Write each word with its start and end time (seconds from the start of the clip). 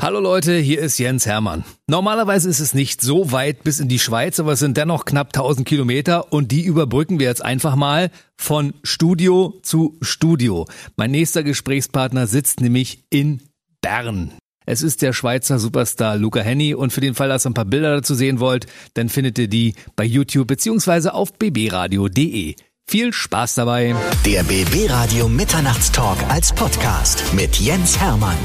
Hallo 0.00 0.20
Leute, 0.20 0.56
hier 0.56 0.78
ist 0.78 0.98
Jens 0.98 1.26
Hermann. 1.26 1.64
Normalerweise 1.88 2.48
ist 2.48 2.60
es 2.60 2.72
nicht 2.72 3.00
so 3.00 3.32
weit 3.32 3.64
bis 3.64 3.80
in 3.80 3.88
die 3.88 3.98
Schweiz, 3.98 4.38
aber 4.38 4.52
es 4.52 4.60
sind 4.60 4.76
dennoch 4.76 5.04
knapp 5.04 5.28
1000 5.28 5.66
Kilometer 5.66 6.32
und 6.32 6.52
die 6.52 6.62
überbrücken 6.62 7.18
wir 7.18 7.26
jetzt 7.26 7.44
einfach 7.44 7.74
mal 7.74 8.10
von 8.36 8.74
Studio 8.84 9.58
zu 9.62 9.98
Studio. 10.00 10.66
Mein 10.96 11.10
nächster 11.10 11.42
Gesprächspartner 11.42 12.28
sitzt 12.28 12.60
nämlich 12.60 13.06
in 13.10 13.42
Bern. 13.80 14.34
Es 14.66 14.82
ist 14.82 15.02
der 15.02 15.12
Schweizer 15.12 15.58
Superstar 15.58 16.16
Luca 16.16 16.40
Henny 16.40 16.74
und 16.74 16.92
für 16.92 17.00
den 17.00 17.14
Fall, 17.16 17.28
dass 17.28 17.44
ihr 17.44 17.50
ein 17.50 17.54
paar 17.54 17.64
Bilder 17.64 17.96
dazu 17.96 18.14
sehen 18.14 18.38
wollt, 18.38 18.66
dann 18.94 19.08
findet 19.08 19.36
ihr 19.38 19.48
die 19.48 19.74
bei 19.96 20.04
YouTube 20.04 20.46
beziehungsweise 20.46 21.12
auf 21.12 21.32
bbradio.de. 21.32 22.54
Viel 22.86 23.12
Spaß 23.12 23.56
dabei. 23.56 23.96
Der 24.24 24.44
BB 24.44 24.90
Radio 24.90 25.28
Mitternachtstalk 25.28 26.18
als 26.28 26.52
Podcast 26.52 27.24
mit 27.34 27.56
Jens 27.56 27.98
Hermann. 27.98 28.36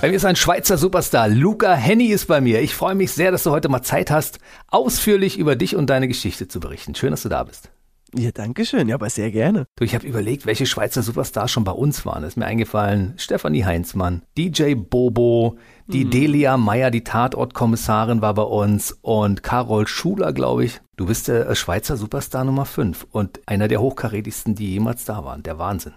Bei 0.00 0.08
mir 0.08 0.16
ist 0.16 0.24
ein 0.24 0.36
Schweizer 0.36 0.78
Superstar. 0.78 1.28
Luca 1.28 1.74
Henny 1.74 2.06
ist 2.06 2.26
bei 2.26 2.40
mir. 2.40 2.62
Ich 2.62 2.74
freue 2.74 2.94
mich 2.94 3.12
sehr, 3.12 3.32
dass 3.32 3.42
du 3.42 3.50
heute 3.50 3.68
mal 3.68 3.82
Zeit 3.82 4.10
hast, 4.10 4.38
ausführlich 4.68 5.36
über 5.38 5.56
dich 5.56 5.76
und 5.76 5.90
deine 5.90 6.08
Geschichte 6.08 6.48
zu 6.48 6.58
berichten. 6.58 6.94
Schön, 6.94 7.10
dass 7.10 7.22
du 7.22 7.28
da 7.28 7.44
bist. 7.44 7.70
Ja, 8.16 8.30
danke 8.32 8.64
schön. 8.64 8.88
Ja, 8.88 8.94
aber 8.94 9.10
sehr 9.10 9.30
gerne. 9.30 9.66
Du, 9.76 9.84
ich 9.84 9.94
habe 9.94 10.06
überlegt, 10.06 10.46
welche 10.46 10.64
Schweizer 10.64 11.02
Superstars 11.02 11.50
schon 11.50 11.64
bei 11.64 11.72
uns 11.72 12.06
waren. 12.06 12.24
ist 12.24 12.38
mir 12.38 12.46
eingefallen, 12.46 13.12
Stefanie 13.18 13.66
Heinzmann, 13.66 14.22
DJ 14.38 14.74
Bobo, 14.74 15.58
die 15.86 16.06
mhm. 16.06 16.10
Delia 16.10 16.56
Meyer, 16.56 16.90
die 16.90 17.04
Tatortkommissarin 17.04 18.22
war 18.22 18.32
bei 18.32 18.42
uns 18.42 18.98
und 19.02 19.42
Carol 19.42 19.86
Schuler, 19.86 20.32
glaube 20.32 20.64
ich. 20.64 20.80
Du 20.96 21.06
bist 21.06 21.28
der 21.28 21.54
Schweizer 21.54 21.98
Superstar 21.98 22.44
Nummer 22.44 22.64
5 22.64 23.06
und 23.10 23.40
einer 23.44 23.68
der 23.68 23.82
hochkarätigsten, 23.82 24.54
die 24.54 24.72
jemals 24.72 25.04
da 25.04 25.26
waren. 25.26 25.42
Der 25.42 25.58
Wahnsinn. 25.58 25.92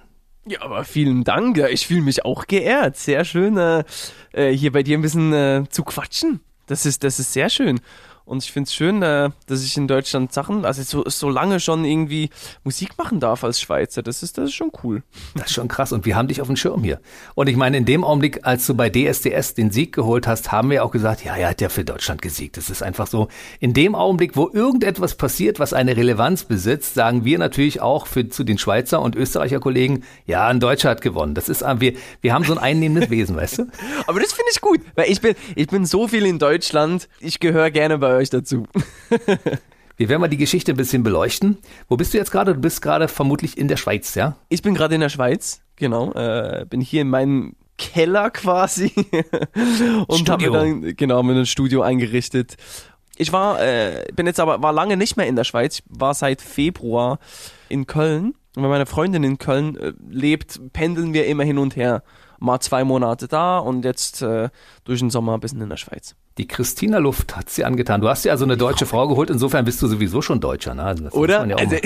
Ja, 0.46 0.62
aber 0.62 0.84
vielen 0.84 1.24
Dank. 1.24 1.58
Ich 1.58 1.88
fühle 1.88 2.02
mich 2.02 2.26
auch 2.26 2.48
geehrt. 2.48 2.98
Sehr 2.98 3.24
schön, 3.24 3.58
äh, 3.58 3.84
äh, 4.34 4.52
hier 4.52 4.72
bei 4.72 4.84
dir 4.84 4.98
ein 4.98 5.02
bisschen 5.02 5.32
äh, 5.32 5.64
zu 5.70 5.84
quatschen. 5.84 6.42
Das 6.68 6.86
ist, 6.86 7.04
das 7.04 7.20
ist 7.20 7.34
sehr 7.34 7.50
schön. 7.50 7.80
Und 8.26 8.44
ich 8.44 8.52
finde 8.52 8.68
es 8.68 8.74
schön, 8.74 9.02
äh, 9.02 9.32
dass 9.48 9.64
ich 9.64 9.76
in 9.76 9.88
Deutschland 9.88 10.32
Sachen, 10.32 10.64
also 10.64 10.82
so, 10.82 11.04
so 11.10 11.30
lange 11.30 11.60
schon 11.60 11.84
irgendwie 11.84 12.30
Musik 12.64 12.98
machen 12.98 13.20
darf 13.20 13.44
als 13.44 13.60
Schweizer. 13.60 14.02
Das 14.02 14.24
ist, 14.24 14.38
das 14.38 14.46
ist 14.46 14.56
schon 14.56 14.72
cool. 14.84 15.04
Das 15.36 15.48
ist 15.48 15.54
schon 15.54 15.68
krass. 15.68 15.92
Und 15.92 16.06
wir 16.06 16.16
haben 16.16 16.30
dich 16.30 16.40
auf 16.40 16.48
dem 16.48 16.56
Schirm 16.56 16.84
hier. 16.84 17.02
Und 17.36 17.50
ich 17.50 17.58
meine, 17.58 17.76
in 17.78 17.86
dem 17.86 18.06
Augenblick, 18.06 18.40
als 18.44 18.66
du 18.66 18.76
bei 18.76 18.90
DSDS 18.90 19.56
den 19.56 19.72
Sieg 19.72 19.94
geholt 19.94 20.26
hast, 20.26 20.54
haben 20.54 20.70
wir 20.70 20.86
auch 20.86 20.92
gesagt, 20.92 21.26
ja, 21.26 21.36
er 21.36 21.50
hat 21.50 21.60
ja 21.60 21.68
für 21.68 21.84
Deutschland 21.84 22.22
gesiegt. 22.22 22.56
Das 22.56 22.70
ist 22.70 22.82
einfach 22.82 23.08
so. 23.08 23.28
In 23.60 23.74
dem 23.74 23.94
Augenblick, 23.94 24.38
wo 24.38 24.50
irgendetwas 24.50 25.16
passiert, 25.16 25.60
was 25.60 25.74
eine 25.74 25.98
Relevanz 25.98 26.46
besitzt, 26.46 26.94
sagen 26.94 27.26
wir 27.26 27.38
natürlich 27.40 27.82
auch 27.82 28.08
für, 28.08 28.30
zu 28.30 28.46
den 28.46 28.58
Schweizer 28.58 29.02
und 29.02 29.16
Österreicher 29.16 29.60
Kollegen, 29.60 30.04
ja, 30.26 30.48
ein 30.48 30.62
Deutscher 30.62 30.92
hat 30.92 31.02
gewonnen. 31.02 31.36
Das 31.36 31.50
ist, 31.50 31.62
äh, 31.62 31.82
wir, 31.82 31.94
wir 32.22 32.34
haben 32.34 32.46
so 32.46 32.54
ein 32.54 32.60
einnehmendes 32.60 33.10
Wesen, 33.10 33.36
weißt 33.36 33.60
du? 33.60 33.64
Aber 34.08 34.22
das 34.22 34.32
finde 34.32 34.50
ich 34.54 34.62
gut, 34.62 34.80
weil 34.96 35.12
ich 35.12 35.20
bin, 35.20 35.36
ich 35.56 35.68
bin 35.68 35.86
so 35.86 36.08
viel 36.08 36.26
in 36.26 36.40
Deutschland. 36.40 37.10
Ich 37.20 37.42
gehöre 37.42 37.70
gerne 37.70 37.98
bei 37.98 38.13
euch 38.16 38.30
dazu. 38.30 38.66
Wir 39.98 40.10
werden 40.10 40.22
mal 40.22 40.28
die 40.28 40.38
Geschichte 40.38 40.72
ein 40.72 40.78
bisschen 40.78 41.04
beleuchten. 41.04 41.58
Wo 41.88 41.98
bist 41.98 42.14
du 42.14 42.18
jetzt 42.18 42.32
gerade? 42.32 42.56
Du 42.56 42.62
bist 42.62 42.82
gerade 42.82 43.08
vermutlich 43.08 43.58
in 43.58 43.68
der 43.68 43.78
Schweiz, 43.78 44.16
ja? 44.16 44.38
Ich 44.50 44.64
bin 44.64 44.74
gerade 44.74 44.96
in 44.96 45.02
der 45.02 45.10
Schweiz, 45.10 45.62
genau. 45.76 46.12
Äh, 46.14 46.66
bin 46.68 46.82
hier 46.82 47.04
in 47.04 47.10
meinem 47.10 47.56
Keller 47.78 48.32
quasi 48.32 48.92
und 50.08 50.30
habe 50.30 50.52
dann 50.52 50.96
genau 50.96 51.22
mit 51.22 51.36
einem 51.36 51.46
Studio 51.46 51.82
eingerichtet. 51.82 52.58
Ich 53.18 53.32
war, 53.32 53.62
äh, 53.62 54.06
bin 54.16 54.26
jetzt 54.26 54.40
aber 54.40 54.62
war 54.64 54.74
lange 54.74 54.98
nicht 54.98 55.18
mehr 55.18 55.28
in 55.28 55.36
der 55.36 55.44
Schweiz. 55.44 55.80
Ich 55.80 55.84
war 55.88 56.14
seit 56.16 56.42
Februar 56.42 57.20
in 57.70 57.86
Köln. 57.86 58.34
Und 58.56 58.64
wenn 58.64 58.70
meine 58.70 58.86
Freundin 58.86 59.24
in 59.24 59.38
Köln 59.38 59.78
äh, 59.78 59.94
lebt, 60.10 60.74
pendeln 60.74 61.14
wir 61.14 61.28
immer 61.28 61.44
hin 61.44 61.58
und 61.58 61.76
her. 61.76 62.04
Mal 62.44 62.60
zwei 62.60 62.84
Monate 62.84 63.30
da 63.30 63.58
und 63.58 63.86
jetzt 63.86 64.22
äh, 64.22 64.50
durch 64.84 65.00
den 65.00 65.10
Sommer 65.10 65.36
ein 65.36 65.40
bisschen 65.40 65.62
in 65.62 65.70
der 65.70 65.78
Schweiz. 65.78 66.16
Die 66.38 66.46
Christina 66.46 66.98
Luft 66.98 67.38
hat 67.38 67.50
sie 67.50 67.64
angetan. 67.64 68.02
Du 68.02 68.10
hast 68.10 68.26
ja 68.26 68.34
also 68.34 68.44
eine 68.44 68.58
deutsche 68.58 68.86
Frau 68.86 69.08
geholt, 69.08 69.30
insofern 69.30 69.64
bist 69.64 69.82
du 69.82 69.88
sowieso 69.88 70.22
schon 70.22 70.42
Deutscher. 70.42 70.74
Ne? 70.74 70.84
Also 70.84 71.06
Oder? 71.12 71.46
Ja 71.46 71.56
also, 71.56 71.78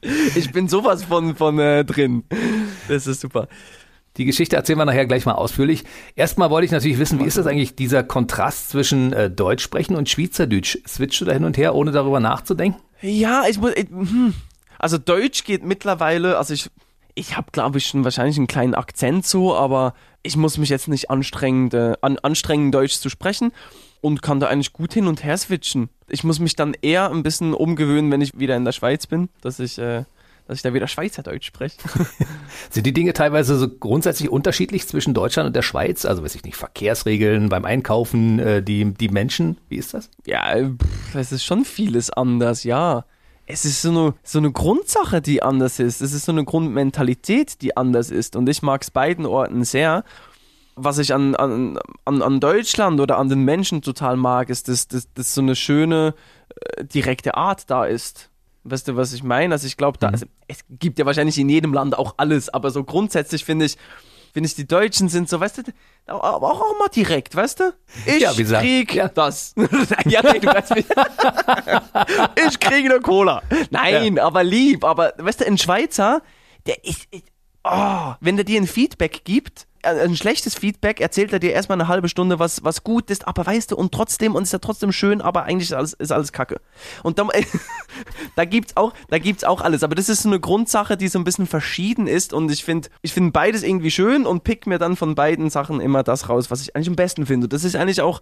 ich 0.34 0.50
bin 0.50 0.68
sowas 0.68 1.04
von, 1.04 1.36
von 1.36 1.58
äh, 1.58 1.84
drin. 1.84 2.24
Das 2.88 3.06
ist 3.06 3.20
super. 3.20 3.48
Die 4.16 4.24
Geschichte 4.24 4.56
erzählen 4.56 4.78
wir 4.78 4.86
nachher 4.86 5.04
gleich 5.04 5.26
mal 5.26 5.34
ausführlich. 5.34 5.84
Erstmal 6.14 6.48
wollte 6.48 6.64
ich 6.64 6.70
natürlich 6.70 6.98
wissen, 6.98 7.20
wie 7.20 7.24
ist 7.24 7.36
das 7.36 7.46
eigentlich, 7.46 7.76
dieser 7.76 8.02
Kontrast 8.02 8.70
zwischen 8.70 9.12
äh, 9.12 9.30
Deutsch 9.30 9.62
sprechen 9.62 9.94
und 9.94 10.08
Schweizerdeutsch? 10.08 10.78
Switchst 10.86 11.20
du 11.20 11.26
da 11.26 11.32
hin 11.32 11.44
und 11.44 11.58
her, 11.58 11.74
ohne 11.74 11.90
darüber 11.90 12.18
nachzudenken? 12.18 12.80
Ja, 13.02 13.44
ich 13.46 13.58
muss. 13.58 13.72
Ich, 13.76 13.90
hm. 13.90 14.32
Also 14.78 14.96
Deutsch 14.96 15.44
geht 15.44 15.64
mittlerweile, 15.64 16.38
also 16.38 16.54
ich, 16.54 16.70
ich 17.16 17.36
habe 17.36 17.48
glaube 17.50 17.78
ich 17.78 17.86
schon 17.86 18.04
wahrscheinlich 18.04 18.36
einen 18.36 18.46
kleinen 18.46 18.74
Akzent 18.74 19.26
so, 19.26 19.56
aber 19.56 19.94
ich 20.22 20.36
muss 20.36 20.58
mich 20.58 20.68
jetzt 20.68 20.86
nicht 20.86 21.10
anstrengend, 21.10 21.74
äh, 21.74 21.94
an, 22.02 22.18
anstrengen, 22.18 22.70
Deutsch 22.70 22.98
zu 22.98 23.08
sprechen 23.08 23.52
und 24.00 24.22
kann 24.22 24.38
da 24.38 24.46
eigentlich 24.46 24.72
gut 24.72 24.92
hin 24.92 25.06
und 25.06 25.24
her 25.24 25.36
switchen. 25.36 25.88
Ich 26.08 26.22
muss 26.22 26.38
mich 26.38 26.54
dann 26.54 26.74
eher 26.80 27.10
ein 27.10 27.22
bisschen 27.22 27.54
umgewöhnen, 27.54 28.12
wenn 28.12 28.20
ich 28.20 28.38
wieder 28.38 28.56
in 28.56 28.64
der 28.64 28.72
Schweiz 28.72 29.06
bin, 29.06 29.30
dass 29.40 29.58
ich, 29.58 29.78
äh, 29.78 30.04
dass 30.46 30.58
ich 30.58 30.62
da 30.62 30.74
wieder 30.74 30.88
Schweizerdeutsch 30.88 31.46
spreche. 31.46 31.78
Sind 32.70 32.86
die 32.86 32.92
Dinge 32.92 33.14
teilweise 33.14 33.56
so 33.56 33.68
grundsätzlich 33.68 34.28
unterschiedlich 34.28 34.86
zwischen 34.86 35.14
Deutschland 35.14 35.46
und 35.46 35.56
der 35.56 35.62
Schweiz? 35.62 36.04
Also 36.04 36.22
weiß 36.22 36.34
ich 36.34 36.44
nicht, 36.44 36.56
Verkehrsregeln 36.56 37.48
beim 37.48 37.64
Einkaufen, 37.64 38.38
äh, 38.38 38.62
die, 38.62 38.92
die 38.92 39.08
Menschen, 39.08 39.56
wie 39.70 39.76
ist 39.76 39.94
das? 39.94 40.10
Ja, 40.26 40.54
es 41.14 41.32
ist 41.32 41.44
schon 41.44 41.64
vieles 41.64 42.10
anders, 42.10 42.62
ja 42.62 43.06
es 43.46 43.64
ist 43.64 43.82
so 43.82 43.90
eine, 43.90 44.14
so 44.22 44.38
eine 44.38 44.50
Grundsache, 44.50 45.22
die 45.22 45.42
anders 45.42 45.78
ist. 45.78 46.02
Es 46.02 46.12
ist 46.12 46.26
so 46.26 46.32
eine 46.32 46.44
Grundmentalität, 46.44 47.62
die 47.62 47.76
anders 47.76 48.10
ist. 48.10 48.34
Und 48.36 48.48
ich 48.48 48.60
mag 48.62 48.82
es 48.82 48.90
beiden 48.90 49.24
Orten 49.24 49.64
sehr. 49.64 50.04
Was 50.74 50.98
ich 50.98 51.14
an, 51.14 51.34
an, 51.36 51.78
an, 52.04 52.40
Deutschland 52.40 53.00
oder 53.00 53.16
an 53.18 53.28
den 53.28 53.44
Menschen 53.44 53.80
total 53.82 54.16
mag, 54.16 54.50
ist, 54.50 54.68
dass, 54.68 54.88
dass, 54.88 55.12
dass 55.14 55.32
so 55.32 55.40
eine 55.40 55.56
schöne, 55.56 56.14
äh, 56.76 56.84
direkte 56.84 57.34
Art 57.36 57.70
da 57.70 57.86
ist. 57.86 58.30
Weißt 58.64 58.88
du, 58.88 58.96
was 58.96 59.12
ich 59.12 59.22
meine? 59.22 59.54
Also 59.54 59.66
ich 59.66 59.76
glaube, 59.76 59.98
da, 59.98 60.08
also, 60.08 60.26
es 60.48 60.58
gibt 60.68 60.98
ja 60.98 61.06
wahrscheinlich 61.06 61.38
in 61.38 61.48
jedem 61.48 61.72
Land 61.72 61.96
auch 61.96 62.14
alles, 62.18 62.48
aber 62.48 62.70
so 62.70 62.82
grundsätzlich 62.82 63.44
finde 63.44 63.66
ich, 63.66 63.78
finde 64.36 64.48
ich, 64.48 64.54
die 64.54 64.68
Deutschen 64.68 65.08
sind 65.08 65.30
so, 65.30 65.40
weißt 65.40 65.56
du, 65.56 65.62
aber 66.04 66.52
auch, 66.52 66.60
auch 66.60 66.78
mal 66.78 66.88
direkt, 66.88 67.34
weißt 67.34 67.58
du? 67.58 67.72
Ich 68.04 68.20
ja, 68.20 68.34
krieg 68.34 68.94
ja. 68.94 69.08
das. 69.08 69.54
ja, 70.04 70.20
nee, 70.20 70.40
du 70.40 70.48
weißt 70.48 70.74
mich. 70.74 70.84
ich 72.46 72.60
kriege 72.60 72.90
eine 72.90 73.00
Cola. 73.00 73.42
Nein, 73.70 74.16
ja. 74.16 74.24
aber 74.24 74.44
lieb, 74.44 74.84
aber 74.84 75.14
weißt 75.16 75.40
du, 75.40 75.46
ein 75.46 75.56
Schweizer, 75.56 76.20
der 76.66 76.84
ist, 76.84 77.08
oh, 77.64 78.12
wenn 78.20 78.36
der 78.36 78.44
dir 78.44 78.60
ein 78.60 78.66
Feedback 78.66 79.24
gibt, 79.24 79.66
ein 79.86 80.16
schlechtes 80.16 80.54
Feedback, 80.54 81.00
erzählt 81.00 81.32
er 81.32 81.38
dir 81.38 81.52
erstmal 81.52 81.80
eine 81.80 81.88
halbe 81.88 82.08
Stunde, 82.08 82.38
was, 82.38 82.64
was 82.64 82.84
gut 82.84 83.10
ist, 83.10 83.26
aber 83.26 83.46
weißt 83.46 83.72
du, 83.72 83.76
und 83.76 83.92
trotzdem, 83.92 84.34
und 84.34 84.42
ist 84.42 84.52
ja 84.52 84.58
trotzdem 84.58 84.92
schön, 84.92 85.20
aber 85.20 85.44
eigentlich 85.44 85.70
ist 85.70 85.74
alles, 85.74 85.92
ist 85.94 86.12
alles 86.12 86.32
Kacke. 86.32 86.60
Und 87.02 87.18
dann, 87.18 87.28
da 88.36 88.44
gibt's 88.44 88.76
auch, 88.76 88.92
da 89.08 89.18
gibt's 89.18 89.44
auch 89.44 89.60
alles. 89.60 89.82
Aber 89.82 89.94
das 89.94 90.08
ist 90.08 90.22
so 90.22 90.28
eine 90.28 90.40
Grundsache, 90.40 90.96
die 90.96 91.08
so 91.08 91.18
ein 91.18 91.24
bisschen 91.24 91.46
verschieden 91.46 92.06
ist 92.06 92.32
und 92.32 92.50
ich 92.50 92.64
finde, 92.64 92.88
ich 93.02 93.12
finde 93.12 93.30
beides 93.32 93.62
irgendwie 93.62 93.90
schön 93.90 94.26
und 94.26 94.44
pick 94.44 94.66
mir 94.66 94.78
dann 94.78 94.96
von 94.96 95.14
beiden 95.14 95.50
Sachen 95.50 95.80
immer 95.80 96.02
das 96.02 96.28
raus, 96.28 96.50
was 96.50 96.60
ich 96.60 96.76
eigentlich 96.76 96.88
am 96.88 96.96
besten 96.96 97.26
finde. 97.26 97.48
Das 97.48 97.64
ist 97.64 97.76
eigentlich 97.76 98.00
auch, 98.00 98.20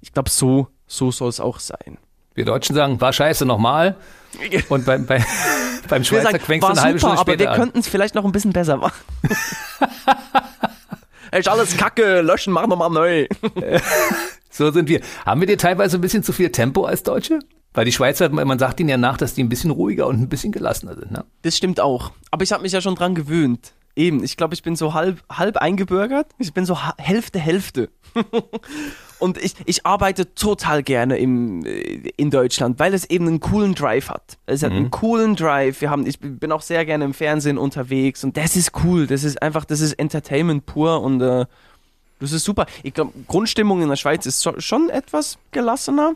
ich 0.00 0.12
glaube, 0.12 0.30
so, 0.30 0.68
so 0.86 1.10
soll 1.10 1.28
es 1.28 1.40
auch 1.40 1.58
sein. 1.58 1.98
Wir 2.34 2.44
Deutschen 2.44 2.74
sagen, 2.74 3.00
war 3.00 3.12
scheiße 3.12 3.44
nochmal. 3.44 3.96
Und 4.68 4.84
beim, 4.86 5.06
bei, 5.06 5.24
beim 5.88 6.04
Schweizer 6.04 6.38
quängst 6.38 6.66
du 6.66 6.72
eine 6.72 6.80
halbe 6.80 6.98
Stunde 6.98 7.18
später 7.18 7.44
Aber 7.48 7.58
wir 7.58 7.64
könnten 7.64 7.80
es 7.80 7.88
vielleicht 7.88 8.14
noch 8.14 8.24
ein 8.24 8.32
bisschen 8.32 8.52
besser 8.52 8.76
machen. 8.76 9.00
ist 11.38 11.48
alles 11.48 11.76
kacke, 11.76 12.20
löschen, 12.22 12.52
machen 12.52 12.70
wir 12.70 12.76
mal 12.76 12.88
neu. 12.88 13.26
so 14.50 14.70
sind 14.70 14.88
wir. 14.88 15.00
Haben 15.24 15.40
wir 15.40 15.46
dir 15.46 15.58
teilweise 15.58 15.98
ein 15.98 16.00
bisschen 16.00 16.22
zu 16.22 16.32
viel 16.32 16.50
Tempo 16.50 16.84
als 16.84 17.02
Deutsche? 17.02 17.40
Weil 17.72 17.84
die 17.84 17.92
Schweizer, 17.92 18.28
man 18.30 18.58
sagt 18.58 18.80
ihnen 18.80 18.88
ja 18.88 18.96
nach, 18.96 19.16
dass 19.16 19.34
die 19.34 19.44
ein 19.44 19.48
bisschen 19.48 19.70
ruhiger 19.70 20.08
und 20.08 20.20
ein 20.20 20.28
bisschen 20.28 20.50
gelassener 20.50 20.96
sind. 20.96 21.12
Ne? 21.12 21.24
Das 21.42 21.56
stimmt 21.56 21.78
auch. 21.78 22.10
Aber 22.32 22.42
ich 22.42 22.52
habe 22.52 22.62
mich 22.62 22.72
ja 22.72 22.80
schon 22.80 22.96
dran 22.96 23.14
gewöhnt. 23.14 23.74
Eben, 23.94 24.24
ich 24.24 24.36
glaube, 24.36 24.54
ich 24.54 24.62
bin 24.62 24.76
so 24.76 24.94
halb, 24.94 25.22
halb 25.30 25.56
eingebürgert. 25.56 26.26
Ich 26.38 26.52
bin 26.52 26.64
so 26.64 26.76
Hälfte, 26.98 27.38
Hälfte. 27.38 27.90
Und 29.20 29.36
ich, 29.36 29.54
ich 29.66 29.86
arbeite 29.86 30.34
total 30.34 30.82
gerne 30.82 31.18
im, 31.18 31.64
äh, 31.64 32.10
in 32.16 32.30
Deutschland, 32.30 32.78
weil 32.78 32.94
es 32.94 33.08
eben 33.08 33.28
einen 33.28 33.40
coolen 33.40 33.74
Drive 33.74 34.08
hat. 34.08 34.38
Es 34.46 34.62
hat 34.62 34.72
mhm. 34.72 34.76
einen 34.76 34.90
coolen 34.90 35.36
Drive. 35.36 35.80
Wir 35.82 35.90
haben, 35.90 36.06
ich 36.06 36.18
bin 36.18 36.50
auch 36.50 36.62
sehr 36.62 36.84
gerne 36.86 37.04
im 37.04 37.14
Fernsehen 37.14 37.58
unterwegs 37.58 38.24
und 38.24 38.36
das 38.36 38.56
ist 38.56 38.72
cool. 38.82 39.06
Das 39.06 39.22
ist 39.22 39.40
einfach, 39.42 39.66
das 39.66 39.80
ist 39.80 39.92
Entertainment 39.92 40.64
pur 40.64 41.02
und 41.02 41.20
äh, 41.20 41.44
das 42.18 42.32
ist 42.32 42.44
super. 42.44 42.66
Ich 42.82 42.94
glaube, 42.94 43.12
Grundstimmung 43.28 43.82
in 43.82 43.88
der 43.90 43.96
Schweiz 43.96 44.24
ist 44.26 44.40
so, 44.40 44.58
schon 44.58 44.88
etwas 44.88 45.38
gelassener, 45.50 46.14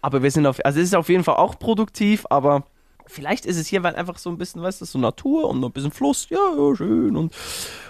aber 0.00 0.22
wir 0.22 0.30
sind 0.30 0.46
auf, 0.46 0.64
also 0.64 0.78
es 0.78 0.86
ist 0.86 0.94
auf 0.94 1.08
jeden 1.08 1.24
Fall 1.24 1.36
auch 1.36 1.58
produktiv, 1.58 2.26
aber 2.30 2.64
vielleicht 3.06 3.46
ist 3.46 3.56
es 3.56 3.66
hier, 3.66 3.82
weil 3.82 3.96
einfach 3.96 4.18
so 4.18 4.30
ein 4.30 4.38
bisschen, 4.38 4.62
weißt 4.62 4.80
du, 4.80 4.84
so 4.84 4.98
Natur 4.98 5.48
und 5.48 5.64
ein 5.64 5.72
bisschen 5.72 5.92
Fluss, 5.92 6.28
ja, 6.28 6.38
ja 6.56 6.76
schön 6.76 7.16
und, 7.16 7.32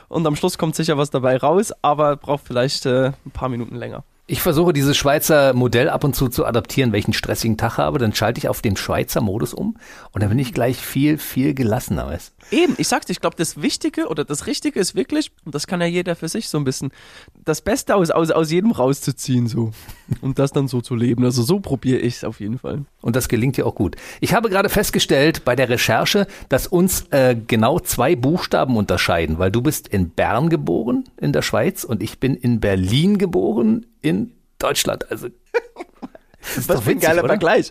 und 0.09 0.27
am 0.27 0.37
Schluss 0.37 0.57
kommt 0.57 0.75
sicher 0.75 0.97
was 0.97 1.11
dabei 1.11 1.37
raus, 1.37 1.73
aber 1.83 2.17
braucht 2.17 2.47
vielleicht 2.47 2.87
äh, 2.87 3.13
ein 3.27 3.31
paar 3.33 3.49
Minuten 3.49 3.77
länger. 3.77 4.05
Ich 4.27 4.41
versuche 4.41 4.73
dieses 4.73 4.97
Schweizer 4.97 5.53
Modell 5.53 5.91
ab 5.91 6.03
und 6.03 6.17
zu 6.17 6.29
zu 6.29 6.47
adaptieren, 6.47 6.93
welchen 6.93 7.13
stressigen 7.13 7.59
Tag 7.59 7.77
habe, 7.77 7.99
dann 7.99 8.15
schalte 8.15 8.39
ich 8.39 8.49
auf 8.49 8.63
den 8.63 8.75
Schweizer 8.75 9.21
Modus 9.21 9.53
um 9.53 9.77
und 10.13 10.23
dann 10.23 10.31
bin 10.31 10.39
ich 10.39 10.55
gleich 10.55 10.79
viel, 10.79 11.19
viel 11.19 11.53
gelassener. 11.53 12.07
Weißt? 12.07 12.33
Eben, 12.51 12.75
ich 12.79 12.89
sag's, 12.89 13.11
ich 13.11 13.21
glaube, 13.21 13.37
das 13.37 13.61
Wichtige 13.61 14.09
oder 14.09 14.25
das 14.25 14.47
Richtige 14.47 14.81
ist 14.81 14.95
wirklich, 14.95 15.31
und 15.45 15.55
das 15.55 15.67
kann 15.67 15.83
ja 15.83 15.87
jeder 15.87 16.17
für 16.17 16.29
sich 16.29 16.49
so 16.49 16.57
ein 16.57 16.65
bisschen, 16.65 16.91
das 17.45 17.61
Beste 17.61 17.97
aus, 17.97 18.11
aus, 18.11 18.31
aus 18.31 18.51
jedem 18.51 18.71
rauszuziehen 18.71 19.47
so 19.47 19.73
und 20.23 20.39
das 20.39 20.53
dann 20.53 20.69
so 20.69 20.81
zu 20.81 20.95
leben. 20.95 21.23
Also 21.23 21.43
so 21.43 21.61
probiere 21.61 21.99
ich 21.99 22.17
es 22.17 22.25
auf 22.25 22.41
jeden 22.41 22.59
Fall. 22.59 22.87
Und 23.03 23.17
das 23.17 23.29
gelingt 23.29 23.59
dir 23.59 23.67
auch 23.67 23.75
gut. 23.75 23.97
Ich 24.23 24.33
habe 24.33 24.49
gerade 24.49 24.71
festgestellt 24.71 25.45
bei 25.45 25.55
der 25.55 25.69
Recherche, 25.69 26.27
dass 26.49 26.67
uns 26.67 27.05
äh, 27.11 27.37
genau 27.47 27.79
zwei 27.79 28.17
Buchstaben 28.17 28.79
unterscheiden, 28.79 29.39
weil 29.39 29.51
du 29.51 29.61
bist 29.61 29.87
in 29.87 30.09
Bern 30.09 30.49
geboren, 30.49 31.05
in 31.21 31.35
der 31.35 31.43
Schweiz, 31.43 31.85
und 31.85 32.03
ich 32.03 32.21
bin 32.21 32.35
in 32.35 32.61
Berlin 32.61 33.19
geboren, 33.19 33.85
in 34.05 34.33
Deutschland. 34.59 35.11
Also 35.11 35.29
ist 36.57 36.69
Was 36.69 36.83
für 36.83 36.91
ein 36.91 37.01
geiler? 37.01 37.25
Vergleich. 37.27 37.71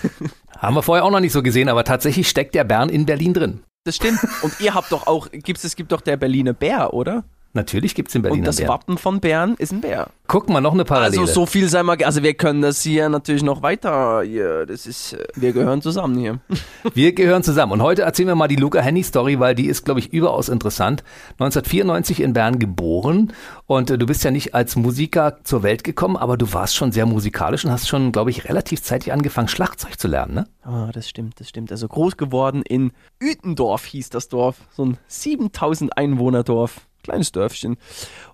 Haben 0.58 0.76
wir 0.76 0.82
vorher 0.82 1.04
auch 1.04 1.10
noch 1.10 1.20
nicht 1.20 1.32
so 1.32 1.42
gesehen, 1.42 1.68
aber 1.68 1.84
tatsächlich 1.84 2.28
steckt 2.28 2.54
der 2.54 2.64
Bern 2.64 2.88
in 2.88 3.04
Berlin 3.04 3.34
drin. 3.34 3.60
Das 3.84 3.96
stimmt. 3.96 4.18
Und 4.42 4.58
ihr 4.60 4.72
habt 4.72 4.92
doch 4.92 5.06
auch, 5.06 5.28
gibt's, 5.30 5.64
es 5.64 5.76
gibt 5.76 5.92
doch 5.92 6.00
der 6.00 6.16
Berliner 6.16 6.54
Bär, 6.54 6.94
oder? 6.94 7.24
Natürlich 7.54 7.94
gibt 7.94 8.08
es 8.08 8.16
in 8.16 8.22
Berlin 8.22 8.40
Und 8.40 8.46
das. 8.46 8.66
Wappen 8.66 8.98
von 8.98 9.20
Bern 9.20 9.54
ist 9.58 9.72
ein 9.72 9.80
Bär. 9.80 10.08
Guck 10.26 10.48
mal, 10.48 10.60
noch 10.60 10.72
eine 10.72 10.84
Parallele. 10.84 11.20
Also 11.20 11.32
so 11.32 11.46
viel 11.46 11.68
sei 11.68 11.84
mal, 11.84 11.96
also 12.02 12.24
wir 12.24 12.34
können 12.34 12.62
das 12.62 12.82
hier 12.82 13.08
natürlich 13.08 13.44
noch 13.44 13.62
weiter, 13.62 14.22
hier, 14.22 14.66
das 14.66 14.86
ist, 14.86 15.16
wir 15.36 15.52
gehören 15.52 15.80
zusammen 15.80 16.18
hier. 16.18 16.40
Wir 16.94 17.12
gehören 17.12 17.42
zusammen. 17.42 17.72
Und 17.72 17.82
heute 17.82 18.02
erzählen 18.02 18.28
wir 18.28 18.34
mal 18.34 18.46
die 18.46 18.56
Luca 18.56 18.80
Henny 18.80 19.02
Story, 19.02 19.40
weil 19.40 19.54
die 19.54 19.66
ist, 19.66 19.84
glaube 19.84 20.00
ich, 20.00 20.12
überaus 20.12 20.48
interessant. 20.48 21.02
1994 21.38 22.20
in 22.20 22.34
Bern 22.34 22.58
geboren 22.58 23.32
und 23.66 23.90
äh, 23.90 23.98
du 23.98 24.06
bist 24.06 24.22
ja 24.22 24.30
nicht 24.30 24.54
als 24.54 24.76
Musiker 24.76 25.38
zur 25.44 25.62
Welt 25.62 25.82
gekommen, 25.82 26.16
aber 26.16 26.36
du 26.36 26.52
warst 26.52 26.76
schon 26.76 26.92
sehr 26.92 27.06
musikalisch 27.06 27.64
und 27.64 27.70
hast 27.70 27.88
schon, 27.88 28.12
glaube 28.12 28.30
ich, 28.30 28.48
relativ 28.48 28.82
zeitig 28.82 29.12
angefangen, 29.12 29.48
Schlagzeug 29.48 29.98
zu 29.98 30.08
lernen, 30.08 30.34
ne? 30.34 30.46
Ah, 30.62 30.90
das 30.92 31.08
stimmt, 31.08 31.40
das 31.40 31.48
stimmt. 31.48 31.70
Also 31.72 31.88
groß 31.88 32.16
geworden 32.16 32.62
in 32.62 32.92
Ütendorf 33.20 33.84
hieß 33.86 34.10
das 34.10 34.28
Dorf, 34.28 34.56
so 34.72 34.84
ein 34.84 34.98
7000 35.06 35.96
Einwohner 35.96 36.42
Dorf 36.42 36.86
kleines 37.04 37.32
Dörfchen. 37.32 37.76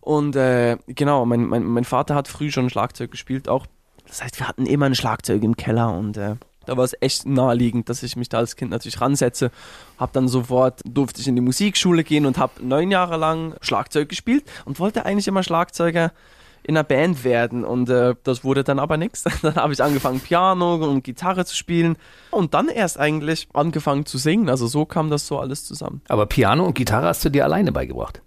Und 0.00 0.36
äh, 0.36 0.78
genau, 0.86 1.26
mein, 1.26 1.44
mein, 1.46 1.64
mein 1.64 1.84
Vater 1.84 2.14
hat 2.14 2.28
früh 2.28 2.50
schon 2.50 2.70
Schlagzeug 2.70 3.10
gespielt 3.10 3.48
auch. 3.48 3.66
Das 4.06 4.22
heißt, 4.22 4.40
wir 4.40 4.48
hatten 4.48 4.66
immer 4.66 4.86
ein 4.86 4.94
Schlagzeug 4.94 5.42
im 5.42 5.56
Keller 5.56 5.92
und 5.92 6.16
äh, 6.16 6.36
da 6.66 6.76
war 6.76 6.84
es 6.84 6.96
echt 7.00 7.26
naheliegend, 7.26 7.88
dass 7.88 8.02
ich 8.02 8.16
mich 8.16 8.28
da 8.28 8.38
als 8.38 8.56
Kind 8.56 8.70
natürlich 8.70 9.00
ransetze. 9.00 9.50
Hab 9.98 10.12
dann 10.12 10.28
sofort, 10.28 10.80
durfte 10.84 11.20
ich 11.20 11.28
in 11.28 11.34
die 11.34 11.42
Musikschule 11.42 12.04
gehen 12.04 12.26
und 12.26 12.38
habe 12.38 12.64
neun 12.64 12.90
Jahre 12.90 13.16
lang 13.16 13.54
Schlagzeug 13.60 14.08
gespielt 14.08 14.44
und 14.64 14.78
wollte 14.78 15.04
eigentlich 15.04 15.28
immer 15.28 15.42
Schlagzeuger 15.42 16.12
in 16.62 16.76
einer 16.76 16.84
Band 16.84 17.24
werden 17.24 17.64
und 17.64 17.88
äh, 17.88 18.14
das 18.22 18.44
wurde 18.44 18.64
dann 18.64 18.78
aber 18.78 18.96
nichts. 18.98 19.24
Dann 19.42 19.54
habe 19.54 19.72
ich 19.72 19.82
angefangen 19.82 20.20
Piano 20.20 20.74
und 20.74 21.02
Gitarre 21.02 21.46
zu 21.46 21.56
spielen 21.56 21.96
und 22.30 22.52
dann 22.52 22.68
erst 22.68 22.98
eigentlich 22.98 23.48
angefangen 23.54 24.04
zu 24.04 24.18
singen. 24.18 24.50
Also 24.50 24.66
so 24.66 24.84
kam 24.84 25.10
das 25.10 25.26
so 25.26 25.38
alles 25.38 25.64
zusammen. 25.64 26.02
Aber 26.08 26.26
Piano 26.26 26.66
und 26.66 26.74
Gitarre 26.74 27.06
hast 27.06 27.24
du 27.24 27.30
dir 27.30 27.44
alleine 27.44 27.72
beigebracht? 27.72 28.20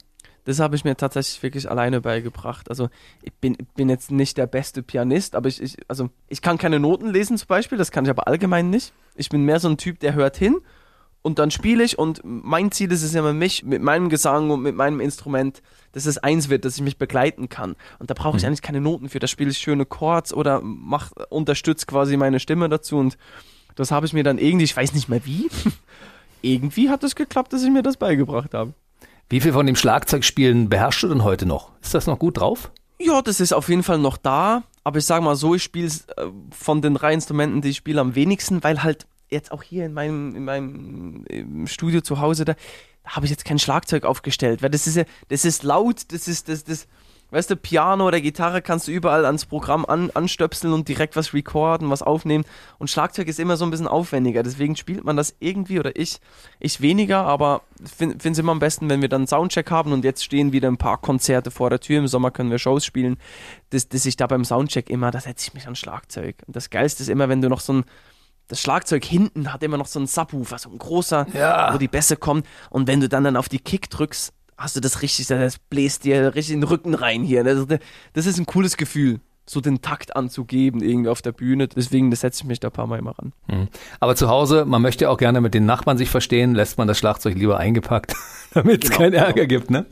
Das 0.45 0.60
habe 0.60 0.75
ich 0.75 0.84
mir 0.84 0.98
tatsächlich 0.98 1.42
wirklich 1.42 1.69
alleine 1.69 2.01
beigebracht. 2.01 2.69
Also 2.69 2.90
ich 3.22 3.34
bin, 3.34 3.57
bin 3.75 3.90
jetzt 3.90 4.12
nicht 4.12 4.38
der 4.38 4.48
beste 4.48 4.84
Pianist, 4.84 5.36
aber 5.36 5.48
ich, 5.48 5.62
ich, 5.62 5.78
also 5.88 6.10
ich 6.28 6.42
kann 6.42 6.57
keine 6.57 6.80
Noten 6.80 7.10
lesen 7.10 7.38
zum 7.38 7.48
Beispiel, 7.48 7.78
das 7.78 7.92
kann 7.92 8.06
ich 8.06 8.10
aber 8.10 8.28
allgemein 8.28 8.69
nicht. 8.69 8.94
Ich 9.16 9.30
bin 9.30 9.44
mehr 9.44 9.60
so 9.60 9.69
ein 9.69 9.78
Typ, 9.78 10.00
der 10.00 10.13
hört 10.13 10.36
hin 10.36 10.57
und 11.24 11.40
dann 11.40 11.51
spiele 11.51 11.84
ich 11.84 11.98
und 11.98 12.19
mein 12.24 12.72
Ziel 12.72 12.92
ist 12.92 13.01
es 13.01 13.16
immer, 13.16 13.31
mich 13.31 13.63
mit 13.63 13.81
meinem 13.81 14.10
Gesang 14.10 14.51
und 14.51 14.62
mit 14.62 14.75
meinem 14.75 15.00
Instrument, 15.00 15.62
dass 15.94 16.06
es 16.06 16.18
eins 16.18 16.50
wird, 16.50 16.66
dass 16.66 16.75
ich 16.75 16.84
mich 16.84 16.98
begleiten 16.98 17.48
kann. 17.48 17.78
Und 18.00 18.10
da 18.10 18.13
brauche 18.13 18.36
ich 18.36 18.44
mhm. 18.44 18.48
eigentlich 18.48 18.62
keine 18.62 18.81
Noten 18.81 19.07
für. 19.07 19.19
Da 19.19 19.28
spiele 19.28 19.50
ich 19.50 19.57
schöne 19.57 19.86
Chords 19.86 20.34
oder 20.34 20.60
mach, 20.62 21.12
unterstütze 21.30 21.86
quasi 21.86 22.18
meine 22.18 22.42
Stimme 22.42 22.68
dazu 22.68 22.98
und 22.98 23.18
das 23.75 23.89
habe 23.89 24.06
ich 24.06 24.13
mir 24.13 24.24
dann 24.24 24.38
irgendwie, 24.38 24.66
ich 24.66 24.75
weiß 24.75 24.94
nicht 24.94 25.07
mehr 25.07 25.25
wie, 25.25 25.50
irgendwie 26.42 26.89
hat 26.89 27.04
es 27.04 27.16
geklappt, 27.16 27.54
dass 27.54 27.63
ich 27.63 27.72
mir 27.72 27.84
das 27.84 27.98
beigebracht 27.98 28.54
habe. 28.54 28.74
Wie 29.30 29.42
viel 29.42 29.54
von 29.54 29.66
dem 29.66 29.75
Schlagzeugspielen 29.75 30.70
beherrschst 30.70 31.04
du 31.04 31.08
denn 31.08 31.24
heute 31.24 31.46
noch? 31.46 31.72
Ist 31.81 31.94
das 31.94 32.08
noch 32.08 32.20
gut 32.20 32.40
drauf? 32.40 32.72
Ja, 33.00 33.22
das 33.22 33.40
ist 33.40 33.54
auf 33.54 33.70
jeden 33.70 33.84
Fall 33.84 33.98
noch 33.98 34.18
da. 34.18 34.64
Aber 34.84 35.00
ich 35.00 35.06
sage 35.06 35.24
mal 35.24 35.36
so, 35.36 35.56
ich 35.56 35.64
spiele 35.64 35.88
äh, 36.18 36.28
von 36.52 36.81
den 36.81 36.96
drei 36.96 37.14
Instrumenten, 37.14 37.62
die 37.62 37.70
ich 37.70 37.78
spiele, 37.78 38.02
am 38.02 38.16
wenigsten, 38.16 38.64
weil 38.64 38.84
halt 38.84 39.08
jetzt 39.30 39.52
auch 39.52 39.64
hier 39.64 39.86
in 39.86 39.94
meinem, 39.94 40.36
in 40.36 40.46
meinem 40.46 41.68
Studio 41.68 42.02
zu 42.02 42.20
Hause, 42.20 42.46
da, 42.46 42.56
da 43.04 43.12
habe 43.12 43.25
ich 43.25 43.31
jetzt 43.31 43.46
kein 43.46 43.60
Schlagzeug 43.60 44.06
aufgestellt, 44.06 44.62
weil 44.62 44.70
das 44.70 44.88
ist 44.88 44.96
ja, 44.96 45.04
das 45.30 45.46
ist 45.46 45.64
laut, 45.64 46.12
das 46.12 46.28
ist, 46.28 46.50
das, 46.50 46.64
das, 46.64 46.88
Weißt 47.33 47.50
du, 47.50 47.56
Piano 47.56 48.07
oder 48.07 48.21
Gitarre 48.21 48.62
kannst 48.62 48.88
du 48.88 48.91
überall 48.91 49.25
ans 49.25 49.47
Programm 49.47 49.85
an, 49.85 50.12
anstöpseln 50.12 50.71
und 50.71 50.88
direkt 50.88 51.15
was 51.15 51.33
recorden, 51.33 51.89
was 51.89 52.03
aufnehmen. 52.03 52.45
Und 52.77 52.91
Schlagzeug 52.91 53.27
ist 53.27 53.39
immer 53.39 53.57
so 53.57 53.65
ein 53.65 53.71
bisschen 53.71 53.88
aufwendiger. 53.88 54.44
Deswegen 54.44 54.75
spielt 54.75 55.03
man 55.03 55.18
das 55.18 55.35
irgendwie 55.39 55.80
oder 55.80 55.95
ich, 55.95 56.19
ich 56.59 56.80
weniger, 56.80 57.25
aber 57.25 57.63
finde 57.83 58.30
es 58.30 58.38
immer 58.38 58.51
am 58.51 58.59
besten, 58.59 58.88
wenn 58.88 59.01
wir 59.01 59.09
dann 59.09 59.21
einen 59.21 59.27
Soundcheck 59.27 59.71
haben 59.71 59.94
und 59.94 60.06
jetzt 60.06 60.24
stehen 60.24 60.51
wieder 60.51 60.68
ein 60.68 60.77
paar 60.77 61.00
Konzerte 61.00 61.50
vor 61.50 61.71
der 61.71 61.80
Tür. 61.80 61.97
Im 61.97 62.07
Sommer 62.07 62.30
können 62.30 62.51
wir 62.51 62.59
Shows 62.59 62.85
spielen, 62.85 63.18
dass, 63.71 63.89
dass 63.89 64.06
ich 64.06 64.15
da 64.15 64.27
beim 64.27 64.45
Soundcheck 64.45 64.91
immer, 64.91 65.09
da 65.09 65.19
setze 65.19 65.47
ich 65.47 65.56
mich 65.56 65.68
an 65.68 65.75
Schlagzeug. 65.75 66.36
Und 66.45 66.56
das 66.56 66.69
Geilste 66.69 67.01
ist 67.01 67.09
immer, 67.09 67.29
wenn 67.29 67.41
du 67.41 67.50
noch 67.50 67.62
so 67.62 67.74
ein 67.74 67.86
das 68.47 68.62
Schlagzeug 68.62 69.03
hinten 69.06 69.51
hat 69.51 69.63
immer 69.63 69.77
noch 69.77 69.88
so 69.88 69.97
einen 69.97 70.06
Subwoofer, 70.06 70.59
so 70.59 70.69
ein 70.69 70.77
großer, 70.77 71.25
ja. 71.33 71.74
wo 71.74 71.77
die 71.79 71.88
Bässe 71.88 72.18
kommen. 72.18 72.44
Und 72.69 72.88
wenn 72.88 73.00
du 73.00 73.09
dann 73.09 73.24
dann 73.24 73.38
auf 73.38 73.50
die 73.50 73.57
Kick 73.57 73.89
drückst, 73.89 74.33
hast 74.57 74.75
du 74.75 74.79
das 74.79 75.01
richtig, 75.01 75.27
das 75.27 75.57
bläst 75.57 76.03
dir 76.03 76.35
richtig 76.35 76.53
in 76.53 76.61
den 76.61 76.69
Rücken 76.69 76.94
rein 76.94 77.23
hier. 77.23 77.44
Das, 77.44 77.65
das 78.13 78.25
ist 78.25 78.38
ein 78.39 78.45
cooles 78.45 78.77
Gefühl 78.77 79.19
so 79.45 79.59
den 79.59 79.81
Takt 79.81 80.15
anzugeben 80.15 80.81
irgendwie 80.81 81.09
auf 81.09 81.21
der 81.21 81.33
Bühne. 81.33 81.67
Deswegen 81.67 82.11
das 82.11 82.21
setze 82.21 82.44
ich 82.44 82.47
mich 82.47 82.59
da 82.59 82.69
ein 82.69 82.71
paar 82.71 82.88
Mal 82.88 83.00
immer 83.00 83.17
ran. 83.17 83.33
Mhm. 83.47 83.67
Aber 84.00 84.15
zu 84.15 84.29
Hause, 84.29 84.65
man 84.65 84.81
möchte 84.81 85.09
auch 85.09 85.17
gerne 85.17 85.41
mit 85.41 85.53
den 85.53 85.65
Nachbarn 85.65 85.97
sich 85.97 86.09
verstehen, 86.09 86.55
lässt 86.55 86.77
man 86.77 86.88
das 86.88 86.97
Schlagzeug 86.97 87.35
lieber 87.35 87.57
eingepackt, 87.57 88.15
damit 88.53 88.83
es 88.83 88.89
genau, 88.89 89.01
keinen 89.01 89.13
Ärger 89.13 89.45
genau. 89.45 89.47
gibt, 89.47 89.69
ne? 89.69 89.85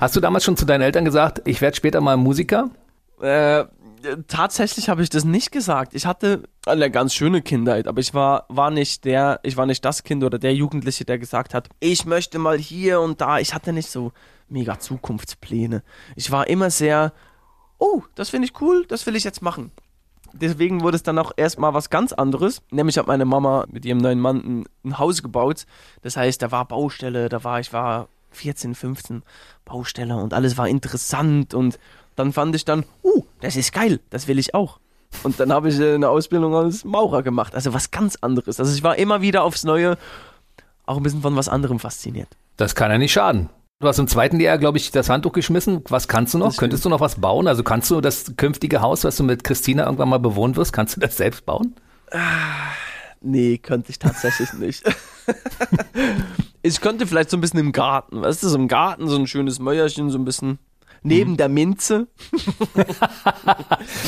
Hast 0.00 0.16
du 0.16 0.20
damals 0.20 0.44
schon 0.44 0.56
zu 0.56 0.64
deinen 0.64 0.82
Eltern 0.82 1.04
gesagt, 1.04 1.42
ich 1.44 1.60
werde 1.60 1.76
später 1.76 2.00
mal 2.00 2.16
Musiker? 2.16 2.70
Äh, 3.20 3.64
tatsächlich 4.28 4.88
habe 4.88 5.02
ich 5.02 5.10
das 5.10 5.24
nicht 5.24 5.52
gesagt. 5.52 5.94
Ich 5.94 6.06
hatte 6.06 6.44
eine 6.66 6.90
ganz 6.90 7.14
schöne 7.14 7.42
Kindheit, 7.42 7.86
aber 7.86 8.00
ich 8.00 8.14
war, 8.14 8.46
war 8.48 8.70
nicht 8.70 9.04
der, 9.04 9.40
ich 9.42 9.56
war 9.56 9.66
nicht 9.66 9.84
das 9.84 10.02
Kind 10.02 10.24
oder 10.24 10.38
der 10.38 10.54
Jugendliche, 10.54 11.04
der 11.04 11.18
gesagt 11.18 11.54
hat, 11.54 11.68
ich 11.80 12.04
möchte 12.04 12.38
mal 12.38 12.58
hier 12.58 13.00
und 13.00 13.20
da. 13.20 13.38
Ich 13.38 13.54
hatte 13.54 13.72
nicht 13.72 13.90
so 13.90 14.12
mega 14.48 14.78
Zukunftspläne. 14.78 15.82
Ich 16.16 16.30
war 16.30 16.46
immer 16.48 16.70
sehr, 16.70 17.12
oh, 17.78 18.02
das 18.14 18.30
finde 18.30 18.46
ich 18.46 18.60
cool, 18.60 18.84
das 18.86 19.06
will 19.06 19.16
ich 19.16 19.24
jetzt 19.24 19.42
machen. 19.42 19.72
Deswegen 20.32 20.82
wurde 20.82 20.96
es 20.96 21.04
dann 21.04 21.18
auch 21.18 21.32
erstmal 21.36 21.74
was 21.74 21.90
ganz 21.90 22.12
anderes. 22.12 22.60
Nämlich 22.70 22.98
hat 22.98 23.06
meine 23.06 23.24
Mama 23.24 23.66
mit 23.70 23.84
ihrem 23.84 23.98
neuen 23.98 24.20
Mann 24.20 24.36
ein, 24.38 24.64
ein 24.84 24.98
Haus 24.98 25.22
gebaut. 25.22 25.64
Das 26.02 26.16
heißt, 26.16 26.42
da 26.42 26.50
war 26.50 26.66
Baustelle, 26.66 27.28
da 27.28 27.44
war, 27.44 27.60
ich 27.60 27.72
war 27.72 28.08
14, 28.32 28.74
15 28.74 29.22
Baustelle 29.64 30.16
und 30.16 30.34
alles 30.34 30.58
war 30.58 30.68
interessant 30.68 31.54
und 31.54 31.78
dann 32.16 32.32
fand 32.32 32.54
ich 32.54 32.64
dann, 32.64 32.84
uh, 33.02 33.24
das 33.40 33.56
ist 33.56 33.72
geil, 33.72 34.00
das 34.10 34.28
will 34.28 34.38
ich 34.38 34.54
auch. 34.54 34.78
Und 35.22 35.38
dann 35.38 35.52
habe 35.52 35.68
ich 35.68 35.80
eine 35.80 36.08
Ausbildung 36.08 36.54
als 36.54 36.84
Maurer 36.84 37.22
gemacht, 37.22 37.54
also 37.54 37.72
was 37.72 37.90
ganz 37.90 38.16
anderes. 38.20 38.58
Also 38.58 38.74
ich 38.74 38.82
war 38.82 38.96
immer 38.98 39.20
wieder 39.22 39.44
aufs 39.44 39.64
Neue 39.64 39.96
auch 40.86 40.96
ein 40.96 41.02
bisschen 41.02 41.22
von 41.22 41.36
was 41.36 41.48
anderem 41.48 41.78
fasziniert. 41.78 42.28
Das 42.56 42.74
kann 42.74 42.90
ja 42.90 42.98
nicht 42.98 43.12
schaden. 43.12 43.48
Du 43.80 43.88
hast 43.88 43.98
im 43.98 44.08
zweiten 44.08 44.38
Jahr, 44.40 44.58
glaube 44.58 44.78
ich, 44.78 44.90
das 44.92 45.08
Handtuch 45.08 45.32
geschmissen. 45.32 45.82
Was 45.88 46.08
kannst 46.08 46.34
du 46.34 46.38
noch? 46.38 46.56
Könntest 46.56 46.84
du 46.84 46.88
noch 46.88 47.00
was 47.00 47.16
bauen? 47.16 47.48
Also 47.48 47.62
kannst 47.62 47.90
du 47.90 48.00
das 48.00 48.36
künftige 48.36 48.80
Haus, 48.80 49.04
was 49.04 49.16
du 49.16 49.24
mit 49.24 49.44
Christina 49.44 49.84
irgendwann 49.84 50.08
mal 50.08 50.18
bewohnen 50.18 50.56
wirst, 50.56 50.72
kannst 50.72 50.96
du 50.96 51.00
das 51.00 51.16
selbst 51.16 51.44
bauen? 51.44 51.74
Ah, 52.12 52.72
nee, 53.20 53.58
könnte 53.58 53.90
ich 53.90 53.98
tatsächlich 53.98 54.52
nicht. 54.58 54.84
ich 56.62 56.80
könnte 56.80 57.06
vielleicht 57.06 57.30
so 57.30 57.36
ein 57.36 57.40
bisschen 57.40 57.58
im 57.58 57.72
Garten, 57.72 58.22
weißt 58.22 58.42
du, 58.42 58.48
so 58.48 58.56
im 58.56 58.68
Garten 58.68 59.08
so 59.08 59.16
ein 59.16 59.26
schönes 59.26 59.58
Mäuerchen, 59.58 60.10
so 60.10 60.18
ein 60.18 60.24
bisschen 60.24 60.58
neben 61.04 61.32
mhm. 61.32 61.36
der 61.36 61.48
Minze. 61.48 62.08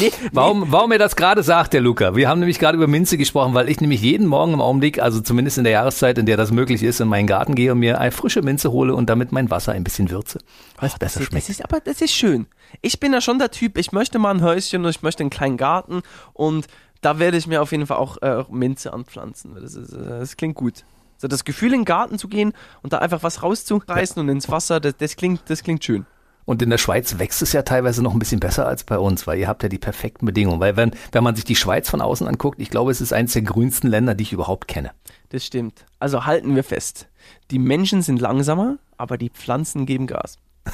nee, 0.00 0.10
warum, 0.32 0.60
nee. 0.60 0.66
warum 0.70 0.90
er 0.92 0.98
das 0.98 1.14
gerade 1.14 1.42
sagt, 1.42 1.74
der 1.74 1.82
Luca? 1.82 2.16
Wir 2.16 2.28
haben 2.28 2.40
nämlich 2.40 2.58
gerade 2.58 2.76
über 2.76 2.88
Minze 2.88 3.18
gesprochen, 3.18 3.54
weil 3.54 3.68
ich 3.68 3.80
nämlich 3.80 4.00
jeden 4.00 4.26
Morgen 4.26 4.54
im 4.54 4.60
Augenblick, 4.60 5.00
also 5.00 5.20
zumindest 5.20 5.58
in 5.58 5.64
der 5.64 5.74
Jahreszeit, 5.74 6.18
in 6.18 6.26
der 6.26 6.36
das 6.36 6.50
möglich 6.50 6.82
ist, 6.82 7.00
in 7.00 7.08
meinen 7.08 7.26
Garten 7.26 7.54
gehe 7.54 7.72
und 7.72 7.78
mir 7.78 8.00
eine 8.00 8.10
frische 8.10 8.42
Minze 8.42 8.72
hole 8.72 8.94
und 8.94 9.08
damit 9.08 9.30
mein 9.30 9.50
Wasser 9.50 9.72
ein 9.72 9.84
bisschen 9.84 10.10
würze. 10.10 10.40
Was 10.80 10.94
oh, 10.94 10.96
besser 10.98 11.20
das 11.20 11.28
schmeckt. 11.28 11.44
Das 11.44 11.50
ist, 11.50 11.64
aber 11.64 11.80
das 11.80 12.00
ist 12.00 12.12
schön. 12.12 12.46
Ich 12.80 12.98
bin 12.98 13.12
ja 13.12 13.20
schon 13.20 13.38
der 13.38 13.50
Typ, 13.50 13.78
ich 13.78 13.92
möchte 13.92 14.18
mal 14.18 14.34
ein 14.34 14.42
Häuschen 14.42 14.84
und 14.84 14.90
ich 14.90 15.02
möchte 15.02 15.22
einen 15.22 15.30
kleinen 15.30 15.58
Garten 15.58 16.02
und 16.32 16.66
da 17.02 17.18
werde 17.18 17.36
ich 17.36 17.46
mir 17.46 17.60
auf 17.60 17.72
jeden 17.72 17.86
Fall 17.86 17.98
auch 17.98 18.16
äh, 18.22 18.44
Minze 18.50 18.92
anpflanzen. 18.92 19.54
Das, 19.54 19.74
ist, 19.74 19.92
äh, 19.92 20.18
das 20.18 20.36
klingt 20.36 20.56
gut. 20.56 20.84
So 21.18 21.28
das 21.28 21.44
Gefühl, 21.44 21.72
in 21.72 21.80
den 21.80 21.84
Garten 21.84 22.18
zu 22.18 22.28
gehen 22.28 22.52
und 22.82 22.92
da 22.92 22.98
einfach 22.98 23.22
was 23.22 23.42
rauszureißen 23.42 24.16
ja. 24.16 24.22
und 24.22 24.28
ins 24.28 24.50
Wasser, 24.50 24.80
das, 24.80 24.96
das, 24.96 25.16
klingt, 25.16 25.48
das 25.48 25.62
klingt 25.62 25.84
schön. 25.84 26.06
Und 26.46 26.62
in 26.62 26.70
der 26.70 26.78
Schweiz 26.78 27.18
wächst 27.18 27.42
es 27.42 27.52
ja 27.52 27.62
teilweise 27.62 28.02
noch 28.02 28.14
ein 28.14 28.18
bisschen 28.20 28.40
besser 28.40 28.66
als 28.66 28.84
bei 28.84 28.98
uns, 28.98 29.26
weil 29.26 29.38
ihr 29.38 29.48
habt 29.48 29.64
ja 29.64 29.68
die 29.68 29.78
perfekten 29.78 30.24
Bedingungen. 30.24 30.60
Weil 30.60 30.76
wenn, 30.76 30.92
wenn 31.12 31.24
man 31.24 31.34
sich 31.34 31.44
die 31.44 31.56
Schweiz 31.56 31.90
von 31.90 32.00
außen 32.00 32.26
anguckt, 32.26 32.60
ich 32.60 32.70
glaube, 32.70 32.92
es 32.92 33.00
ist 33.00 33.12
eines 33.12 33.32
der 33.32 33.42
grünsten 33.42 33.90
Länder, 33.90 34.14
die 34.14 34.22
ich 34.22 34.32
überhaupt 34.32 34.68
kenne. 34.68 34.92
Das 35.30 35.44
stimmt. 35.44 35.84
Also 35.98 36.24
halten 36.24 36.54
wir 36.54 36.64
fest. 36.64 37.08
Die 37.50 37.58
Menschen 37.58 38.00
sind 38.00 38.20
langsamer, 38.20 38.78
aber 38.96 39.18
die 39.18 39.28
Pflanzen 39.28 39.84
geben 39.84 40.06
Gas. 40.06 40.38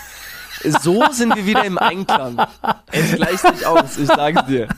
So 0.64 1.02
sind 1.10 1.34
wir 1.34 1.44
wieder 1.44 1.64
im 1.64 1.76
Einklang. 1.76 2.46
Es 2.92 3.16
gleicht 3.16 3.40
sich 3.40 3.66
aus, 3.66 3.98
ich 3.98 4.06
sag's 4.06 4.46
dir. 4.46 4.68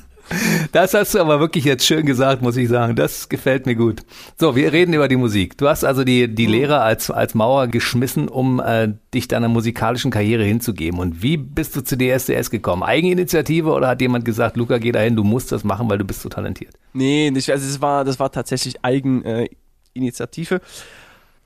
Das 0.73 0.95
hast 0.95 1.15
du 1.15 1.21
aber 1.21 1.39
wirklich 1.41 1.65
jetzt 1.65 1.85
schön 1.85 2.07
gesagt, 2.07 2.43
muss 2.43 2.57
ich 2.57 2.69
sagen. 2.69 2.97
Das 2.97 3.29
gefällt 3.29 3.67
mir 3.67 3.75
gut. 3.75 4.03
So, 4.39 4.57
wir 4.57 4.73
reden 4.73 4.93
über 4.95 5.09
die 5.09 5.17
Musik. 5.17 5.59
Du 5.59 5.69
hast 5.69 5.85
also 5.85 6.05
die, 6.05 6.35
die 6.35 6.47
Lehre 6.47 6.81
als, 6.81 7.11
als 7.11 7.35
Mauer 7.35 7.67
geschmissen, 7.69 8.29
um 8.29 8.61
äh, 8.61 8.95
dich 9.13 9.29
deiner 9.29 9.49
musikalischen 9.49 10.11
Karriere 10.11 10.45
hinzugeben. 10.45 10.99
Und 10.99 11.23
wie 11.23 11.37
bist 11.37 11.77
du 11.77 11.83
zu 11.83 11.97
DSDS 11.97 12.51
gekommen? 12.51 12.83
Eigeninitiative 12.83 13.71
oder 13.71 13.89
hat 13.89 14.01
jemand 14.01 14.25
gesagt, 14.25 14.57
Luca, 14.57 14.79
geh 14.79 14.93
dahin, 14.93 15.17
du 15.17 15.25
musst 15.25 15.53
das 15.53 15.65
machen, 15.65 15.89
weil 15.89 15.99
du 15.99 16.05
bist 16.05 16.23
so 16.23 16.29
talentiert? 16.29 16.75
Nee, 16.93 17.31
nicht, 17.31 17.51
also 17.51 17.67
es 17.67 17.81
war, 17.81 18.05
das 18.05 18.19
war 18.19 18.33
tatsächlich 18.33 18.77
Eigeninitiative. 18.83 20.61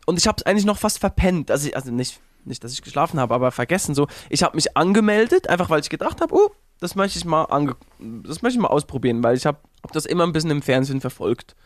Und 0.07 0.19
ich 0.19 0.27
habe 0.27 0.37
es 0.39 0.47
eigentlich 0.47 0.65
noch 0.65 0.79
fast 0.79 0.99
verpennt. 0.99 1.51
Also, 1.51 1.69
ich, 1.69 1.77
also 1.77 1.91
nicht, 1.91 2.21
nicht, 2.45 2.65
dass 2.65 2.73
ich 2.73 2.83
geschlafen 2.83 3.21
habe, 3.21 3.35
aber 3.35 3.51
vergessen 3.51 3.95
so. 3.95 4.07
Ich 4.31 4.43
habe 4.43 4.57
mich 4.57 4.77
angemeldet, 4.77 5.49
einfach 5.49 5.69
weil 5.69 5.81
ich 5.81 5.91
gedacht 5.91 6.21
habe, 6.21 6.35
oh, 6.35 6.51
das 6.81 6.95
möchte 6.95 7.19
ich 7.19 7.25
mal 7.25 7.45
ange 7.45 7.77
das 7.99 8.43
möchte 8.43 8.59
ich 8.59 8.63
mal 8.63 8.69
ausprobieren, 8.69 9.23
weil 9.23 9.37
ich 9.37 9.47
habe 9.47 9.59
hab 9.83 9.93
das 9.93 10.07
immer 10.07 10.25
ein 10.25 10.33
bisschen 10.33 10.51
im 10.51 10.63
Fernsehen 10.63 11.01
verfolgt. 11.01 11.57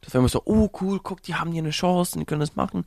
Das 0.00 0.14
war 0.14 0.20
immer 0.20 0.28
so, 0.28 0.42
oh 0.44 0.70
cool, 0.80 1.00
guck, 1.02 1.22
die 1.22 1.34
haben 1.34 1.52
hier 1.52 1.62
eine 1.62 1.70
Chance, 1.70 2.18
die 2.18 2.24
können 2.24 2.40
das 2.40 2.56
machen. 2.56 2.84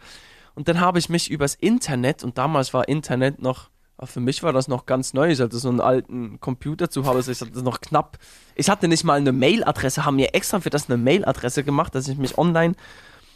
Und 0.55 0.67
dann 0.67 0.79
habe 0.79 0.99
ich 0.99 1.09
mich 1.09 1.29
übers 1.29 1.55
Internet, 1.55 2.23
und 2.23 2.37
damals 2.37 2.73
war 2.73 2.87
Internet 2.87 3.41
noch, 3.41 3.69
für 4.03 4.19
mich 4.19 4.43
war 4.43 4.53
das 4.53 4.67
noch 4.67 4.85
ganz 4.85 5.13
neu, 5.13 5.31
ich 5.31 5.39
hatte 5.39 5.57
so 5.57 5.69
einen 5.69 5.81
alten 5.81 6.39
Computer 6.39 6.89
zu 6.89 7.05
Hause, 7.05 7.31
ich 7.31 7.41
hatte 7.41 7.51
das 7.51 7.63
noch 7.63 7.81
knapp. 7.81 8.17
Ich 8.55 8.69
hatte 8.69 8.87
nicht 8.87 9.03
mal 9.03 9.17
eine 9.17 9.31
Mailadresse, 9.31 10.05
haben 10.05 10.15
mir 10.15 10.33
extra 10.33 10.59
für 10.59 10.69
das 10.69 10.89
eine 10.89 10.97
Mailadresse 10.97 11.63
gemacht, 11.63 11.95
dass 11.95 12.07
ich 12.07 12.17
mich 12.17 12.37
online 12.37 12.75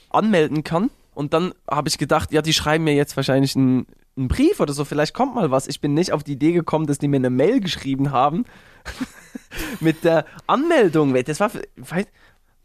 anmelden 0.10 0.64
kann. 0.64 0.90
Und 1.14 1.34
dann 1.34 1.54
habe 1.70 1.90
ich 1.90 1.98
gedacht, 1.98 2.32
ja, 2.32 2.42
die 2.42 2.54
schreiben 2.54 2.86
mir 2.86 2.96
jetzt 2.96 3.16
wahrscheinlich 3.16 3.56
einen, 3.56 3.86
einen 4.16 4.28
Brief 4.28 4.60
oder 4.60 4.74
so, 4.74 4.86
vielleicht 4.86 5.14
kommt 5.14 5.36
mal 5.36 5.50
was. 5.52 5.68
Ich 5.68 5.82
bin 5.82 5.94
nicht 5.94 6.12
auf 6.12 6.24
die 6.24 6.34
Idee 6.34 6.52
gekommen, 6.52 6.86
dass 6.86 7.00
die 7.00 7.08
mir 7.08 7.18
eine 7.18 7.30
Mail 7.30 7.60
geschrieben 7.60 8.12
haben 8.12 8.46
mit 9.80 10.04
der 10.04 10.26
Anmeldung. 10.48 11.14
Das 11.26 11.40
war, 11.40 11.52
weiß, 11.78 12.06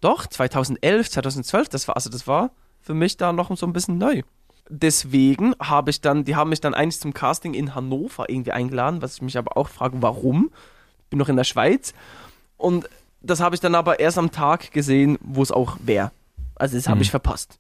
doch, 0.01 0.27
2011, 0.27 1.11
2012, 1.11 1.69
das 1.69 1.89
war, 1.89 1.97
also 1.97 2.11
das 2.11 2.27
war 2.27 2.51
für 2.81 2.95
mich 2.95 3.17
da 3.17 3.33
noch 3.33 3.55
so 3.57 3.67
ein 3.67 3.73
bisschen 3.73 3.99
neu. 3.99 4.23
Deswegen 4.71 5.55
habe 5.61 5.91
ich 5.91 6.01
dann, 6.03 6.25
die 6.25 6.37
haben 6.37 6.51
mich 6.51 6.61
dann 6.61 6.75
eigentlich 6.75 7.01
zum 7.01 7.15
Casting 7.15 7.55
in 7.55 7.75
Hannover 7.75 8.29
irgendwie 8.29 8.53
eingeladen, 8.53 9.01
was 9.01 9.15
ich 9.15 9.23
mich 9.23 9.39
aber 9.39 9.57
auch 9.57 9.69
frage, 9.69 10.03
warum? 10.03 10.51
Bin 11.09 11.19
noch 11.19 11.31
in 11.31 11.37
der 11.37 11.45
Schweiz. 11.45 11.95
Und 12.59 12.89
das 13.23 13.41
habe 13.41 13.55
ich 13.55 13.61
dann 13.63 13.75
aber 13.75 13.99
erst 13.99 14.19
am 14.19 14.31
Tag 14.31 14.71
gesehen, 14.73 15.19
wo 15.23 15.43
es 15.43 15.51
auch 15.51 15.79
wäre. 15.81 16.13
Also 16.55 16.77
das 16.77 16.87
habe 16.87 16.97
Mhm. 16.99 17.03
ich 17.03 17.11
verpasst. 17.11 17.59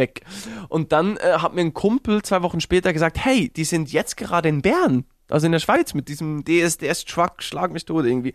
Weg. 0.00 0.22
Und 0.68 0.90
dann 0.90 1.16
äh, 1.18 1.34
hat 1.38 1.54
mir 1.54 1.60
ein 1.60 1.74
Kumpel 1.74 2.22
zwei 2.22 2.42
Wochen 2.42 2.60
später 2.60 2.92
gesagt, 2.92 3.24
hey, 3.24 3.48
die 3.48 3.64
sind 3.64 3.92
jetzt 3.92 4.16
gerade 4.16 4.48
in 4.48 4.62
Bern, 4.62 5.04
also 5.28 5.46
in 5.46 5.52
der 5.52 5.60
Schweiz, 5.60 5.94
mit 5.94 6.08
diesem 6.08 6.44
DSDS-Truck, 6.44 7.42
schlag 7.42 7.72
mich 7.72 7.84
tot 7.84 8.04
irgendwie. 8.04 8.34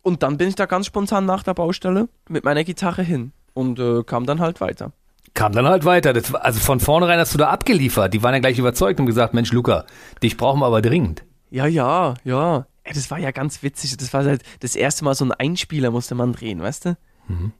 Und 0.00 0.22
dann 0.22 0.38
bin 0.38 0.48
ich 0.48 0.54
da 0.54 0.66
ganz 0.66 0.86
spontan 0.86 1.26
nach 1.26 1.42
der 1.42 1.54
Baustelle 1.54 2.08
mit 2.28 2.44
meiner 2.44 2.64
Gitarre 2.64 3.02
hin 3.02 3.32
und 3.54 3.78
äh, 3.78 4.02
kam 4.02 4.26
dann 4.26 4.40
halt 4.40 4.60
weiter. 4.60 4.92
Kam 5.34 5.52
dann 5.52 5.66
halt 5.66 5.84
weiter. 5.84 6.12
Das, 6.12 6.34
also 6.34 6.60
von 6.60 6.80
vornherein 6.80 7.18
hast 7.18 7.34
du 7.34 7.38
da 7.38 7.48
abgeliefert. 7.48 8.12
Die 8.12 8.22
waren 8.22 8.34
ja 8.34 8.40
gleich 8.40 8.58
überzeugt 8.58 9.00
und 9.00 9.06
gesagt, 9.06 9.34
Mensch, 9.34 9.52
Luca, 9.52 9.84
dich 10.22 10.36
brauchen 10.36 10.60
wir 10.60 10.66
aber 10.66 10.82
dringend. 10.82 11.24
Ja, 11.50 11.66
ja, 11.66 12.14
ja. 12.24 12.66
Das 12.84 13.10
war 13.10 13.18
ja 13.18 13.30
ganz 13.30 13.62
witzig. 13.62 13.96
Das 13.96 14.12
war 14.12 14.24
halt 14.24 14.42
das 14.60 14.74
erste 14.74 15.04
Mal 15.04 15.14
so 15.14 15.24
ein 15.24 15.32
Einspieler 15.32 15.90
musste 15.90 16.14
man 16.14 16.32
drehen, 16.32 16.60
weißt 16.60 16.86
du? 16.86 16.96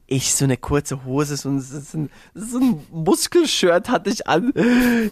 Ich 0.07 0.33
so 0.33 0.45
eine 0.45 0.57
kurze 0.57 1.05
Hose, 1.05 1.37
so 1.37 1.49
ein, 1.49 1.59
so 1.59 1.97
ein, 2.59 2.79
Muskelshirt 2.91 3.89
hatte 3.89 4.09
ich 4.09 4.27
an, 4.27 4.51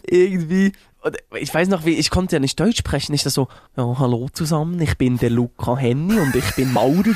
irgendwie. 0.06 0.72
Und 1.02 1.16
ich 1.38 1.52
weiß 1.52 1.68
noch, 1.68 1.84
wie, 1.84 1.94
ich 1.94 2.10
konnte 2.10 2.36
ja 2.36 2.40
nicht 2.40 2.58
Deutsch 2.58 2.78
sprechen. 2.78 3.12
Ich 3.14 3.24
das 3.24 3.34
so, 3.34 3.48
ja, 3.76 3.98
hallo 3.98 4.28
zusammen, 4.32 4.80
ich 4.80 4.96
bin 4.96 5.18
der 5.18 5.30
Luca 5.30 5.76
Henny 5.76 6.18
und 6.18 6.34
ich 6.34 6.54
bin 6.54 6.72
Maurer. 6.72 7.14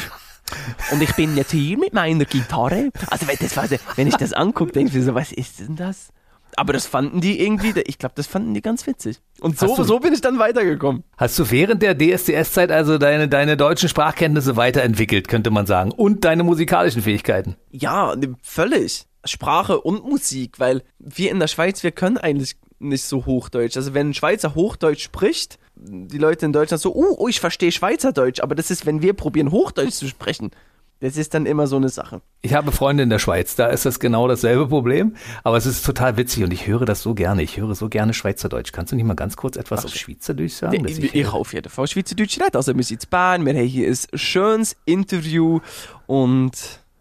Und 0.93 1.03
ich 1.03 1.13
bin 1.15 1.37
jetzt 1.37 1.51
hier 1.51 1.77
mit 1.77 1.93
meiner 1.93 2.25
Gitarre. 2.25 2.91
Also, 3.09 3.27
das 3.27 3.81
wenn 3.97 4.07
ich 4.07 4.17
das 4.17 4.33
angucke, 4.33 4.73
denke 4.73 4.91
ich 4.91 4.95
mir 4.95 5.03
so, 5.03 5.15
was 5.15 5.33
ist 5.33 5.59
denn 5.61 5.75
das? 5.75 6.11
Aber 6.57 6.73
das 6.73 6.87
fanden 6.87 7.21
die 7.21 7.41
irgendwie, 7.41 7.73
ich 7.87 7.99
glaube, 7.99 8.15
das 8.17 8.27
fanden 8.27 8.55
die 8.55 8.63
ganz 8.63 8.87
witzig. 8.87 9.19
Und 9.41 9.59
so, 9.59 9.77
du- 9.77 9.85
so 9.85 9.99
bin 10.01 10.13
ich 10.13 10.21
dann 10.21 10.39
weitergekommen. 10.39 11.05
Hast 11.17 11.39
du 11.39 11.51
während 11.51 11.83
der 11.83 11.97
DSDS-Zeit 11.97 12.71
also 12.71 12.99
deine, 12.99 13.29
deine 13.29 13.57
deutschen 13.57 13.89
Sprachkenntnisse 13.89 14.57
weiterentwickelt, 14.57 15.29
könnte 15.29 15.51
man 15.51 15.67
sagen, 15.67 15.93
und 15.93 16.25
deine 16.25 16.43
musikalischen 16.43 17.03
Fähigkeiten? 17.03 17.57
Ja, 17.71 18.17
ne, 18.17 18.35
völlig. 18.43 19.05
Sprache 19.25 19.81
und 19.81 20.05
Musik, 20.09 20.59
weil 20.59 20.83
wir 20.99 21.31
in 21.31 21.41
der 21.41 21.49
Schweiz, 21.49 21.83
wir 21.83 21.91
können 21.91 22.17
eigentlich 22.17 22.57
nicht 22.79 23.05
so 23.05 23.27
Hochdeutsch. 23.27 23.77
Also 23.77 23.93
wenn 23.95 24.11
ein 24.11 24.15
Schweizer 24.15 24.55
Hochdeutsch 24.55 25.03
spricht, 25.03 25.59
die 25.75 26.19
Leute 26.19 26.47
in 26.47 26.53
Deutschland 26.53 26.81
so, 26.81 26.95
oh, 26.95 27.17
oh 27.19 27.29
ich 27.29 27.41
verstehe 27.41 27.73
Schweizerdeutsch, 27.73 28.41
aber 28.41 28.55
das 28.55 28.71
ist, 28.71 28.87
wenn 28.87 29.03
wir 29.03 29.13
probieren 29.15 29.51
Hochdeutsch 29.51 29.93
zu 29.95 30.07
sprechen, 30.09 30.51
das 31.01 31.17
ist 31.17 31.35
dann 31.35 31.45
immer 31.47 31.67
so 31.67 31.77
eine 31.77 31.89
Sache. 31.89 32.23
Ich 32.43 32.55
habe 32.55 32.73
Freunde 32.73 33.03
in 33.03 33.11
der 33.11 33.19
Schweiz, 33.19 33.55
da 33.57 33.67
ist 33.67 33.85
das 33.85 34.01
genau 34.01 34.29
dasselbe 34.29 34.67
Problem, 34.69 35.15
aber 35.45 35.57
es 35.57 35.67
ist 35.67 35.85
total 35.85 36.17
witzig 36.17 36.45
und 36.45 36.53
ich 36.53 36.67
höre 36.67 36.85
das 36.87 37.03
so 37.03 37.15
gerne. 37.15 37.43
Ich 37.43 37.57
höre 37.59 37.75
so 37.75 37.89
gerne 37.89 38.15
Schweizerdeutsch. 38.15 38.73
Kannst 38.73 38.93
du 38.93 38.97
nicht 38.97 39.05
mal 39.05 39.15
ganz 39.15 39.37
kurz 39.37 39.57
etwas 39.57 39.85
auf 39.85 39.95
Schweizerdeutsch 39.95 40.53
sagen? 40.55 40.83
dass 40.83 40.93
Ich, 40.99 41.15
ich- 41.15 41.29
auf 41.29 41.53
jeden 41.53 41.69
Fall 41.69 41.87
Schweizerdeutsch 41.87 42.39
reden. 42.41 42.55
Also 42.57 42.75
wir 42.77 42.83
sind 42.85 43.05
in 43.05 43.11
Bern, 43.11 43.45
wir 43.45 43.55
haben 43.55 43.61
hier 43.67 43.89
ein 43.89 43.99
schönes 44.19 44.77
Interview 44.85 45.61
und 46.07 46.53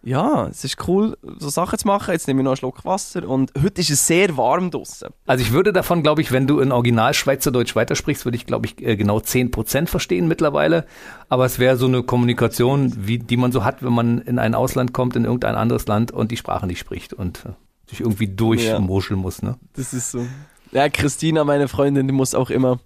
ja, 0.06 0.48
es 0.48 0.64
ist 0.64 0.88
cool, 0.88 1.18
so 1.40 1.50
Sachen 1.50 1.80
zu 1.80 1.88
machen. 1.88 2.12
Jetzt 2.12 2.28
nehme 2.28 2.42
ich 2.42 2.44
noch 2.44 2.52
einen 2.52 2.58
Schluck 2.58 2.86
Wasser 2.86 3.28
und 3.28 3.52
heute 3.62 3.82
ist 3.82 3.90
es 3.90 4.06
sehr 4.06 4.38
warm 4.38 4.70
draußen. 4.70 5.10
Also 5.26 5.44
ich 5.44 5.52
würde 5.52 5.74
davon, 5.74 6.04
glaube 6.04 6.22
ich, 6.22 6.32
wenn 6.32 6.46
du 6.46 6.60
in 6.60 6.72
Original 6.72 7.16
Schweizerdeutsch 7.16 7.76
weitersprichst, 7.76 8.24
würde 8.24 8.38
ich, 8.38 8.46
glaube 8.46 8.68
ich, 8.68 8.80
äh, 8.86 8.96
genau 8.96 9.18
10% 9.18 9.88
verstehen 9.88 10.28
mittlerweile. 10.28 10.86
Aber 11.28 11.46
es 11.46 11.58
wäre 11.58 11.76
so 11.76 11.88
eine 11.88 12.04
Kommunikation, 12.04 12.94
wie, 13.08 13.18
die 13.18 13.36
man 13.36 13.52
so 13.52 13.64
hat, 13.64 13.82
wenn 13.84 13.94
man 13.94 14.20
in 14.20 14.38
ein 14.38 14.54
Ausland 14.54 14.94
kommt, 14.94 15.16
in 15.16 15.26
irgendein 15.26 15.56
anderes 15.56 15.88
Land 15.88 16.12
und 16.12 16.30
die 16.32 16.38
Sprache 16.38 16.68
nicht 16.68 16.80
spricht 16.80 17.12
und 17.12 17.44
äh, 17.46 17.54
sich 17.90 18.02
irgendwie 18.02 18.28
durchmoscheln 18.28 19.20
muss. 19.20 19.42
Ne? 19.42 19.58
Das 19.74 19.92
ist 19.92 20.12
so. 20.12 20.24
Ja, 20.72 20.88
Christina, 20.88 21.44
meine 21.46 21.68
Freundin, 21.68 22.06
die 22.08 22.14
muss 22.14 22.36
auch 22.36 22.52
immer. 22.52 22.80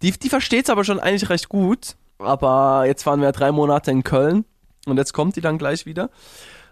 Die, 0.00 0.12
die 0.12 0.28
versteht 0.28 0.66
es 0.66 0.70
aber 0.70 0.84
schon 0.84 1.00
eigentlich 1.00 1.28
recht 1.28 1.48
gut. 1.48 1.96
Aber 2.18 2.84
jetzt 2.86 3.04
waren 3.04 3.18
wir 3.20 3.26
ja 3.26 3.32
drei 3.32 3.50
Monate 3.50 3.90
in 3.90 4.04
Köln 4.04 4.44
und 4.86 4.96
jetzt 4.96 5.12
kommt 5.12 5.36
die 5.36 5.40
dann 5.40 5.58
gleich 5.58 5.86
wieder. 5.86 6.10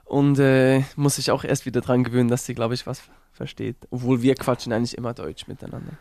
Und 0.05 0.39
äh, 0.39 0.83
muss 0.97 1.17
sich 1.17 1.31
auch 1.31 1.45
erst 1.45 1.65
wieder 1.67 1.81
dran 1.81 2.05
gewöhnen, 2.05 2.29
dass 2.29 2.45
sie, 2.47 2.55
glaube 2.55 2.75
ich, 2.75 2.87
was 2.87 3.01
versteht. 3.33 3.77
Obwohl 3.91 4.23
wir 4.23 4.35
quatschen 4.35 4.73
eigentlich 4.73 4.97
immer 4.99 5.15
Deutsch 5.15 5.47
miteinander. 5.47 5.93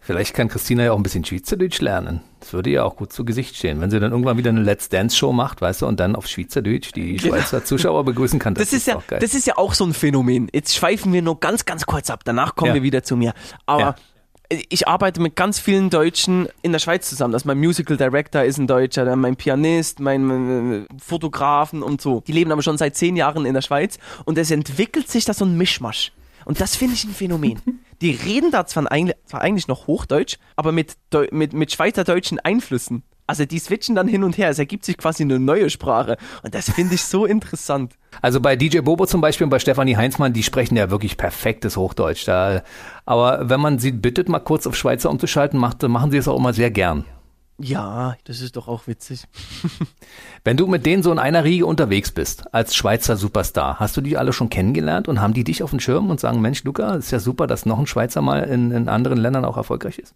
Vielleicht 0.00 0.32
kann 0.32 0.46
Christina 0.48 0.84
ja 0.84 0.92
auch 0.92 0.96
ein 0.96 1.02
bisschen 1.02 1.24
Schweizerdeutsch 1.24 1.80
lernen. 1.80 2.20
Das 2.38 2.52
würde 2.52 2.70
ihr 2.70 2.84
auch 2.84 2.94
gut 2.94 3.12
zu 3.12 3.24
Gesicht 3.24 3.56
stehen. 3.56 3.80
Wenn 3.80 3.90
sie 3.90 3.98
dann 3.98 4.12
irgendwann 4.12 4.38
wieder 4.38 4.50
eine 4.50 4.62
Let's 4.62 4.88
Dance 4.88 5.16
Show 5.16 5.32
macht, 5.32 5.60
weißt 5.60 5.82
du, 5.82 5.86
und 5.86 5.98
dann 5.98 6.14
auf 6.14 6.28
Schweizerdeutsch 6.28 6.92
die 6.94 7.18
Schweizer 7.18 7.64
Zuschauer 7.64 8.04
begrüßen 8.04 8.38
kann. 8.38 8.54
Das, 8.54 8.72
ist, 8.72 8.86
ja, 8.86 9.02
das 9.08 9.34
ist 9.34 9.46
ja 9.48 9.58
auch 9.58 9.74
so 9.74 9.84
ein 9.84 9.92
Phänomen. 9.92 10.48
Jetzt 10.54 10.76
schweifen 10.76 11.12
wir 11.12 11.20
nur 11.20 11.40
ganz, 11.40 11.64
ganz 11.64 11.84
kurz 11.84 12.10
ab. 12.10 12.20
Danach 12.24 12.54
kommen 12.54 12.68
Ja. 12.68 12.74
wir 12.74 12.82
wieder 12.84 13.02
zu 13.02 13.16
mir. 13.16 13.34
Aber 13.66 13.80
Ja. 13.80 13.94
Ich 14.50 14.88
arbeite 14.88 15.20
mit 15.20 15.36
ganz 15.36 15.58
vielen 15.58 15.90
Deutschen 15.90 16.48
in 16.62 16.72
der 16.72 16.78
Schweiz 16.78 17.08
zusammen. 17.08 17.32
Das 17.32 17.44
mein 17.44 17.58
Musical 17.58 17.96
Director 17.96 18.42
ist 18.42 18.58
ein 18.58 18.66
Deutscher, 18.66 19.04
dann 19.04 19.20
mein 19.20 19.36
Pianist, 19.36 20.00
mein 20.00 20.86
äh, 20.86 20.86
Fotografen 20.98 21.82
und 21.82 22.00
so. 22.00 22.22
Die 22.26 22.32
leben 22.32 22.50
aber 22.50 22.62
schon 22.62 22.78
seit 22.78 22.96
zehn 22.96 23.16
Jahren 23.16 23.44
in 23.44 23.54
der 23.54 23.62
Schweiz 23.62 23.98
und 24.24 24.38
es 24.38 24.50
entwickelt 24.50 25.08
sich 25.08 25.24
da 25.24 25.34
so 25.34 25.44
ein 25.44 25.56
Mischmasch. 25.56 26.12
Und 26.44 26.60
das 26.60 26.76
finde 26.76 26.94
ich 26.94 27.04
ein 27.04 27.12
Phänomen. 27.14 27.60
Die 28.00 28.12
reden 28.12 28.52
da 28.52 28.64
zwar 28.64 28.90
eigentlich, 28.90 29.16
zwar 29.26 29.40
eigentlich 29.40 29.66
noch 29.66 29.86
Hochdeutsch, 29.86 30.38
aber 30.56 30.72
mit, 30.72 30.96
Deu 31.10 31.26
mit, 31.32 31.52
mit 31.52 31.72
schweizerdeutschen 31.72 32.38
Einflüssen. 32.38 33.02
Also 33.28 33.44
die 33.44 33.58
switchen 33.58 33.94
dann 33.94 34.08
hin 34.08 34.24
und 34.24 34.38
her. 34.38 34.48
Es 34.48 34.58
ergibt 34.58 34.86
sich 34.86 34.96
quasi 34.96 35.22
eine 35.22 35.38
neue 35.38 35.68
Sprache. 35.68 36.16
Und 36.42 36.54
das 36.54 36.70
finde 36.70 36.94
ich 36.94 37.04
so 37.04 37.26
interessant. 37.26 37.92
Also 38.22 38.40
bei 38.40 38.56
DJ 38.56 38.80
Bobo 38.80 39.04
zum 39.04 39.20
Beispiel 39.20 39.44
und 39.44 39.50
bei 39.50 39.58
Stefanie 39.58 39.96
Heinzmann, 39.96 40.32
die 40.32 40.42
sprechen 40.42 40.76
ja 40.76 40.90
wirklich 40.90 41.18
perfektes 41.18 41.76
Hochdeutsch. 41.76 42.26
Da, 42.26 42.62
aber 43.04 43.50
wenn 43.50 43.60
man 43.60 43.78
sie 43.78 43.92
bittet, 43.92 44.30
mal 44.30 44.38
kurz 44.40 44.66
auf 44.66 44.74
Schweizer 44.74 45.10
umzuschalten, 45.10 45.60
macht, 45.60 45.82
machen 45.82 46.10
sie 46.10 46.16
es 46.16 46.26
auch 46.26 46.38
immer 46.38 46.54
sehr 46.54 46.70
gern. 46.70 47.04
Ja, 47.60 48.16
das 48.24 48.40
ist 48.40 48.56
doch 48.56 48.66
auch 48.66 48.86
witzig. 48.86 49.24
Wenn 50.44 50.56
du 50.56 50.68
mit 50.68 50.86
denen 50.86 51.02
so 51.02 51.10
in 51.10 51.18
einer 51.18 51.42
Riege 51.42 51.66
unterwegs 51.66 52.12
bist, 52.12 52.54
als 52.54 52.76
Schweizer 52.76 53.16
Superstar, 53.16 53.80
hast 53.80 53.96
du 53.96 54.00
die 54.00 54.16
alle 54.16 54.32
schon 54.32 54.48
kennengelernt 54.48 55.08
und 55.08 55.20
haben 55.20 55.34
die 55.34 55.42
dich 55.42 55.64
auf 55.64 55.70
dem 55.70 55.80
Schirm 55.80 56.08
und 56.08 56.20
sagen, 56.20 56.40
Mensch, 56.40 56.62
Luca, 56.62 56.94
ist 56.94 57.10
ja 57.10 57.18
super, 57.18 57.48
dass 57.48 57.66
noch 57.66 57.80
ein 57.80 57.88
Schweizer 57.88 58.22
mal 58.22 58.44
in, 58.44 58.70
in 58.70 58.88
anderen 58.88 59.18
Ländern 59.18 59.44
auch 59.44 59.56
erfolgreich 59.56 59.98
ist? 59.98 60.14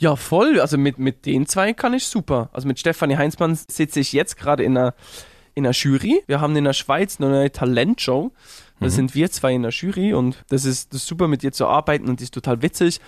Ja, 0.00 0.16
voll. 0.16 0.58
Also 0.60 0.78
mit, 0.78 0.98
mit 0.98 1.26
den 1.26 1.46
zwei 1.46 1.74
kann 1.74 1.92
ich 1.92 2.06
super. 2.06 2.48
Also 2.54 2.66
mit 2.66 2.78
Stefanie 2.80 3.18
Heinzmann 3.18 3.54
sitze 3.54 4.00
ich 4.00 4.14
jetzt 4.14 4.38
gerade 4.38 4.64
in 4.64 4.76
einer, 4.76 4.94
in 5.54 5.66
einer 5.66 5.74
Jury. 5.74 6.22
Wir 6.26 6.40
haben 6.40 6.56
in 6.56 6.64
der 6.64 6.72
Schweiz 6.72 7.20
eine 7.20 7.28
neue 7.28 7.52
Talentshow. 7.52 8.32
Da 8.80 8.88
sind 8.88 9.14
wir 9.14 9.30
zwei 9.30 9.52
in 9.52 9.60
der 9.60 9.72
Jury 9.72 10.14
und 10.14 10.42
das 10.48 10.64
ist, 10.64 10.94
das 10.94 11.02
ist 11.02 11.06
super, 11.06 11.28
mit 11.28 11.44
ihr 11.44 11.52
zu 11.52 11.66
arbeiten 11.66 12.08
und 12.08 12.20
die 12.20 12.24
ist 12.24 12.32
total 12.32 12.62
witzig. 12.62 12.98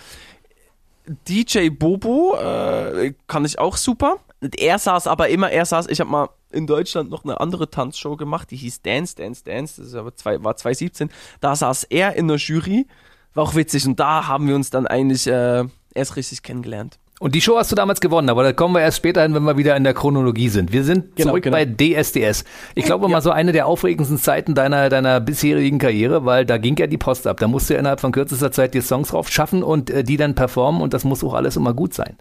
DJ 1.27 1.69
Bobo 1.69 2.35
äh, 2.35 3.15
kann 3.25 3.43
ich 3.43 3.57
auch 3.57 3.75
super. 3.75 4.17
Er 4.55 4.77
saß 4.77 5.07
aber 5.07 5.29
immer, 5.29 5.49
er 5.49 5.65
saß, 5.65 5.87
ich 5.87 5.99
habe 5.99 6.11
mal 6.11 6.29
in 6.51 6.67
Deutschland 6.67 7.09
noch 7.09 7.23
eine 7.23 7.39
andere 7.39 7.71
Tanzshow 7.71 8.17
gemacht, 8.17 8.51
die 8.51 8.55
hieß 8.55 8.83
Dance, 8.83 9.15
Dance, 9.15 9.43
Dance, 9.43 9.81
das 9.81 9.87
ist 9.89 9.95
aber 9.95 10.15
zwei, 10.15 10.43
war 10.43 10.55
2017. 10.55 11.09
Da 11.41 11.55
saß 11.55 11.85
er 11.85 12.15
in 12.15 12.27
der 12.27 12.37
Jury, 12.37 12.85
war 13.33 13.45
auch 13.45 13.55
witzig 13.55 13.87
und 13.87 13.99
da 13.99 14.27
haben 14.27 14.47
wir 14.47 14.53
uns 14.53 14.69
dann 14.69 14.85
eigentlich 14.85 15.25
äh, 15.25 15.63
erst 15.95 16.15
richtig 16.15 16.43
kennengelernt. 16.43 16.99
Und 17.19 17.35
die 17.35 17.41
Show 17.41 17.57
hast 17.57 17.71
du 17.71 17.75
damals 17.75 18.01
gewonnen, 18.01 18.29
aber 18.29 18.43
da 18.43 18.51
kommen 18.51 18.75
wir 18.75 18.81
erst 18.81 18.97
später 18.97 19.21
hin, 19.21 19.33
wenn 19.33 19.43
wir 19.43 19.55
wieder 19.55 19.77
in 19.77 19.83
der 19.83 19.93
Chronologie 19.93 20.49
sind. 20.49 20.73
Wir 20.73 20.83
sind 20.83 21.15
Genau, 21.15 21.29
zurück 21.29 21.43
genau. 21.43 21.55
bei 21.55 21.65
DSDS. 21.65 22.43
Ich 22.75 22.83
glaube 22.83 23.07
mal 23.07 23.21
so 23.21 23.31
eine 23.31 23.53
der 23.53 23.65
aufregendsten 23.65 24.17
Zeiten 24.17 24.55
deiner, 24.55 24.89
deiner 24.89 25.21
bisherigen 25.21 25.77
Karriere, 25.77 26.25
weil 26.25 26.45
da 26.45 26.57
ging 26.57 26.75
ja 26.75 26.87
die 26.87 26.97
Post 26.97 27.27
ab. 27.27 27.39
Da 27.39 27.47
musst 27.47 27.69
du 27.69 27.75
ja 27.75 27.79
innerhalb 27.79 28.01
von 28.01 28.11
kürzester 28.11 28.51
Zeit 28.51 28.73
dir 28.73 28.81
Songs 28.81 29.09
drauf 29.09 29.29
schaffen 29.29 29.63
und 29.63 29.89
äh, 29.89 30.03
die 30.03 30.17
dann 30.17 30.35
performen 30.35 30.81
und 30.81 30.93
das 30.93 31.05
muss 31.05 31.23
auch 31.23 31.33
alles 31.33 31.55
immer 31.55 31.73
gut 31.73 31.93
sein. 31.93 32.17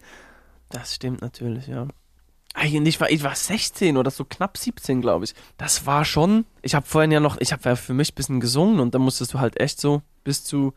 Das 0.68 0.94
stimmt 0.94 1.20
natürlich, 1.20 1.66
ja. 1.66 1.88
Eigentlich 2.54 3.00
war 3.00 3.10
ich 3.10 3.24
war 3.24 3.34
16 3.34 3.96
oder 3.96 4.10
so 4.10 4.24
knapp 4.24 4.58
17, 4.58 5.00
glaube 5.00 5.24
ich. 5.24 5.34
Das 5.56 5.86
war 5.86 6.04
schon. 6.04 6.44
Ich 6.60 6.74
habe 6.74 6.86
vorhin 6.86 7.10
ja 7.10 7.18
noch, 7.18 7.38
ich 7.40 7.52
habe 7.52 7.62
ja 7.64 7.76
für 7.76 7.94
mich 7.94 8.12
ein 8.12 8.14
bisschen 8.14 8.40
gesungen 8.40 8.78
und 8.78 8.94
dann 8.94 9.02
musstest 9.02 9.34
du 9.34 9.40
halt 9.40 9.58
echt 9.58 9.80
so 9.80 10.02
bis 10.22 10.44
zu 10.44 10.74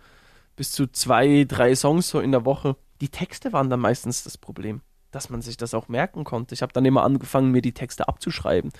bis 0.55 0.71
zu 0.71 0.87
zwei, 0.87 1.45
drei 1.47 1.75
Songs 1.75 2.09
so 2.09 2.21
in 2.21 2.31
der 2.31 2.45
Woche. 2.45 2.77
Die 3.01 3.09
Texte 3.09 3.53
waren 3.53 3.69
dann 3.69 3.79
meistens 3.79 4.23
das 4.23 4.37
Problem, 4.37 4.81
dass 5.11 5.29
man 5.29 5.41
sich 5.41 5.57
das 5.57 5.73
auch 5.73 5.87
merken 5.87 6.23
konnte. 6.23 6.53
Ich 6.53 6.61
habe 6.61 6.73
dann 6.73 6.85
immer 6.85 7.03
angefangen, 7.03 7.51
mir 7.51 7.61
die 7.61 7.73
Texte 7.73 8.07
abzuschreiben. 8.07 8.71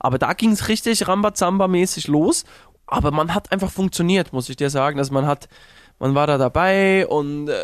Aber 0.00 0.18
da 0.18 0.32
ging 0.34 0.50
es 0.52 0.68
richtig 0.68 1.06
Rambazamba-mäßig 1.06 2.08
los. 2.08 2.44
Aber 2.86 3.10
man 3.10 3.34
hat 3.34 3.50
einfach 3.52 3.70
funktioniert, 3.70 4.32
muss 4.32 4.48
ich 4.50 4.56
dir 4.56 4.68
sagen. 4.68 4.98
Also 4.98 5.14
man 5.14 5.26
hat, 5.26 5.48
man 5.98 6.14
war 6.14 6.26
da 6.26 6.36
dabei 6.36 7.06
und 7.06 7.48
äh, 7.48 7.54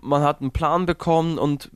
man 0.00 0.22
hat 0.22 0.40
einen 0.40 0.52
Plan 0.52 0.86
bekommen 0.86 1.38
und 1.38 1.70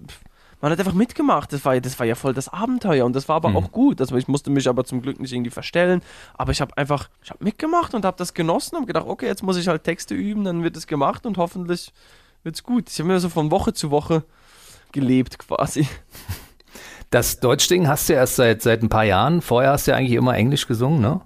man 0.60 0.70
hat 0.70 0.78
einfach 0.78 0.92
mitgemacht. 0.92 1.52
Das 1.52 1.64
war, 1.64 1.80
das 1.80 1.98
war 1.98 2.06
ja 2.06 2.14
voll 2.14 2.34
das 2.34 2.48
Abenteuer 2.48 3.04
und 3.04 3.16
das 3.16 3.28
war 3.28 3.34
aber 3.34 3.48
Mhm. 3.48 3.56
auch 3.56 3.72
gut. 3.72 4.00
Also 4.00 4.16
ich 4.16 4.28
musste 4.28 4.50
mich 4.50 4.68
aber 4.68 4.84
zum 4.84 5.02
Glück 5.02 5.18
nicht 5.18 5.32
irgendwie 5.32 5.50
verstellen. 5.50 6.02
Aber 6.34 6.52
ich 6.52 6.60
habe 6.60 6.76
einfach, 6.76 7.08
ich 7.20 7.30
habe 7.30 7.42
mitgemacht 7.42 7.94
und 7.94 8.04
habe 8.04 8.16
das 8.16 8.32
genossen 8.34 8.76
und 8.76 8.86
gedacht, 8.86 9.06
okay, 9.08 9.26
jetzt 9.26 9.42
muss 9.42 9.56
ich 9.56 9.66
halt 9.66 9.82
Texte 9.82 10.14
üben, 10.14 10.44
dann 10.44 10.62
wird 10.62 10.76
es 10.76 10.86
gemacht 10.86 11.26
und 11.26 11.36
hoffentlich 11.38 11.92
wird's 12.42 12.62
gut. 12.62 12.90
Ich 12.90 12.98
habe 12.98 13.08
mir 13.08 13.20
so 13.20 13.28
von 13.28 13.50
Woche 13.50 13.72
zu 13.72 13.90
Woche 13.90 14.24
gelebt 14.92 15.38
quasi. 15.38 15.86
Das 17.10 17.40
Deutschding 17.40 17.88
hast 17.88 18.08
du 18.08 18.14
ja 18.14 18.20
erst 18.20 18.36
seit, 18.36 18.62
seit 18.62 18.82
ein 18.82 18.88
paar 18.88 19.04
Jahren. 19.04 19.42
Vorher 19.42 19.72
hast 19.72 19.86
du 19.86 19.90
ja 19.90 19.98
eigentlich 19.98 20.16
immer 20.16 20.34
Englisch 20.34 20.66
gesungen, 20.66 21.02
ne? 21.02 21.20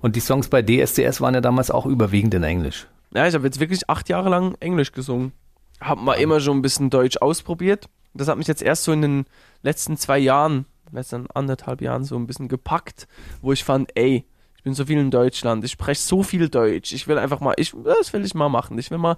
Und 0.00 0.14
die 0.14 0.20
Songs 0.20 0.48
bei 0.48 0.62
DSDS 0.62 1.20
waren 1.20 1.34
ja 1.34 1.40
damals 1.40 1.72
auch 1.72 1.86
überwiegend 1.86 2.34
in 2.34 2.44
Englisch. 2.44 2.86
Ja, 3.14 3.26
ich 3.26 3.34
habe 3.34 3.44
jetzt 3.44 3.58
wirklich 3.58 3.88
acht 3.88 4.08
Jahre 4.08 4.28
lang 4.28 4.54
Englisch 4.60 4.92
gesungen. 4.92 5.32
Habe 5.80 6.02
mal 6.02 6.14
immer 6.14 6.38
schon 6.38 6.58
ein 6.58 6.62
bisschen 6.62 6.88
Deutsch 6.88 7.16
ausprobiert. 7.16 7.88
Das 8.12 8.28
hat 8.28 8.38
mich 8.38 8.46
jetzt 8.46 8.62
erst 8.62 8.84
so 8.84 8.92
in 8.92 9.02
den 9.02 9.24
letzten 9.62 9.96
zwei 9.96 10.18
Jahren, 10.18 10.66
letzten 10.92 11.28
anderthalb 11.32 11.80
Jahren 11.80 12.04
so 12.04 12.16
ein 12.16 12.28
bisschen 12.28 12.46
gepackt, 12.46 13.08
wo 13.42 13.52
ich 13.52 13.64
fand, 13.64 13.90
ey, 13.96 14.24
ich 14.56 14.62
bin 14.62 14.74
so 14.74 14.86
viel 14.86 14.98
in 14.98 15.10
Deutschland, 15.10 15.64
ich 15.64 15.72
spreche 15.72 16.00
so 16.00 16.22
viel 16.22 16.48
Deutsch. 16.48 16.92
Ich 16.92 17.08
will 17.08 17.18
einfach 17.18 17.40
mal, 17.40 17.54
ich, 17.56 17.74
das 17.84 18.12
will 18.12 18.24
ich 18.24 18.34
mal 18.34 18.48
machen. 18.48 18.78
Ich 18.78 18.90
will 18.90 18.98
mal 18.98 19.16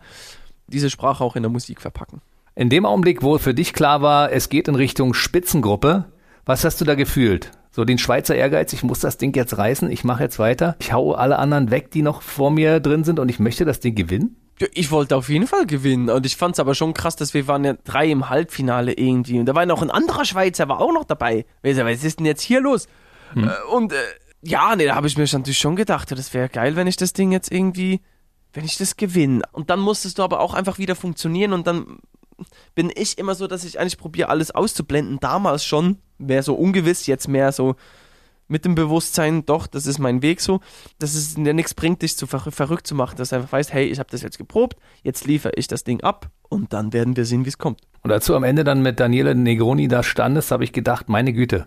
diese 0.68 0.90
Sprache 0.90 1.22
auch 1.24 1.36
in 1.36 1.42
der 1.42 1.50
Musik 1.50 1.80
verpacken. 1.80 2.20
In 2.54 2.70
dem 2.70 2.86
Augenblick, 2.86 3.22
wo 3.22 3.36
für 3.38 3.54
dich 3.54 3.72
klar 3.72 4.00
war, 4.02 4.32
es 4.32 4.48
geht 4.48 4.68
in 4.68 4.74
Richtung 4.74 5.12
Spitzengruppe, 5.14 6.06
was 6.44 6.64
hast 6.64 6.80
du 6.80 6.84
da 6.84 6.94
gefühlt? 6.94 7.50
So 7.70 7.84
den 7.84 7.98
Schweizer 7.98 8.34
Ehrgeiz, 8.34 8.72
ich 8.72 8.82
muss 8.82 9.00
das 9.00 9.18
Ding 9.18 9.34
jetzt 9.36 9.58
reißen, 9.58 9.90
ich 9.90 10.02
mache 10.04 10.22
jetzt 10.22 10.38
weiter, 10.38 10.76
ich 10.80 10.92
hau 10.92 11.12
alle 11.12 11.38
anderen 11.38 11.70
weg, 11.70 11.90
die 11.90 12.00
noch 12.02 12.22
vor 12.22 12.50
mir 12.50 12.80
drin 12.80 13.04
sind 13.04 13.18
und 13.18 13.28
ich 13.28 13.38
möchte 13.38 13.64
das 13.66 13.80
Ding 13.80 13.94
gewinnen? 13.94 14.36
Ja, 14.58 14.66
Ich 14.72 14.90
wollte 14.90 15.14
auf 15.16 15.28
jeden 15.28 15.46
Fall 15.46 15.66
gewinnen 15.66 16.08
und 16.08 16.24
ich 16.24 16.36
fand 16.36 16.54
es 16.54 16.60
aber 16.60 16.74
schon 16.74 16.94
krass, 16.94 17.14
dass 17.16 17.34
wir 17.34 17.46
waren 17.46 17.64
ja 17.64 17.74
drei 17.84 18.10
im 18.10 18.30
Halbfinale 18.30 18.94
irgendwie 18.94 19.38
und 19.38 19.44
da 19.46 19.54
war 19.54 19.66
noch 19.66 19.82
ein 19.82 19.90
anderer 19.90 20.24
Schweizer, 20.24 20.66
war 20.68 20.80
auch 20.80 20.92
noch 20.94 21.04
dabei. 21.04 21.44
Weißt 21.62 21.78
du, 21.78 21.84
Was 21.84 22.02
ist 22.02 22.18
denn 22.18 22.24
jetzt 22.26 22.40
hier 22.42 22.62
los? 22.62 22.86
Äh, 23.34 23.48
Und 23.70 23.92
äh, 23.92 23.96
ja, 24.40 24.74
nee, 24.74 24.86
da 24.86 24.94
habe 24.94 25.06
ich 25.08 25.18
mir 25.18 25.26
schon- 25.26 25.40
natürlich 25.42 25.58
schon 25.58 25.76
gedacht, 25.76 26.10
ja, 26.10 26.16
das 26.16 26.32
wäre 26.32 26.48
geil, 26.48 26.76
wenn 26.76 26.86
ich 26.86 26.96
das 26.96 27.12
Ding 27.12 27.32
jetzt 27.32 27.52
irgendwie, 27.52 28.00
wenn 28.56 28.64
ich 28.64 28.78
das 28.78 28.96
gewinne. 28.96 29.42
Und 29.52 29.68
dann 29.68 29.80
musstest 29.80 30.18
du 30.18 30.22
aber 30.22 30.40
auch 30.40 30.54
einfach 30.54 30.78
wieder 30.78 30.96
funktionieren 30.96 31.52
und 31.52 31.66
dann 31.66 31.98
bin 32.74 32.90
ich 32.94 33.18
immer 33.18 33.34
so, 33.34 33.46
dass 33.46 33.64
ich 33.64 33.78
eigentlich 33.78 33.98
probiere, 33.98 34.30
alles 34.30 34.50
auszublenden. 34.50 35.20
Damals 35.20 35.64
schon, 35.64 35.98
mehr 36.18 36.42
so 36.42 36.54
ungewiss, 36.54 37.06
jetzt 37.06 37.28
mehr 37.28 37.52
so 37.52 37.76
mit 38.48 38.64
dem 38.64 38.74
Bewusstsein, 38.74 39.44
doch, 39.44 39.66
das 39.66 39.86
ist 39.86 39.98
mein 39.98 40.22
Weg 40.22 40.40
so, 40.40 40.60
dass 40.98 41.14
es 41.14 41.34
dir 41.34 41.52
nichts 41.52 41.74
bringt, 41.74 42.00
dich 42.00 42.16
zu 42.16 42.26
ver 42.26 42.38
verrückt 42.38 42.86
zu 42.86 42.94
machen, 42.94 43.16
dass 43.16 43.30
du 43.30 43.36
einfach 43.36 43.52
weißt, 43.52 43.72
hey, 43.72 43.86
ich 43.86 43.98
habe 43.98 44.08
das 44.10 44.22
jetzt 44.22 44.38
geprobt, 44.38 44.76
jetzt 45.02 45.26
liefere 45.26 45.52
ich 45.56 45.66
das 45.66 45.84
Ding 45.84 46.00
ab 46.02 46.30
und 46.48 46.72
dann 46.72 46.92
werden 46.92 47.16
wir 47.16 47.24
sehen, 47.24 47.44
wie 47.44 47.48
es 47.48 47.58
kommt. 47.58 47.80
Und 48.02 48.28
du 48.28 48.36
am 48.36 48.44
Ende 48.44 48.64
dann 48.64 48.82
mit 48.82 49.00
Daniele 49.00 49.34
Negroni 49.34 49.88
da 49.88 50.02
standest, 50.02 50.50
habe 50.50 50.64
ich 50.64 50.72
gedacht, 50.72 51.08
meine 51.08 51.32
Güte, 51.32 51.64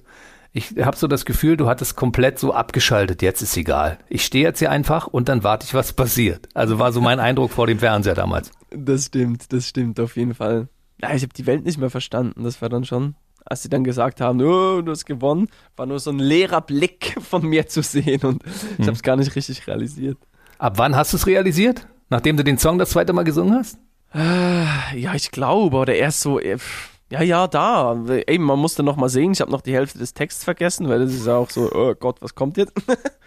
ich 0.51 0.75
habe 0.79 0.97
so 0.97 1.07
das 1.07 1.25
Gefühl, 1.25 1.57
du 1.57 1.67
hattest 1.67 1.95
komplett 1.95 2.39
so 2.39 2.53
abgeschaltet, 2.53 3.21
jetzt 3.21 3.41
ist 3.41 3.55
egal. 3.55 3.99
Ich 4.09 4.25
stehe 4.25 4.43
jetzt 4.43 4.59
hier 4.59 4.71
einfach 4.71 5.07
und 5.07 5.29
dann 5.29 5.43
warte 5.43 5.65
ich, 5.65 5.73
was 5.73 5.93
passiert. 5.93 6.49
Also 6.53 6.79
war 6.79 6.91
so 6.91 7.01
mein 7.01 7.19
Eindruck 7.19 7.51
vor 7.51 7.67
dem 7.67 7.79
Fernseher 7.79 8.15
damals. 8.15 8.51
Das 8.71 9.05
stimmt, 9.05 9.53
das 9.53 9.67
stimmt 9.67 9.99
auf 9.99 10.15
jeden 10.15 10.33
Fall. 10.33 10.67
Ja, 11.01 11.13
ich 11.13 11.21
habe 11.21 11.33
die 11.33 11.45
Welt 11.45 11.65
nicht 11.65 11.77
mehr 11.77 11.89
verstanden, 11.89 12.43
das 12.43 12.61
war 12.61 12.69
dann 12.69 12.83
schon, 12.83 13.15
als 13.45 13.63
sie 13.63 13.69
dann 13.69 13.83
gesagt 13.83 14.21
haben, 14.21 14.41
oh, 14.41 14.81
du 14.81 14.91
hast 14.91 15.05
gewonnen, 15.05 15.47
war 15.75 15.85
nur 15.85 15.99
so 15.99 16.09
ein 16.09 16.19
leerer 16.19 16.61
Blick 16.61 17.15
von 17.21 17.45
mir 17.45 17.67
zu 17.67 17.83
sehen 17.83 18.21
und 18.21 18.43
ich 18.77 18.85
habe 18.85 18.95
es 18.95 19.03
gar 19.03 19.15
nicht 19.15 19.35
richtig 19.35 19.67
realisiert. 19.67 20.17
Ab 20.57 20.73
wann 20.77 20.95
hast 20.95 21.13
du 21.13 21.17
es 21.17 21.27
realisiert? 21.27 21.87
Nachdem 22.09 22.37
du 22.37 22.43
den 22.43 22.57
Song 22.57 22.79
das 22.79 22.89
zweite 22.89 23.13
Mal 23.13 23.23
gesungen 23.23 23.53
hast? 23.53 23.77
Ja, 24.13 25.13
ich 25.13 25.29
glaube, 25.29 25.77
oder 25.77 25.93
erst 25.95 26.21
so, 26.21 26.39
äh, 26.39 26.57
ja, 27.11 27.21
ja, 27.21 27.47
da. 27.47 28.05
Eben, 28.27 28.43
man 28.43 28.59
musste 28.59 28.83
noch 28.83 28.95
mal 28.95 29.09
sehen. 29.09 29.31
Ich 29.31 29.41
habe 29.41 29.51
noch 29.51 29.61
die 29.61 29.73
Hälfte 29.73 29.97
des 29.97 30.13
Texts 30.13 30.43
vergessen, 30.43 30.87
weil 30.89 30.99
das 30.99 31.13
ist 31.13 31.25
ja 31.25 31.37
auch 31.37 31.49
so, 31.49 31.71
oh 31.73 31.95
Gott, 31.95 32.21
was 32.21 32.35
kommt 32.35 32.57
jetzt? 32.57 32.73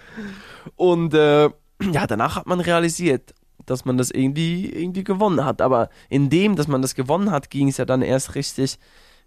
Und 0.77 1.15
äh, 1.15 1.51
ja, 1.91 2.07
danach 2.07 2.37
hat 2.37 2.47
man 2.47 2.61
realisiert, 2.61 3.35
dass 3.67 3.85
man 3.85 3.99
das 3.99 4.11
irgendwie, 4.11 4.71
irgendwie 4.71 5.03
gewonnen 5.03 5.45
hat. 5.45 5.61
Aber 5.61 5.89
in 6.09 6.31
dem, 6.31 6.55
dass 6.55 6.69
man 6.69 6.81
das 6.81 6.95
gewonnen 6.95 7.33
hat, 7.33 7.51
ging 7.51 7.69
es 7.69 7.77
ja 7.77 7.85
dann 7.85 8.03
erst 8.03 8.37
richtig, 8.37 8.79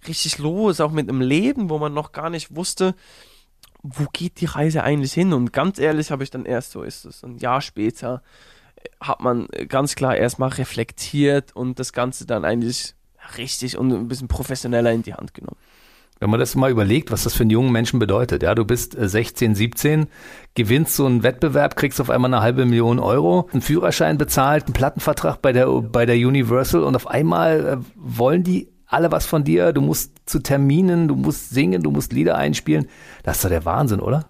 richtig 0.07 0.37
los, 0.37 0.79
auch 0.79 0.91
mit 0.91 1.09
einem 1.09 1.21
Leben, 1.21 1.69
wo 1.69 1.77
man 1.77 1.93
noch 1.93 2.13
gar 2.13 2.29
nicht 2.29 2.55
wusste, 2.55 2.95
wo 3.83 4.05
geht 4.13 4.41
die 4.41 4.45
Reise 4.45 4.83
eigentlich 4.83 5.13
hin? 5.13 5.33
Und 5.33 5.53
ganz 5.53 5.79
ehrlich 5.79 6.11
habe 6.11 6.23
ich 6.23 6.31
dann 6.31 6.45
erst 6.45 6.71
so, 6.71 6.81
ist 6.81 7.05
es 7.05 7.23
ein 7.23 7.37
Jahr 7.37 7.61
später, 7.61 8.23
hat 9.01 9.19
man 9.19 9.47
ganz 9.67 9.95
klar 9.95 10.15
erstmal 10.15 10.49
reflektiert 10.49 11.55
und 11.55 11.79
das 11.79 11.93
Ganze 11.93 12.25
dann 12.25 12.45
eigentlich 12.45 12.94
richtig 13.37 13.77
und 13.77 13.91
ein 13.91 14.07
bisschen 14.07 14.27
professioneller 14.27 14.91
in 14.91 15.03
die 15.03 15.13
Hand 15.13 15.33
genommen. 15.33 15.57
Wenn 16.19 16.29
man 16.29 16.39
das 16.39 16.55
mal 16.55 16.71
überlegt, 16.71 17.11
was 17.11 17.23
das 17.23 17.33
für 17.33 17.43
einen 17.43 17.49
jungen 17.49 17.73
Menschen 17.73 17.99
bedeutet. 17.99 18.41
Ja, 18.41 18.55
du 18.55 18.63
bist 18.63 18.97
äh, 18.97 19.07
16, 19.07 19.53
17, 19.53 20.07
gewinnst 20.53 20.95
so 20.95 21.05
einen 21.05 21.23
Wettbewerb, 21.23 21.75
kriegst 21.75 21.99
auf 21.99 22.09
einmal 22.09 22.33
eine 22.33 22.41
halbe 22.41 22.65
Million 22.65 22.99
Euro, 22.99 23.49
einen 23.51 23.61
Führerschein 23.61 24.17
bezahlt, 24.17 24.65
einen 24.65 24.73
Plattenvertrag 24.73 25.41
bei 25.41 25.51
der, 25.51 25.67
bei 25.67 26.05
der 26.05 26.15
Universal 26.15 26.83
und 26.83 26.95
auf 26.95 27.07
einmal 27.07 27.65
äh, 27.65 27.77
wollen 27.95 28.43
die 28.43 28.69
alle 28.87 29.11
was 29.11 29.25
von 29.25 29.43
dir. 29.43 29.73
Du 29.73 29.81
musst 29.81 30.13
zu 30.25 30.39
Terminen, 30.39 31.09
du 31.09 31.15
musst 31.15 31.49
singen, 31.49 31.83
du 31.83 31.91
musst 31.91 32.13
Lieder 32.13 32.37
einspielen. 32.37 32.87
Das 33.23 33.37
ist 33.37 33.45
doch 33.45 33.49
der 33.49 33.65
Wahnsinn, 33.65 33.99
oder? 33.99 34.25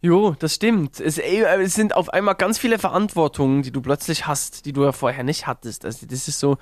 Jo, 0.00 0.34
das 0.36 0.56
stimmt. 0.56 0.98
Es, 0.98 1.18
ey, 1.18 1.44
es 1.62 1.74
sind 1.74 1.94
auf 1.94 2.12
einmal 2.12 2.34
ganz 2.34 2.58
viele 2.58 2.80
Verantwortungen, 2.80 3.62
die 3.62 3.70
du 3.70 3.80
plötzlich 3.80 4.26
hast, 4.26 4.66
die 4.66 4.72
du 4.72 4.82
ja 4.82 4.90
vorher 4.90 5.22
nicht 5.22 5.46
hattest. 5.46 5.84
Also 5.84 6.06
das 6.06 6.26
ist 6.26 6.40
so, 6.40 6.56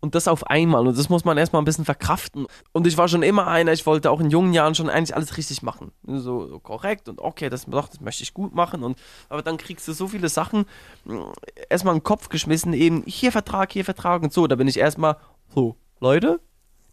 und 0.00 0.14
das 0.14 0.28
auf 0.28 0.46
einmal. 0.46 0.86
Und 0.86 0.98
das 0.98 1.08
muss 1.08 1.24
man 1.24 1.36
erstmal 1.38 1.62
ein 1.62 1.64
bisschen 1.64 1.84
verkraften. 1.84 2.46
Und 2.72 2.86
ich 2.86 2.96
war 2.96 3.08
schon 3.08 3.22
immer 3.22 3.46
einer, 3.46 3.72
ich 3.72 3.86
wollte 3.86 4.10
auch 4.10 4.20
in 4.20 4.30
jungen 4.30 4.52
Jahren 4.52 4.74
schon 4.74 4.88
eigentlich 4.88 5.14
alles 5.14 5.36
richtig 5.36 5.62
machen. 5.62 5.92
So, 6.06 6.46
so 6.46 6.58
korrekt 6.58 7.08
und 7.08 7.20
okay, 7.20 7.50
das, 7.50 7.66
doch, 7.66 7.88
das 7.88 8.00
möchte 8.00 8.22
ich 8.22 8.34
gut 8.34 8.54
machen. 8.54 8.82
Und, 8.82 8.98
aber 9.28 9.42
dann 9.42 9.58
kriegst 9.58 9.86
du 9.88 9.92
so 9.92 10.08
viele 10.08 10.28
Sachen 10.28 10.64
mh, 11.04 11.32
erstmal 11.68 11.94
in 11.94 12.00
den 12.00 12.04
Kopf 12.04 12.28
geschmissen, 12.28 12.72
eben 12.72 13.02
hier 13.06 13.32
Vertrag, 13.32 13.72
hier 13.72 13.84
Vertrag 13.84 14.22
und 14.22 14.32
so. 14.32 14.46
Da 14.46 14.56
bin 14.56 14.68
ich 14.68 14.78
erstmal, 14.78 15.16
so, 15.54 15.76
Leute, 16.00 16.40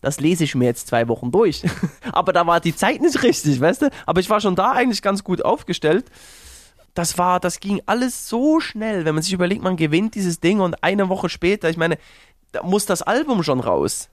das 0.02 0.20
lese 0.20 0.43
ich 0.43 0.56
mir 0.56 0.65
jetzt 0.65 0.88
zwei 0.88 1.08
Wochen 1.08 1.32
durch. 1.32 1.63
aber 2.12 2.34
da 2.34 2.46
war 2.46 2.60
die 2.60 2.76
Zeit 2.76 3.02
nicht 3.02 3.24
richtig, 3.24 3.60
weißt 3.60 3.84
du? 3.84 3.89
Aber 4.06 4.20
ich 4.20 4.30
war 4.30 4.41
schon 4.41 4.56
da 4.56 4.72
eigentlich 4.74 5.02
ganz 5.02 5.24
gut 5.24 5.43
aufgestellt. 5.43 6.06
Das 6.93 7.20
war, 7.20 7.39
das 7.39 7.60
ging 7.60 7.82
alles 7.86 8.28
so 8.28 8.60
schnell, 8.60 9.06
wenn 9.06 9.13
man 9.13 9.22
sich 9.22 9.34
überlegt, 9.34 9.62
man 9.62 9.76
gewinnt 9.78 10.15
dieses 10.15 10.39
Ding 10.39 10.60
und 10.60 10.84
eine 10.84 11.10
Woche 11.10 11.30
später, 11.30 11.70
ich 11.70 11.78
meine, 11.78 12.00
muss 12.63 12.86
das 12.86 13.02
Album 13.02 13.43
schon 13.43 13.60
raus. 13.60 14.10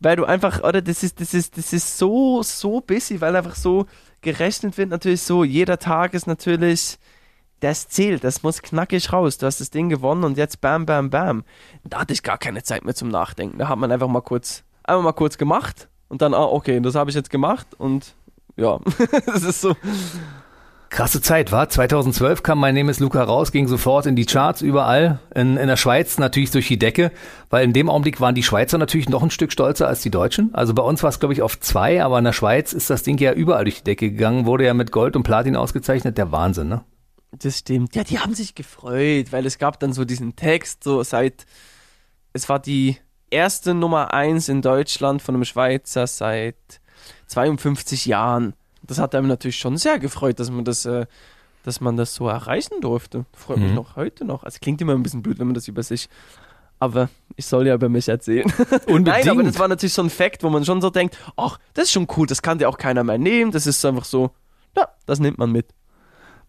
Weil 0.00 0.16
du 0.16 0.24
einfach, 0.24 0.62
oder 0.62 0.80
das 0.80 1.02
ist, 1.02 1.20
das 1.20 1.34
ist, 1.34 1.56
das 1.56 1.72
ist 1.72 1.98
so, 1.98 2.42
so 2.42 2.80
busy, 2.80 3.20
weil 3.20 3.34
einfach 3.34 3.56
so 3.56 3.86
gerechnet 4.20 4.78
wird, 4.78 4.90
natürlich 4.90 5.22
so, 5.22 5.42
jeder 5.44 5.78
Tag 5.78 6.14
ist 6.14 6.26
natürlich, 6.26 6.98
das 7.60 7.88
zählt, 7.88 8.22
das 8.22 8.42
muss 8.42 8.62
knackig 8.62 9.12
raus. 9.12 9.38
Du 9.38 9.46
hast 9.46 9.60
das 9.60 9.70
Ding 9.70 9.88
gewonnen 9.88 10.22
und 10.24 10.38
jetzt 10.38 10.60
bam, 10.60 10.86
bam, 10.86 11.10
bam. 11.10 11.44
Da 11.84 12.00
hatte 12.00 12.12
ich 12.12 12.22
gar 12.22 12.38
keine 12.38 12.62
Zeit 12.62 12.84
mehr 12.84 12.94
zum 12.94 13.08
Nachdenken. 13.08 13.58
Da 13.58 13.68
hat 13.68 13.78
man 13.78 13.90
einfach 13.90 14.06
mal 14.06 14.20
kurz, 14.20 14.62
einfach 14.84 15.02
mal 15.02 15.12
kurz 15.12 15.38
gemacht 15.38 15.88
und 16.08 16.22
dann, 16.22 16.34
ah, 16.34 16.44
okay, 16.44 16.80
das 16.80 16.94
habe 16.94 17.10
ich 17.10 17.16
jetzt 17.16 17.30
gemacht 17.30 17.66
und 17.78 18.14
ja, 18.56 18.78
das 19.26 19.42
ist 19.42 19.60
so. 19.60 19.76
Krasse 20.98 21.20
Zeit, 21.20 21.52
war? 21.52 21.68
2012 21.68 22.42
kam 22.42 22.58
mein 22.58 22.74
Name 22.74 22.90
ist 22.90 22.98
Luca 22.98 23.22
raus, 23.22 23.52
ging 23.52 23.68
sofort 23.68 24.06
in 24.06 24.16
die 24.16 24.26
Charts 24.26 24.62
überall. 24.62 25.20
In, 25.32 25.56
in 25.56 25.68
der 25.68 25.76
Schweiz 25.76 26.18
natürlich 26.18 26.50
durch 26.50 26.66
die 26.66 26.76
Decke, 26.76 27.12
weil 27.50 27.62
in 27.62 27.72
dem 27.72 27.88
Augenblick 27.88 28.20
waren 28.20 28.34
die 28.34 28.42
Schweizer 28.42 28.78
natürlich 28.78 29.08
noch 29.08 29.22
ein 29.22 29.30
Stück 29.30 29.52
stolzer 29.52 29.86
als 29.86 30.02
die 30.02 30.10
Deutschen. 30.10 30.52
Also 30.56 30.74
bei 30.74 30.82
uns 30.82 31.00
war 31.04 31.10
es, 31.10 31.20
glaube 31.20 31.34
ich, 31.34 31.40
auf 31.40 31.60
zwei, 31.60 32.02
aber 32.02 32.18
in 32.18 32.24
der 32.24 32.32
Schweiz 32.32 32.72
ist 32.72 32.90
das 32.90 33.04
Ding 33.04 33.16
ja 33.18 33.32
überall 33.32 33.62
durch 33.62 33.76
die 33.76 33.84
Decke 33.84 34.10
gegangen, 34.10 34.44
wurde 34.44 34.64
ja 34.64 34.74
mit 34.74 34.90
Gold 34.90 35.14
und 35.14 35.22
Platin 35.22 35.54
ausgezeichnet. 35.54 36.18
Der 36.18 36.32
Wahnsinn, 36.32 36.66
ne? 36.66 36.84
Das 37.30 37.58
stimmt. 37.58 37.94
Ja, 37.94 38.02
die 38.02 38.18
haben 38.18 38.34
sich 38.34 38.56
gefreut, 38.56 39.26
weil 39.30 39.46
es 39.46 39.58
gab 39.58 39.78
dann 39.78 39.92
so 39.92 40.04
diesen 40.04 40.34
Text, 40.34 40.82
so 40.82 41.04
seit, 41.04 41.46
es 42.32 42.48
war 42.48 42.58
die 42.58 42.96
erste 43.30 43.72
Nummer 43.72 44.12
1 44.12 44.48
in 44.48 44.62
Deutschland 44.62 45.22
von 45.22 45.36
einem 45.36 45.44
Schweizer 45.44 46.08
seit 46.08 46.56
52 47.28 48.06
Jahren. 48.06 48.54
Das 48.88 48.98
hat 48.98 49.14
einem 49.14 49.28
natürlich 49.28 49.56
schon 49.58 49.76
sehr 49.76 50.00
gefreut, 50.00 50.40
dass 50.40 50.50
man 50.50 50.64
das, 50.64 50.84
äh, 50.84 51.06
dass 51.62 51.80
man 51.80 51.96
das 51.96 52.14
so 52.14 52.26
erreichen 52.28 52.80
durfte. 52.80 53.24
Freut 53.32 53.58
mich 53.58 53.68
Mhm. 53.68 53.74
noch 53.76 53.94
heute 53.94 54.24
noch. 54.24 54.42
Also 54.42 54.58
klingt 54.60 54.80
immer 54.80 54.94
ein 54.94 55.02
bisschen 55.04 55.22
blöd, 55.22 55.38
wenn 55.38 55.46
man 55.46 55.54
das 55.54 55.68
über 55.68 55.82
sich. 55.84 56.08
Aber 56.80 57.08
ich 57.36 57.46
soll 57.46 57.66
ja 57.66 57.74
über 57.74 57.88
mich 57.88 58.08
erzählen. 58.08 58.46
Unbedingt. 58.86 59.06
Nein, 59.06 59.28
aber 59.28 59.42
das 59.42 59.58
war 59.58 59.68
natürlich 59.68 59.92
so 59.94 60.02
ein 60.02 60.10
Fakt, 60.10 60.42
wo 60.42 60.48
man 60.50 60.64
schon 60.64 60.80
so 60.80 60.90
denkt, 60.90 61.16
ach, 61.36 61.58
das 61.74 61.84
ist 61.86 61.92
schon 61.92 62.06
cool, 62.16 62.26
das 62.26 62.40
kann 62.42 62.58
dir 62.58 62.68
auch 62.68 62.78
keiner 62.78 63.04
mehr 63.04 63.18
nehmen. 63.18 63.50
Das 63.52 63.66
ist 63.66 63.84
einfach 63.84 64.04
so, 64.04 64.30
ja, 64.76 64.88
das 65.06 65.18
nimmt 65.20 65.38
man 65.38 65.50
mit. 65.52 65.66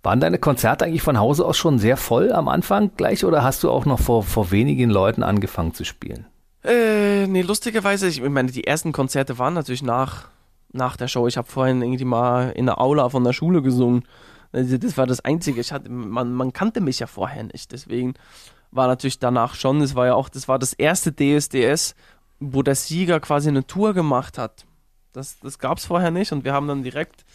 Waren 0.03 0.19
deine 0.21 0.37
Konzerte 0.39 0.85
eigentlich 0.85 1.01
von 1.01 1.19
Hause 1.19 1.45
aus 1.45 1.57
schon 1.57 1.77
sehr 1.77 1.97
voll 1.97 2.31
am 2.31 2.47
Anfang 2.47 2.91
gleich 2.95 3.25
oder 3.25 3.43
hast 3.43 3.63
du 3.63 3.69
auch 3.71 3.85
noch 3.85 3.99
vor, 3.99 4.23
vor 4.23 4.51
wenigen 4.51 4.89
Leuten 4.89 5.23
angefangen 5.23 5.73
zu 5.73 5.83
spielen? 5.83 6.25
Äh, 6.63 7.27
nee, 7.27 7.41
lustigerweise, 7.41 8.07
ich 8.07 8.21
meine, 8.21 8.51
die 8.51 8.65
ersten 8.65 8.91
Konzerte 8.93 9.39
waren 9.39 9.55
natürlich 9.55 9.83
nach, 9.83 10.27
nach 10.71 10.97
der 10.97 11.07
Show. 11.07 11.27
Ich 11.27 11.37
habe 11.37 11.47
vorhin 11.47 11.81
irgendwie 11.81 12.05
mal 12.05 12.51
in 12.51 12.65
der 12.65 12.79
Aula 12.79 13.09
von 13.09 13.23
der 13.23 13.33
Schule 13.33 13.61
gesungen. 13.61 14.03
Also 14.51 14.77
Das 14.77 14.97
war 14.97 15.07
das 15.07 15.21
Einzige. 15.21 15.61
Ich 15.61 15.71
hatte, 15.71 15.89
man, 15.89 16.33
man 16.33 16.53
kannte 16.53 16.81
mich 16.81 16.99
ja 16.99 17.07
vorher 17.07 17.43
nicht. 17.43 17.71
Deswegen 17.71 18.13
war 18.71 18.87
natürlich 18.87 19.19
danach 19.19 19.55
schon, 19.55 19.79
das 19.79 19.95
war 19.95 20.07
ja 20.07 20.15
auch, 20.15 20.29
das 20.29 20.47
war 20.47 20.59
das 20.59 20.73
erste 20.73 21.13
DSDS, 21.13 21.95
wo 22.39 22.61
der 22.61 22.75
Sieger 22.75 23.19
quasi 23.19 23.49
eine 23.49 23.65
Tour 23.65 23.93
gemacht 23.93 24.37
hat. 24.37 24.65
Das, 25.13 25.39
das 25.39 25.57
gab 25.59 25.79
es 25.79 25.85
vorher 25.85 26.11
nicht 26.11 26.31
und 26.31 26.43
wir 26.43 26.53
haben 26.53 26.67
dann 26.67 26.83
direkt 26.83 27.25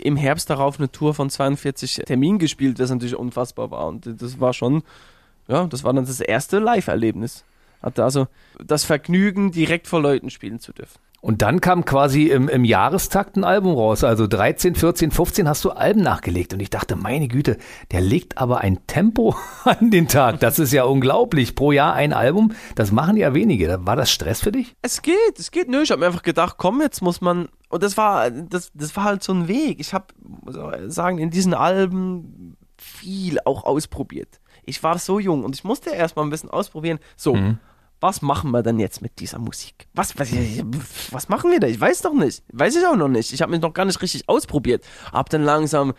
im 0.00 0.16
Herbst 0.16 0.50
darauf 0.50 0.78
eine 0.78 0.90
Tour 0.90 1.14
von 1.14 1.30
42 1.30 2.02
Terminen 2.06 2.38
gespielt, 2.38 2.78
das 2.78 2.90
natürlich 2.90 3.16
unfassbar 3.16 3.70
war. 3.70 3.86
Und 3.86 4.06
das 4.20 4.40
war 4.40 4.52
schon, 4.52 4.82
ja, 5.48 5.66
das 5.66 5.84
war 5.84 5.92
dann 5.92 6.04
das 6.04 6.20
erste 6.20 6.58
Live-Erlebnis. 6.58 7.44
Hatte 7.82 8.04
also 8.04 8.28
das 8.64 8.84
Vergnügen, 8.84 9.50
direkt 9.50 9.88
vor 9.88 10.00
Leuten 10.00 10.30
spielen 10.30 10.60
zu 10.60 10.72
dürfen. 10.72 11.00
Und 11.22 11.40
dann 11.40 11.60
kam 11.60 11.84
quasi 11.84 12.26
im, 12.26 12.48
im 12.48 12.64
Jahrestakt 12.64 13.36
ein 13.36 13.44
Album 13.44 13.76
raus. 13.76 14.02
Also 14.02 14.26
13, 14.26 14.74
14, 14.74 15.12
15 15.12 15.48
hast 15.48 15.64
du 15.64 15.70
Alben 15.70 16.02
nachgelegt. 16.02 16.52
Und 16.52 16.58
ich 16.58 16.68
dachte, 16.68 16.96
meine 16.96 17.28
Güte, 17.28 17.58
der 17.92 18.00
legt 18.00 18.38
aber 18.38 18.58
ein 18.58 18.84
Tempo 18.88 19.36
an 19.64 19.92
den 19.92 20.08
Tag. 20.08 20.40
Das 20.40 20.58
ist 20.58 20.72
ja 20.72 20.82
unglaublich. 20.82 21.54
Pro 21.54 21.70
Jahr 21.70 21.94
ein 21.94 22.12
Album, 22.12 22.52
das 22.74 22.90
machen 22.90 23.16
ja 23.16 23.34
wenige. 23.34 23.86
War 23.86 23.94
das 23.94 24.10
Stress 24.10 24.40
für 24.40 24.50
dich? 24.50 24.74
Es 24.82 25.00
geht, 25.00 25.38
es 25.38 25.52
geht. 25.52 25.68
Nö, 25.68 25.82
ich 25.82 25.92
habe 25.92 26.00
mir 26.00 26.06
einfach 26.06 26.24
gedacht, 26.24 26.56
komm, 26.58 26.80
jetzt 26.80 27.02
muss 27.02 27.20
man. 27.20 27.48
Und 27.68 27.84
das 27.84 27.96
war, 27.96 28.28
das, 28.28 28.72
das 28.74 28.96
war 28.96 29.04
halt 29.04 29.22
so 29.22 29.32
ein 29.32 29.46
Weg. 29.46 29.78
Ich 29.78 29.94
habe, 29.94 30.06
sagen, 30.88 31.18
in 31.18 31.30
diesen 31.30 31.54
Alben 31.54 32.56
viel 32.76 33.38
auch 33.44 33.64
ausprobiert. 33.64 34.40
Ich 34.64 34.82
war 34.82 34.98
so 34.98 35.20
jung 35.20 35.44
und 35.44 35.54
ich 35.54 35.62
musste 35.62 35.90
erst 35.90 36.16
mal 36.16 36.24
ein 36.24 36.30
bisschen 36.30 36.50
ausprobieren. 36.50 36.98
So, 37.14 37.36
was 38.02 38.20
machen 38.20 38.50
wir 38.50 38.62
denn 38.62 38.80
jetzt 38.80 39.00
mit 39.00 39.20
dieser 39.20 39.38
Musik? 39.38 39.86
Was, 39.94 40.18
was, 40.18 40.30
was 41.12 41.28
machen 41.28 41.52
wir 41.52 41.60
da? 41.60 41.68
Ich 41.68 41.80
weiß 41.80 42.02
doch 42.02 42.12
nicht. 42.12 42.42
Weiß 42.52 42.74
ich 42.74 42.84
auch 42.84 42.96
noch 42.96 43.08
nicht. 43.08 43.32
Ich 43.32 43.40
habe 43.40 43.52
mich 43.52 43.60
noch 43.60 43.72
gar 43.72 43.84
nicht 43.84 44.02
richtig 44.02 44.28
ausprobiert. 44.28 44.84
Hab 45.12 45.30
dann 45.30 45.44
langsam, 45.44 45.94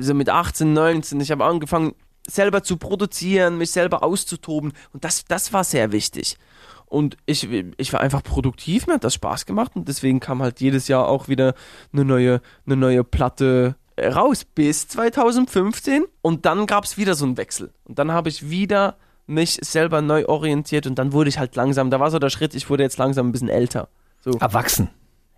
so 0.00 0.14
mit 0.14 0.30
18, 0.30 0.72
19, 0.72 1.20
ich 1.20 1.30
habe 1.30 1.44
angefangen, 1.44 1.92
selber 2.26 2.62
zu 2.62 2.78
produzieren, 2.78 3.58
mich 3.58 3.70
selber 3.70 4.02
auszutoben. 4.02 4.72
Und 4.94 5.04
das, 5.04 5.26
das 5.26 5.52
war 5.52 5.64
sehr 5.64 5.92
wichtig. 5.92 6.38
Und 6.86 7.18
ich, 7.26 7.46
ich 7.76 7.92
war 7.92 8.00
einfach 8.00 8.22
produktiv, 8.22 8.86
mir 8.86 8.94
hat 8.94 9.04
das 9.04 9.14
Spaß 9.14 9.46
gemacht 9.46 9.72
und 9.74 9.88
deswegen 9.88 10.20
kam 10.20 10.42
halt 10.42 10.60
jedes 10.60 10.88
Jahr 10.88 11.08
auch 11.08 11.28
wieder 11.28 11.54
eine 11.92 12.04
neue, 12.04 12.40
eine 12.66 12.76
neue 12.76 13.04
Platte 13.04 13.76
raus 13.98 14.44
bis 14.44 14.88
2015 14.88 16.04
und 16.22 16.46
dann 16.46 16.66
gab 16.66 16.84
es 16.84 16.96
wieder 16.96 17.14
so 17.14 17.24
einen 17.26 17.36
Wechsel. 17.36 17.72
Und 17.84 17.98
dann 17.98 18.12
habe 18.12 18.28
ich 18.28 18.48
wieder 18.48 18.96
mich 19.26 19.58
selber 19.62 20.02
neu 20.02 20.26
orientiert 20.26 20.86
und 20.86 20.96
dann 20.98 21.12
wurde 21.12 21.28
ich 21.30 21.38
halt 21.38 21.56
langsam, 21.56 21.90
da 21.90 21.98
war 22.00 22.10
so 22.10 22.18
der 22.18 22.30
Schritt, 22.30 22.54
ich 22.54 22.68
wurde 22.68 22.82
jetzt 22.82 22.98
langsam 22.98 23.28
ein 23.28 23.32
bisschen 23.32 23.48
älter. 23.48 23.88
So 24.20 24.32
Erwachsen. 24.32 24.90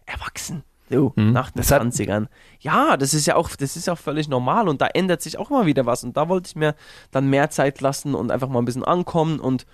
erwachsen. 0.07 0.63
So, 0.89 1.13
Mhm. 1.17 1.33
nach 1.33 1.51
den 1.51 1.57
Das 1.59 1.71
hat- 1.73 1.83
20ern. 1.83 2.29
Ja, 2.61 2.97
das 2.97 3.13
ist 3.13 3.27
ja 3.27 3.35
auch, 3.35 3.51
das 3.57 3.77
ist 3.77 3.87
ja 3.89 3.93
auch 3.95 3.99
völlig 3.99 4.29
normal 4.29 4.69
und 4.69 4.81
da 4.81 4.87
ändert 4.87 5.21
sich 5.21 5.37
auch 5.39 5.51
mal 5.51 5.67
wieder 5.67 5.85
was. 5.85 6.05
Und 6.05 6.17
da 6.17 6.29
wollte 6.29 6.49
ich 6.49 6.55
mir 6.57 6.77
dann 7.11 7.29
mehr 7.29 7.51
Zeit 7.51 7.81
lassen 7.81 8.15
und 8.15 8.31
einfach 8.31 8.49
mal 8.49 8.61
ein 8.61 8.65
bisschen 8.65 8.85
ankommen 8.85 9.41
und 9.41 9.67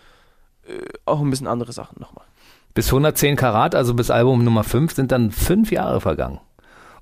äh, 0.67 0.73
auch 1.05 1.21
ein 1.21 1.29
bisschen 1.29 1.47
andere 1.49 1.73
Sachen 1.73 1.97
nochmal. 2.01 2.25
Bis 2.73 2.87
110 2.91 3.37
Karat, 3.37 3.75
also 3.75 3.93
bis 3.93 4.11
Album 4.11 4.43
Nummer 4.45 4.65
5, 4.65 4.95
sind 4.95 5.13
dann 5.13 5.31
fünf 5.31 5.71
Jahre 5.71 6.01
vergangen. 6.01 6.41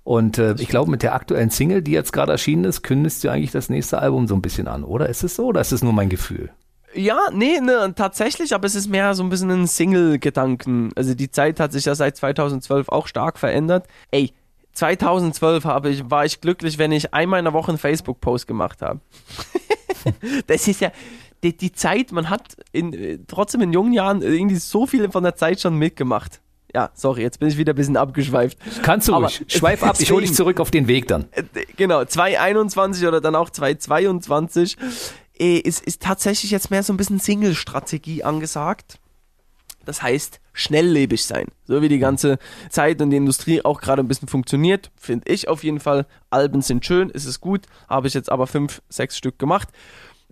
Und 0.02 0.38
äh, 0.38 0.54
ich 0.58 0.66
glaube, 0.66 0.90
mit 0.90 1.04
der 1.04 1.14
aktuellen 1.14 1.50
Single, 1.50 1.80
die 1.82 1.92
jetzt 1.92 2.12
gerade 2.12 2.32
erschienen 2.32 2.64
ist, 2.64 2.82
kündigst 2.82 3.22
du 3.22 3.28
eigentlich 3.28 3.52
das 3.52 3.68
nächste 3.68 4.00
Album 4.00 4.26
so 4.26 4.34
ein 4.34 4.42
bisschen 4.42 4.66
an, 4.66 4.82
oder? 4.82 5.08
Ist 5.08 5.22
es 5.22 5.36
so 5.36 5.46
oder 5.46 5.60
ist 5.60 5.70
es 5.70 5.82
nur 5.84 5.92
mein 5.92 6.08
Gefühl? 6.08 6.50
Ja, 6.94 7.28
nee, 7.32 7.60
ne, 7.60 7.92
tatsächlich, 7.94 8.54
aber 8.54 8.66
es 8.66 8.74
ist 8.74 8.88
mehr 8.88 9.14
so 9.14 9.22
ein 9.22 9.28
bisschen 9.28 9.50
ein 9.50 9.66
Single-Gedanken. 9.66 10.90
Also 10.96 11.14
die 11.14 11.30
Zeit 11.30 11.60
hat 11.60 11.72
sich 11.72 11.84
ja 11.84 11.94
seit 11.94 12.16
2012 12.16 12.88
auch 12.88 13.06
stark 13.06 13.38
verändert. 13.38 13.86
Ey, 14.10 14.32
2012 14.72 15.64
habe 15.64 15.90
ich, 15.90 16.10
war 16.10 16.24
ich 16.24 16.40
glücklich, 16.40 16.78
wenn 16.78 16.92
ich 16.92 17.14
einmal 17.14 17.38
in 17.38 17.44
der 17.44 17.54
Woche 17.54 17.68
einen 17.68 17.78
Facebook-Post 17.78 18.46
gemacht 18.46 18.82
habe. 18.82 19.00
das 20.46 20.66
ist 20.66 20.80
ja 20.80 20.90
die, 21.42 21.56
die 21.56 21.72
Zeit, 21.72 22.12
man 22.12 22.28
hat 22.28 22.56
in, 22.72 23.24
trotzdem 23.26 23.60
in 23.62 23.72
jungen 23.72 23.92
Jahren 23.92 24.22
irgendwie 24.22 24.56
so 24.56 24.86
viel 24.86 25.10
von 25.10 25.22
der 25.22 25.36
Zeit 25.36 25.60
schon 25.60 25.76
mitgemacht. 25.76 26.40
Ja, 26.74 26.90
sorry, 26.94 27.22
jetzt 27.22 27.40
bin 27.40 27.48
ich 27.48 27.56
wieder 27.56 27.72
ein 27.72 27.76
bisschen 27.76 27.96
abgeschweift. 27.96 28.56
Kannst 28.82 29.08
du 29.08 29.14
Aber 29.14 29.26
ruhig. 29.26 29.44
Schweif 29.48 29.82
ab, 29.82 29.96
ich 29.98 30.12
hole 30.12 30.22
dich 30.22 30.34
zurück 30.34 30.60
auf 30.60 30.70
den 30.70 30.86
Weg 30.86 31.08
dann. 31.08 31.26
Äh, 31.32 31.42
Genau, 31.76 32.04
2021 32.04 33.06
oder 33.06 33.20
dann 33.20 33.34
auch 33.34 33.50
2022 33.50 34.76
äh, 35.40 35.58
ist, 35.58 35.82
ist 35.84 36.02
tatsächlich 36.02 36.50
jetzt 36.50 36.70
mehr 36.70 36.82
so 36.82 36.92
ein 36.92 36.96
bisschen 36.96 37.18
Single-Strategie 37.18 38.22
angesagt. 38.22 39.00
Das 39.86 40.02
heißt, 40.02 40.40
schnelllebig 40.52 41.24
sein. 41.24 41.46
So 41.64 41.80
wie 41.80 41.88
die 41.88 41.98
ganze 41.98 42.38
Zeit 42.68 43.00
und 43.00 43.10
die 43.10 43.16
Industrie 43.16 43.64
auch 43.64 43.80
gerade 43.80 44.02
ein 44.02 44.08
bisschen 44.08 44.28
funktioniert, 44.28 44.90
finde 44.96 45.32
ich 45.32 45.48
auf 45.48 45.64
jeden 45.64 45.80
Fall. 45.80 46.06
Alben 46.28 46.60
sind 46.60 46.84
schön, 46.84 47.08
ist 47.08 47.24
es 47.24 47.40
gut. 47.40 47.66
Habe 47.88 48.06
ich 48.06 48.14
jetzt 48.14 48.30
aber 48.30 48.46
fünf, 48.46 48.82
sechs 48.90 49.16
Stück 49.16 49.38
gemacht. 49.38 49.68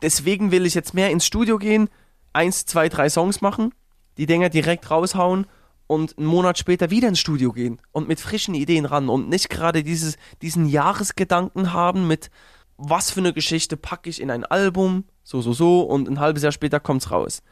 Deswegen 0.02 0.52
will 0.52 0.66
ich 0.66 0.74
jetzt 0.74 0.94
mehr 0.94 1.10
ins 1.10 1.26
Studio 1.26 1.58
gehen, 1.58 1.88
eins, 2.32 2.66
zwei, 2.66 2.88
drei 2.88 3.08
Songs 3.08 3.40
machen, 3.40 3.74
die 4.18 4.26
Dinger 4.26 4.50
direkt 4.50 4.90
raushauen 4.90 5.46
und 5.86 6.18
einen 6.18 6.26
Monat 6.26 6.58
später 6.58 6.90
wieder 6.90 7.08
ins 7.08 7.18
Studio 7.18 7.52
gehen 7.52 7.80
und 7.92 8.06
mit 8.06 8.20
frischen 8.20 8.54
Ideen 8.54 8.84
ran 8.84 9.08
und 9.08 9.28
nicht 9.28 9.48
gerade 9.48 9.82
dieses, 9.82 10.18
diesen 10.42 10.66
Jahresgedanken 10.66 11.72
haben 11.72 12.06
mit, 12.06 12.30
was 12.78 13.10
für 13.10 13.20
eine 13.20 13.32
Geschichte 13.32 13.76
packe 13.76 14.08
ich 14.08 14.20
in 14.20 14.30
ein 14.30 14.44
Album, 14.44 15.04
so, 15.24 15.42
so, 15.42 15.52
so 15.52 15.82
und 15.82 16.08
ein 16.08 16.20
halbes 16.20 16.42
Jahr 16.42 16.52
später 16.52 16.80
kommt's 16.80 17.10
raus. 17.10 17.42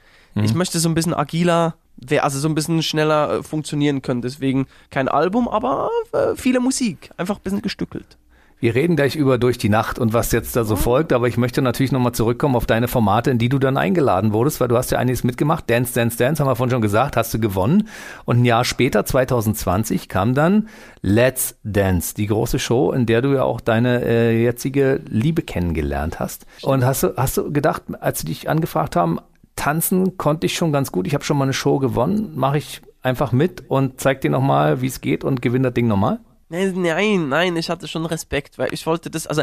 Ich 0.44 0.54
möchte 0.54 0.78
so 0.78 0.88
ein 0.88 0.94
bisschen 0.94 1.14
agiler, 1.14 1.76
also 2.20 2.38
so 2.38 2.48
ein 2.48 2.54
bisschen 2.54 2.82
schneller 2.82 3.38
äh, 3.38 3.42
funktionieren 3.42 4.02
können. 4.02 4.20
Deswegen 4.20 4.66
kein 4.90 5.08
Album, 5.08 5.48
aber 5.48 5.90
äh, 6.12 6.36
viele 6.36 6.60
Musik. 6.60 7.10
Einfach 7.16 7.36
ein 7.36 7.42
bisschen 7.42 7.62
gestückelt. 7.62 8.18
Wir 8.58 8.74
reden 8.74 8.96
gleich 8.96 9.16
über 9.16 9.36
Durch 9.36 9.58
die 9.58 9.68
Nacht 9.68 9.98
und 9.98 10.14
was 10.14 10.32
jetzt 10.32 10.56
da 10.56 10.64
so 10.64 10.76
folgt, 10.76 11.12
aber 11.12 11.28
ich 11.28 11.36
möchte 11.36 11.60
natürlich 11.60 11.92
nochmal 11.92 12.12
zurückkommen 12.12 12.56
auf 12.56 12.64
deine 12.64 12.88
Formate, 12.88 13.30
in 13.30 13.36
die 13.36 13.50
du 13.50 13.58
dann 13.58 13.76
eingeladen 13.76 14.32
wurdest, 14.32 14.60
weil 14.62 14.68
du 14.68 14.78
hast 14.78 14.90
ja 14.90 14.98
einiges 14.98 15.24
mitgemacht. 15.24 15.68
Dance, 15.68 15.92
Dance, 15.92 16.16
Dance, 16.16 16.40
haben 16.40 16.48
wir 16.48 16.56
vorhin 16.56 16.70
schon 16.70 16.80
gesagt, 16.80 17.18
hast 17.18 17.34
du 17.34 17.38
gewonnen. 17.38 17.88
Und 18.24 18.40
ein 18.40 18.44
Jahr 18.46 18.64
später, 18.64 19.04
2020, 19.04 20.08
kam 20.08 20.32
dann 20.32 20.70
Let's 21.02 21.58
Dance, 21.64 22.14
die 22.14 22.26
große 22.26 22.58
Show, 22.58 22.92
in 22.92 23.04
der 23.04 23.20
du 23.20 23.34
ja 23.34 23.42
auch 23.42 23.60
deine 23.60 24.02
äh, 24.02 24.42
jetzige 24.42 25.02
Liebe 25.06 25.42
kennengelernt 25.42 26.18
hast. 26.18 26.46
Und 26.62 26.82
hast 26.82 27.02
du, 27.02 27.14
hast 27.14 27.36
du 27.36 27.52
gedacht, 27.52 27.82
als 28.00 28.20
sie 28.20 28.26
dich 28.26 28.48
angefragt 28.48 28.96
haben, 28.96 29.18
tanzen 29.54 30.16
konnte 30.16 30.46
ich 30.46 30.54
schon 30.54 30.72
ganz 30.72 30.92
gut, 30.92 31.06
ich 31.06 31.12
habe 31.12 31.24
schon 31.24 31.36
mal 31.36 31.44
eine 31.44 31.52
Show 31.52 31.78
gewonnen, 31.78 32.32
mache 32.34 32.56
ich 32.56 32.80
einfach 33.02 33.32
mit 33.32 33.64
und 33.68 34.00
zeig 34.00 34.22
dir 34.22 34.30
nochmal, 34.30 34.80
wie 34.80 34.86
es 34.86 35.02
geht 35.02 35.24
und 35.24 35.42
gewinne 35.42 35.64
das 35.64 35.74
Ding 35.74 35.88
nochmal? 35.88 36.20
Nein, 36.48 36.72
nein, 36.80 37.28
nein, 37.28 37.56
ich 37.56 37.68
hatte 37.70 37.88
schon 37.88 38.06
Respekt, 38.06 38.58
weil 38.58 38.72
ich 38.72 38.86
wollte 38.86 39.10
das, 39.10 39.26
also 39.26 39.42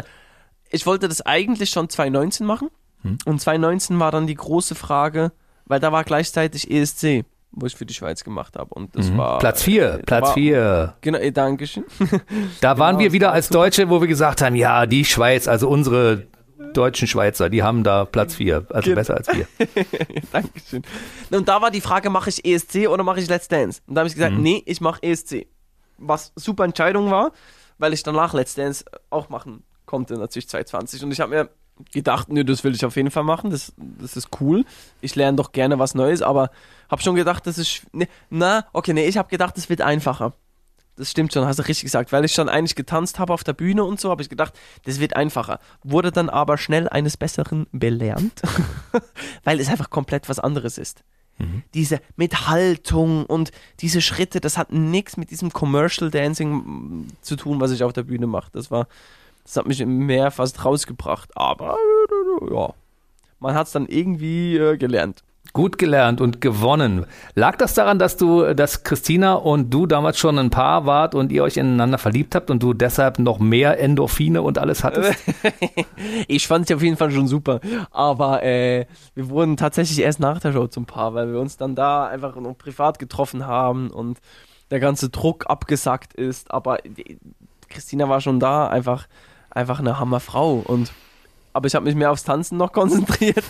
ich 0.70 0.86
wollte 0.86 1.08
das 1.08 1.20
eigentlich 1.22 1.70
schon 1.70 1.88
2019 1.88 2.46
machen. 2.46 2.68
Und 3.26 3.38
2019 3.38 3.98
war 4.00 4.10
dann 4.10 4.26
die 4.26 4.34
große 4.34 4.74
Frage, 4.74 5.32
weil 5.66 5.78
da 5.78 5.92
war 5.92 6.04
gleichzeitig 6.04 6.70
ESC, 6.70 7.24
wo 7.52 7.66
ich 7.66 7.76
für 7.76 7.84
die 7.84 7.92
Schweiz 7.92 8.24
gemacht 8.24 8.56
habe. 8.56 8.74
Und 8.74 8.96
das 8.96 9.14
war. 9.14 9.38
Platz 9.40 9.62
vier, 9.62 9.94
äh, 9.96 9.98
Platz 10.02 10.22
war, 10.28 10.32
vier. 10.32 10.94
Genau, 11.02 11.18
eh, 11.18 11.30
Dankeschön. 11.30 11.84
Da 12.62 12.78
waren 12.78 12.92
Genau, 12.96 13.00
wir 13.00 13.06
das 13.08 13.12
wieder 13.12 13.32
als 13.32 13.48
Deutsche, 13.50 13.90
wo 13.90 14.00
wir 14.00 14.08
gesagt 14.08 14.40
haben, 14.40 14.54
ja, 14.56 14.86
die 14.86 15.04
Schweiz, 15.04 15.46
also 15.48 15.68
unsere 15.68 16.26
deutschen 16.72 17.06
Schweizer, 17.06 17.50
die 17.50 17.62
haben 17.62 17.84
da 17.84 18.06
Platz 18.06 18.36
vier, 18.36 18.66
also 18.70 18.86
Genau. 18.86 18.96
besser 18.96 19.16
als 19.18 19.28
wir. 19.28 19.46
Dankeschön. 20.32 20.82
Und 21.30 21.46
da 21.46 21.60
war 21.60 21.70
die 21.70 21.82
Frage, 21.82 22.08
mache 22.08 22.30
ich 22.30 22.42
ESC 22.44 22.88
oder 22.88 23.04
mache 23.04 23.20
ich 23.20 23.28
Let's 23.28 23.48
Dance? 23.48 23.82
Und 23.86 23.96
da 23.96 24.00
habe 24.00 24.08
ich 24.08 24.14
gesagt, 24.14 24.36
nee, 24.38 24.62
ich 24.64 24.80
mache 24.80 25.02
ESC. 25.02 25.46
Was 25.98 26.32
super 26.36 26.64
Entscheidung 26.64 27.10
war, 27.10 27.32
weil 27.78 27.92
ich 27.92 28.02
danach 28.02 28.34
Let's 28.34 28.54
Dance 28.54 28.84
auch 29.10 29.28
machen 29.28 29.64
konnte, 29.86 30.14
natürlich 30.14 30.48
2020. 30.48 31.04
Und 31.04 31.12
ich 31.12 31.20
habe 31.20 31.34
mir 31.34 31.50
gedacht, 31.92 32.28
nö, 32.28 32.44
das 32.44 32.64
will 32.64 32.74
ich 32.74 32.84
auf 32.84 32.96
jeden 32.96 33.10
Fall 33.10 33.24
machen, 33.24 33.50
das, 33.50 33.72
das 33.76 34.16
ist 34.16 34.28
cool. 34.40 34.64
Ich 35.00 35.14
lerne 35.16 35.36
doch 35.36 35.52
gerne 35.52 35.78
was 35.78 35.94
Neues, 35.94 36.22
aber 36.22 36.50
habe 36.90 37.02
schon 37.02 37.16
gedacht, 37.16 37.46
das 37.46 37.58
ist, 37.58 37.82
nee, 37.92 38.08
na, 38.30 38.66
okay, 38.72 38.92
nee, 38.92 39.06
ich 39.06 39.18
habe 39.18 39.28
gedacht, 39.28 39.56
das 39.56 39.68
wird 39.68 39.80
einfacher. 39.80 40.34
Das 40.96 41.10
stimmt 41.10 41.32
schon, 41.32 41.44
hast 41.44 41.58
du 41.58 41.66
richtig 41.66 41.84
gesagt. 41.84 42.12
Weil 42.12 42.24
ich 42.24 42.32
schon 42.32 42.48
eigentlich 42.48 42.76
getanzt 42.76 43.18
habe 43.18 43.32
auf 43.32 43.42
der 43.42 43.52
Bühne 43.52 43.82
und 43.82 43.98
so, 43.98 44.10
habe 44.10 44.22
ich 44.22 44.28
gedacht, 44.28 44.54
das 44.84 45.00
wird 45.00 45.16
einfacher. 45.16 45.58
Wurde 45.82 46.12
dann 46.12 46.30
aber 46.30 46.56
schnell 46.56 46.88
eines 46.88 47.16
Besseren 47.16 47.66
belernt, 47.72 48.42
weil 49.44 49.58
es 49.58 49.68
einfach 49.68 49.90
komplett 49.90 50.28
was 50.28 50.38
anderes 50.38 50.78
ist. 50.78 51.02
Diese 51.74 52.00
mit 52.16 52.46
Haltung 52.48 53.26
und 53.26 53.50
diese 53.80 54.00
Schritte, 54.00 54.40
das 54.40 54.56
hat 54.56 54.72
nichts 54.72 55.16
mit 55.16 55.30
diesem 55.30 55.52
Commercial 55.52 56.10
Dancing 56.10 57.08
zu 57.22 57.34
tun, 57.36 57.60
was 57.60 57.72
ich 57.72 57.82
auf 57.82 57.92
der 57.92 58.04
Bühne 58.04 58.26
mache. 58.26 58.50
Das 58.52 58.70
war, 58.70 58.86
das 59.42 59.56
hat 59.56 59.66
mich 59.66 59.80
im 59.80 60.06
Meer 60.06 60.30
fast 60.30 60.64
rausgebracht. 60.64 61.36
Aber 61.36 61.76
ja, 62.48 62.72
man 63.40 63.54
hat 63.54 63.66
es 63.66 63.72
dann 63.72 63.86
irgendwie 63.86 64.56
äh, 64.56 64.76
gelernt. 64.76 65.23
Gut 65.54 65.78
gelernt 65.78 66.20
und 66.20 66.40
gewonnen. 66.40 67.06
Lag 67.36 67.56
das 67.56 67.74
daran, 67.74 68.00
dass 68.00 68.16
du, 68.16 68.54
dass 68.54 68.82
Christina 68.82 69.34
und 69.34 69.70
du 69.72 69.86
damals 69.86 70.18
schon 70.18 70.36
ein 70.36 70.50
Paar 70.50 70.84
wart 70.84 71.14
und 71.14 71.30
ihr 71.30 71.44
euch 71.44 71.58
ineinander 71.58 71.98
verliebt 71.98 72.34
habt 72.34 72.50
und 72.50 72.60
du 72.60 72.74
deshalb 72.74 73.20
noch 73.20 73.38
mehr 73.38 73.78
Endorphine 73.78 74.42
und 74.42 74.58
alles 74.58 74.82
hattest? 74.82 75.14
ich 76.26 76.48
fand 76.48 76.68
es 76.68 76.74
auf 76.74 76.82
jeden 76.82 76.96
Fall 76.96 77.12
schon 77.12 77.28
super. 77.28 77.60
Aber 77.92 78.42
äh, 78.42 78.86
wir 79.14 79.28
wurden 79.28 79.56
tatsächlich 79.56 80.00
erst 80.00 80.18
nach 80.18 80.40
der 80.40 80.52
Show 80.52 80.66
zum 80.66 80.86
Paar, 80.86 81.14
weil 81.14 81.32
wir 81.32 81.38
uns 81.38 81.56
dann 81.56 81.76
da 81.76 82.08
einfach 82.08 82.34
noch 82.34 82.58
privat 82.58 82.98
getroffen 82.98 83.46
haben 83.46 83.90
und 83.90 84.18
der 84.72 84.80
ganze 84.80 85.08
Druck 85.08 85.48
abgesackt 85.48 86.14
ist. 86.14 86.50
Aber 86.50 86.78
die, 86.78 87.18
Christina 87.68 88.08
war 88.08 88.20
schon 88.20 88.40
da, 88.40 88.66
einfach, 88.66 89.06
einfach 89.50 89.78
eine 89.78 90.00
Hammerfrau 90.00 90.54
und 90.66 90.92
aber 91.54 91.68
ich 91.68 91.74
habe 91.74 91.86
mich 91.86 91.94
mehr 91.94 92.10
aufs 92.10 92.24
Tanzen 92.24 92.58
noch 92.58 92.72
konzentriert, 92.74 93.44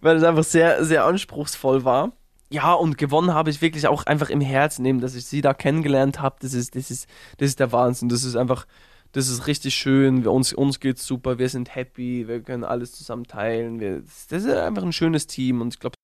weil 0.00 0.16
es 0.16 0.24
einfach 0.24 0.42
sehr, 0.42 0.84
sehr 0.84 1.04
anspruchsvoll 1.04 1.84
war. 1.84 2.12
Ja, 2.50 2.72
und 2.72 2.96
gewonnen 2.96 3.34
habe 3.34 3.50
ich 3.50 3.60
wirklich 3.60 3.86
auch 3.86 4.06
einfach 4.06 4.30
im 4.30 4.40
Herzen, 4.40 4.84
eben, 4.86 5.00
dass 5.00 5.14
ich 5.14 5.26
sie 5.26 5.42
da 5.42 5.52
kennengelernt 5.52 6.20
habe. 6.20 6.36
Das 6.40 6.54
ist, 6.54 6.74
das 6.74 6.90
ist, 6.90 7.06
das 7.36 7.50
ist 7.50 7.60
der 7.60 7.70
Wahnsinn. 7.72 8.08
Das 8.08 8.24
ist 8.24 8.36
einfach, 8.36 8.66
das 9.12 9.28
ist 9.28 9.46
richtig 9.46 9.74
schön. 9.74 10.24
Wir, 10.24 10.32
uns, 10.32 10.54
uns 10.54 10.80
geht's 10.80 11.06
super. 11.06 11.38
Wir 11.38 11.50
sind 11.50 11.74
happy. 11.74 12.26
Wir 12.26 12.40
können 12.40 12.64
alles 12.64 12.92
zusammen 12.92 13.24
teilen. 13.24 13.80
Wir, 13.80 14.00
das 14.30 14.44
ist 14.44 14.48
einfach 14.48 14.82
ein 14.82 14.94
schönes 14.94 15.26
Team. 15.26 15.60
Und 15.60 15.74
ich 15.74 15.80
glaube, 15.80 15.96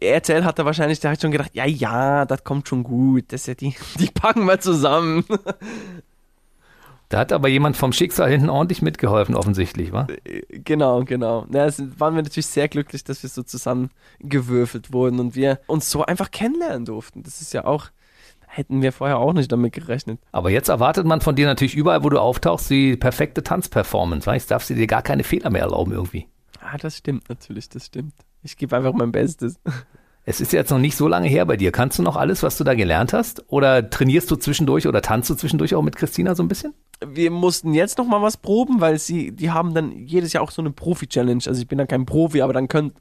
RTL 0.00 0.46
hat 0.46 0.58
da 0.58 0.64
wahrscheinlich, 0.64 1.00
der 1.00 1.10
hat 1.10 1.20
schon 1.20 1.30
gedacht, 1.30 1.50
ja, 1.52 1.66
ja, 1.66 2.24
das 2.24 2.42
kommt 2.42 2.66
schon 2.68 2.82
gut. 2.82 3.24
Das 3.28 3.44
ja 3.44 3.54
die, 3.54 3.74
die 3.98 4.10
packen 4.10 4.46
wir 4.46 4.58
zusammen. 4.58 5.26
Da 7.08 7.18
hat 7.18 7.32
aber 7.32 7.48
jemand 7.48 7.76
vom 7.76 7.92
Schicksal 7.92 8.30
hinten 8.30 8.50
ordentlich 8.50 8.82
mitgeholfen, 8.82 9.36
offensichtlich, 9.36 9.92
wa? 9.92 10.08
Genau, 10.50 11.04
genau. 11.04 11.46
Ja, 11.52 11.66
es 11.66 11.80
waren 12.00 12.16
wir 12.16 12.22
natürlich 12.22 12.46
sehr 12.46 12.68
glücklich, 12.68 13.04
dass 13.04 13.22
wir 13.22 13.30
so 13.30 13.42
zusammengewürfelt 13.42 14.92
wurden 14.92 15.20
und 15.20 15.36
wir 15.36 15.60
uns 15.66 15.90
so 15.90 16.04
einfach 16.04 16.30
kennenlernen 16.30 16.84
durften. 16.84 17.22
Das 17.22 17.40
ist 17.40 17.52
ja 17.52 17.64
auch, 17.64 17.90
hätten 18.46 18.82
wir 18.82 18.92
vorher 18.92 19.18
auch 19.18 19.32
nicht 19.32 19.52
damit 19.52 19.72
gerechnet. 19.72 20.18
Aber 20.32 20.50
jetzt 20.50 20.68
erwartet 20.68 21.06
man 21.06 21.20
von 21.20 21.36
dir 21.36 21.46
natürlich 21.46 21.76
überall, 21.76 22.02
wo 22.02 22.08
du 22.08 22.18
auftauchst, 22.18 22.68
die 22.70 22.96
perfekte 22.96 23.44
Tanzperformance. 23.44 24.26
Weißt, 24.26 24.50
darfst 24.50 24.70
du 24.70 24.74
dir 24.74 24.88
gar 24.88 25.02
keine 25.02 25.22
Fehler 25.22 25.50
mehr 25.50 25.62
erlauben 25.62 25.92
irgendwie. 25.92 26.26
Ah, 26.60 26.76
das 26.76 26.96
stimmt 26.96 27.28
natürlich, 27.28 27.68
das 27.68 27.86
stimmt. 27.86 28.14
Ich 28.42 28.56
gebe 28.56 28.76
einfach 28.76 28.92
mein 28.92 29.12
Bestes. 29.12 29.60
Es 30.28 30.40
ist 30.40 30.52
jetzt 30.52 30.70
noch 30.70 30.80
nicht 30.80 30.96
so 30.96 31.06
lange 31.06 31.28
her 31.28 31.46
bei 31.46 31.56
dir. 31.56 31.70
Kannst 31.70 32.00
du 32.00 32.02
noch 32.02 32.16
alles, 32.16 32.42
was 32.42 32.58
du 32.58 32.64
da 32.64 32.74
gelernt 32.74 33.12
hast? 33.12 33.44
Oder 33.46 33.88
trainierst 33.88 34.28
du 34.28 34.34
zwischendurch 34.34 34.88
oder 34.88 35.00
tanzt 35.00 35.30
du 35.30 35.36
zwischendurch 35.36 35.76
auch 35.76 35.82
mit 35.82 35.94
Christina 35.94 36.34
so 36.34 36.42
ein 36.42 36.48
bisschen? 36.48 36.74
Wir 37.06 37.30
mussten 37.30 37.74
jetzt 37.74 37.96
noch 37.96 38.06
mal 38.06 38.20
was 38.20 38.36
proben, 38.36 38.80
weil 38.80 38.98
sie, 38.98 39.30
die 39.30 39.52
haben 39.52 39.72
dann 39.72 39.92
jedes 39.92 40.32
Jahr 40.32 40.42
auch 40.42 40.50
so 40.50 40.60
eine 40.60 40.72
Profi-Challenge. 40.72 41.44
Also 41.46 41.60
ich 41.60 41.68
bin 41.68 41.78
dann 41.78 41.86
kein 41.86 42.06
Profi, 42.06 42.42
aber 42.42 42.52
dann 42.52 42.66
können 42.66 42.92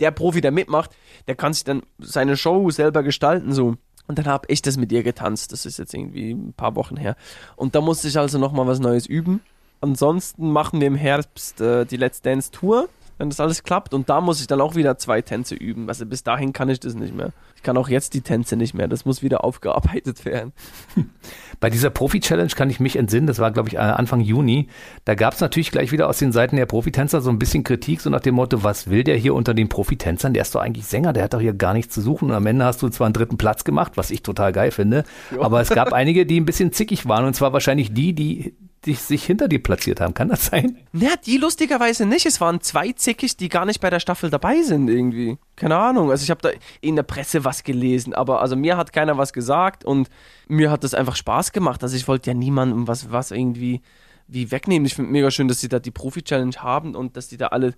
der 0.00 0.10
Profi, 0.10 0.40
der 0.40 0.50
mitmacht, 0.50 0.90
der 1.28 1.36
kann 1.36 1.52
sich 1.52 1.62
dann 1.62 1.82
seine 2.00 2.36
Show 2.36 2.68
selber 2.70 3.04
gestalten 3.04 3.52
so. 3.52 3.76
Und 4.08 4.18
dann 4.18 4.26
habe 4.26 4.48
ich 4.48 4.60
das 4.60 4.76
mit 4.76 4.90
ihr 4.90 5.04
getanzt. 5.04 5.52
Das 5.52 5.64
ist 5.64 5.78
jetzt 5.78 5.94
irgendwie 5.94 6.32
ein 6.32 6.52
paar 6.52 6.74
Wochen 6.74 6.96
her. 6.96 7.14
Und 7.54 7.76
da 7.76 7.80
musste 7.80 8.08
ich 8.08 8.18
also 8.18 8.38
noch 8.38 8.50
mal 8.50 8.66
was 8.66 8.80
Neues 8.80 9.06
üben. 9.06 9.40
Ansonsten 9.80 10.50
machen 10.50 10.80
wir 10.80 10.88
im 10.88 10.96
Herbst 10.96 11.60
äh, 11.60 11.84
die 11.84 11.96
Let's 11.96 12.22
Dance 12.22 12.50
Tour 12.50 12.88
wenn 13.22 13.30
das 13.30 13.38
alles 13.38 13.62
klappt. 13.62 13.94
Und 13.94 14.10
da 14.10 14.20
muss 14.20 14.40
ich 14.40 14.48
dann 14.48 14.60
auch 14.60 14.74
wieder 14.74 14.98
zwei 14.98 15.22
Tänze 15.22 15.54
üben. 15.54 15.88
Also 15.88 16.04
bis 16.04 16.24
dahin 16.24 16.52
kann 16.52 16.68
ich 16.68 16.80
das 16.80 16.94
nicht 16.94 17.14
mehr. 17.14 17.32
Ich 17.54 17.62
kann 17.62 17.76
auch 17.76 17.88
jetzt 17.88 18.14
die 18.14 18.20
Tänze 18.20 18.56
nicht 18.56 18.74
mehr. 18.74 18.88
Das 18.88 19.04
muss 19.04 19.22
wieder 19.22 19.44
aufgearbeitet 19.44 20.24
werden. 20.24 20.52
Bei 21.60 21.70
dieser 21.70 21.90
Profi-Challenge 21.90 22.50
kann 22.50 22.68
ich 22.68 22.80
mich 22.80 22.96
entsinnen, 22.96 23.28
das 23.28 23.38
war, 23.38 23.52
glaube 23.52 23.68
ich, 23.68 23.76
äh, 23.76 23.78
Anfang 23.78 24.20
Juni. 24.20 24.66
Da 25.04 25.14
gab 25.14 25.34
es 25.34 25.40
natürlich 25.40 25.70
gleich 25.70 25.92
wieder 25.92 26.08
aus 26.08 26.18
den 26.18 26.32
Seiten 26.32 26.56
der 26.56 26.66
Profitänzer 26.66 27.20
so 27.20 27.30
ein 27.30 27.38
bisschen 27.38 27.62
Kritik, 27.62 28.00
so 28.00 28.10
nach 28.10 28.18
dem 28.18 28.34
Motto, 28.34 28.64
was 28.64 28.90
will 28.90 29.04
der 29.04 29.16
hier 29.16 29.34
unter 29.34 29.54
den 29.54 29.68
Profitänzern? 29.68 30.34
Der 30.34 30.42
ist 30.42 30.56
doch 30.56 30.60
eigentlich 30.60 30.86
Sänger, 30.86 31.12
der 31.12 31.22
hat 31.22 31.34
doch 31.34 31.40
hier 31.40 31.54
gar 31.54 31.74
nichts 31.74 31.94
zu 31.94 32.00
suchen. 32.00 32.30
Und 32.30 32.34
am 32.34 32.46
Ende 32.46 32.64
hast 32.64 32.82
du 32.82 32.88
zwar 32.88 33.06
einen 33.06 33.14
dritten 33.14 33.38
Platz 33.38 33.62
gemacht, 33.62 33.92
was 33.94 34.10
ich 34.10 34.24
total 34.24 34.50
geil 34.50 34.72
finde, 34.72 35.04
jo. 35.30 35.42
aber 35.42 35.60
es 35.60 35.70
gab 35.70 35.92
einige, 35.92 36.26
die 36.26 36.40
ein 36.40 36.44
bisschen 36.44 36.72
zickig 36.72 37.06
waren. 37.06 37.24
Und 37.24 37.34
zwar 37.34 37.52
wahrscheinlich 37.52 37.94
die, 37.94 38.14
die 38.14 38.56
die 38.84 38.94
sich 38.94 39.24
hinter 39.24 39.46
dir 39.46 39.62
platziert 39.62 40.00
haben. 40.00 40.12
Kann 40.12 40.28
das 40.28 40.46
sein? 40.46 40.78
Na, 40.92 41.14
die 41.24 41.36
lustigerweise 41.36 42.04
nicht. 42.04 42.26
Es 42.26 42.40
waren 42.40 42.60
zwei 42.60 42.92
Zickig, 42.92 43.36
die 43.36 43.48
gar 43.48 43.64
nicht 43.64 43.80
bei 43.80 43.90
der 43.90 44.00
Staffel 44.00 44.28
dabei 44.28 44.62
sind 44.62 44.88
irgendwie. 44.88 45.38
Keine 45.54 45.76
Ahnung. 45.76 46.10
Also 46.10 46.24
ich 46.24 46.30
habe 46.30 46.42
da 46.42 46.50
in 46.80 46.96
der 46.96 47.04
Presse 47.04 47.44
was 47.44 47.62
gelesen, 47.62 48.12
aber 48.12 48.42
also 48.42 48.56
mir 48.56 48.76
hat 48.76 48.92
keiner 48.92 49.16
was 49.18 49.32
gesagt 49.32 49.84
und 49.84 50.08
mir 50.48 50.70
hat 50.70 50.82
das 50.82 50.94
einfach 50.94 51.14
Spaß 51.14 51.52
gemacht. 51.52 51.82
Also 51.82 51.94
ich 51.96 52.08
wollte 52.08 52.30
ja 52.30 52.34
niemandem 52.34 52.88
was, 52.88 53.12
was 53.12 53.30
irgendwie 53.30 53.82
wie 54.26 54.50
wegnehmen. 54.50 54.86
Ich 54.86 54.94
finde 54.94 55.12
mega 55.12 55.30
schön, 55.30 55.46
dass 55.46 55.60
sie 55.60 55.68
da 55.68 55.78
die 55.78 55.90
Profi-Challenge 55.92 56.56
haben 56.58 56.96
und 56.96 57.16
dass 57.16 57.28
die 57.28 57.36
da 57.36 57.48
alle 57.48 57.74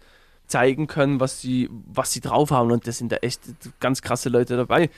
zeigen 0.47 0.87
können, 0.87 1.21
was 1.21 1.41
sie, 1.41 1.69
was 1.71 2.13
sie 2.13 2.21
drauf 2.21 2.51
haben. 2.51 2.71
Und 2.71 2.87
das 2.87 2.99
sind 2.99 3.13
da 3.13 3.17
echt 3.17 3.41
ganz 3.81 4.01
krasse 4.01 4.31
Leute 4.31 4.57
dabei. 4.57 4.89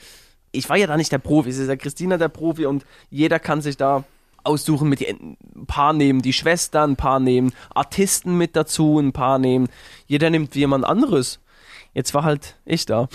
Ich 0.53 0.69
war 0.69 0.77
ja 0.77 0.87
da 0.87 0.95
nicht 0.95 1.11
der 1.11 1.17
Profi, 1.17 1.49
es 1.49 1.57
ist 1.57 1.67
ja 1.67 1.75
Christina 1.75 2.17
der 2.17 2.29
Profi 2.29 2.65
und 2.65 2.85
jeder 3.09 3.39
kann 3.39 3.61
sich 3.61 3.75
da 3.75 4.05
aussuchen, 4.47 4.89
mit 4.89 5.07
ein 5.07 5.37
paar 5.67 5.93
nehmen 5.93 6.21
die 6.21 6.33
Schwestern, 6.33 6.91
ein 6.91 6.95
paar 6.95 7.19
nehmen 7.19 7.53
Artisten 7.73 8.37
mit 8.37 8.55
dazu, 8.55 8.99
ein 8.99 9.13
paar 9.13 9.39
nehmen, 9.39 9.67
jeder 10.07 10.29
nimmt 10.29 10.55
jemand 10.55 10.85
anderes. 10.85 11.39
Jetzt 11.93 12.13
war 12.13 12.23
halt 12.23 12.55
ich 12.65 12.85
da. 12.85 13.09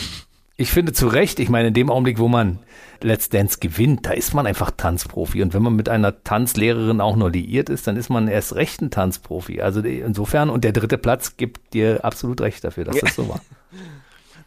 Ich 0.57 0.71
finde 0.71 0.93
zu 0.93 1.09
Recht, 1.09 1.39
ich 1.41 1.49
meine, 1.49 1.69
in 1.69 1.75
dem 1.75 1.91
Augenblick, 1.91 2.19
wo 2.19 2.29
man 2.29 2.59
Let's 3.01 3.29
Dance 3.29 3.59
gewinnt, 3.59 4.07
da 4.07 4.13
ist 4.13 4.35
man 4.35 4.47
einfach 4.47 4.71
Tanzprofi. 4.71 5.43
Und 5.43 5.55
wenn 5.55 5.63
man 5.63 5.75
mit 5.75 5.89
einer 5.89 6.23
Tanzlehrerin 6.23 7.01
auch 7.01 7.17
nur 7.17 7.31
liiert 7.31 7.69
ist, 7.69 7.87
dann 7.87 7.97
ist 7.97 8.11
man 8.11 8.29
erst 8.29 8.55
recht 8.55 8.81
ein 8.81 8.91
Tanzprofi. 8.91 9.61
Also 9.61 9.81
insofern, 9.81 10.51
und 10.51 10.63
der 10.65 10.73
dritte 10.73 10.99
Platz 10.99 11.37
gibt 11.37 11.75
dir 11.75 12.05
absolut 12.05 12.41
recht 12.41 12.63
dafür, 12.63 12.85
dass 12.85 12.97
das 12.97 13.15
so 13.15 13.29
war. 13.29 13.41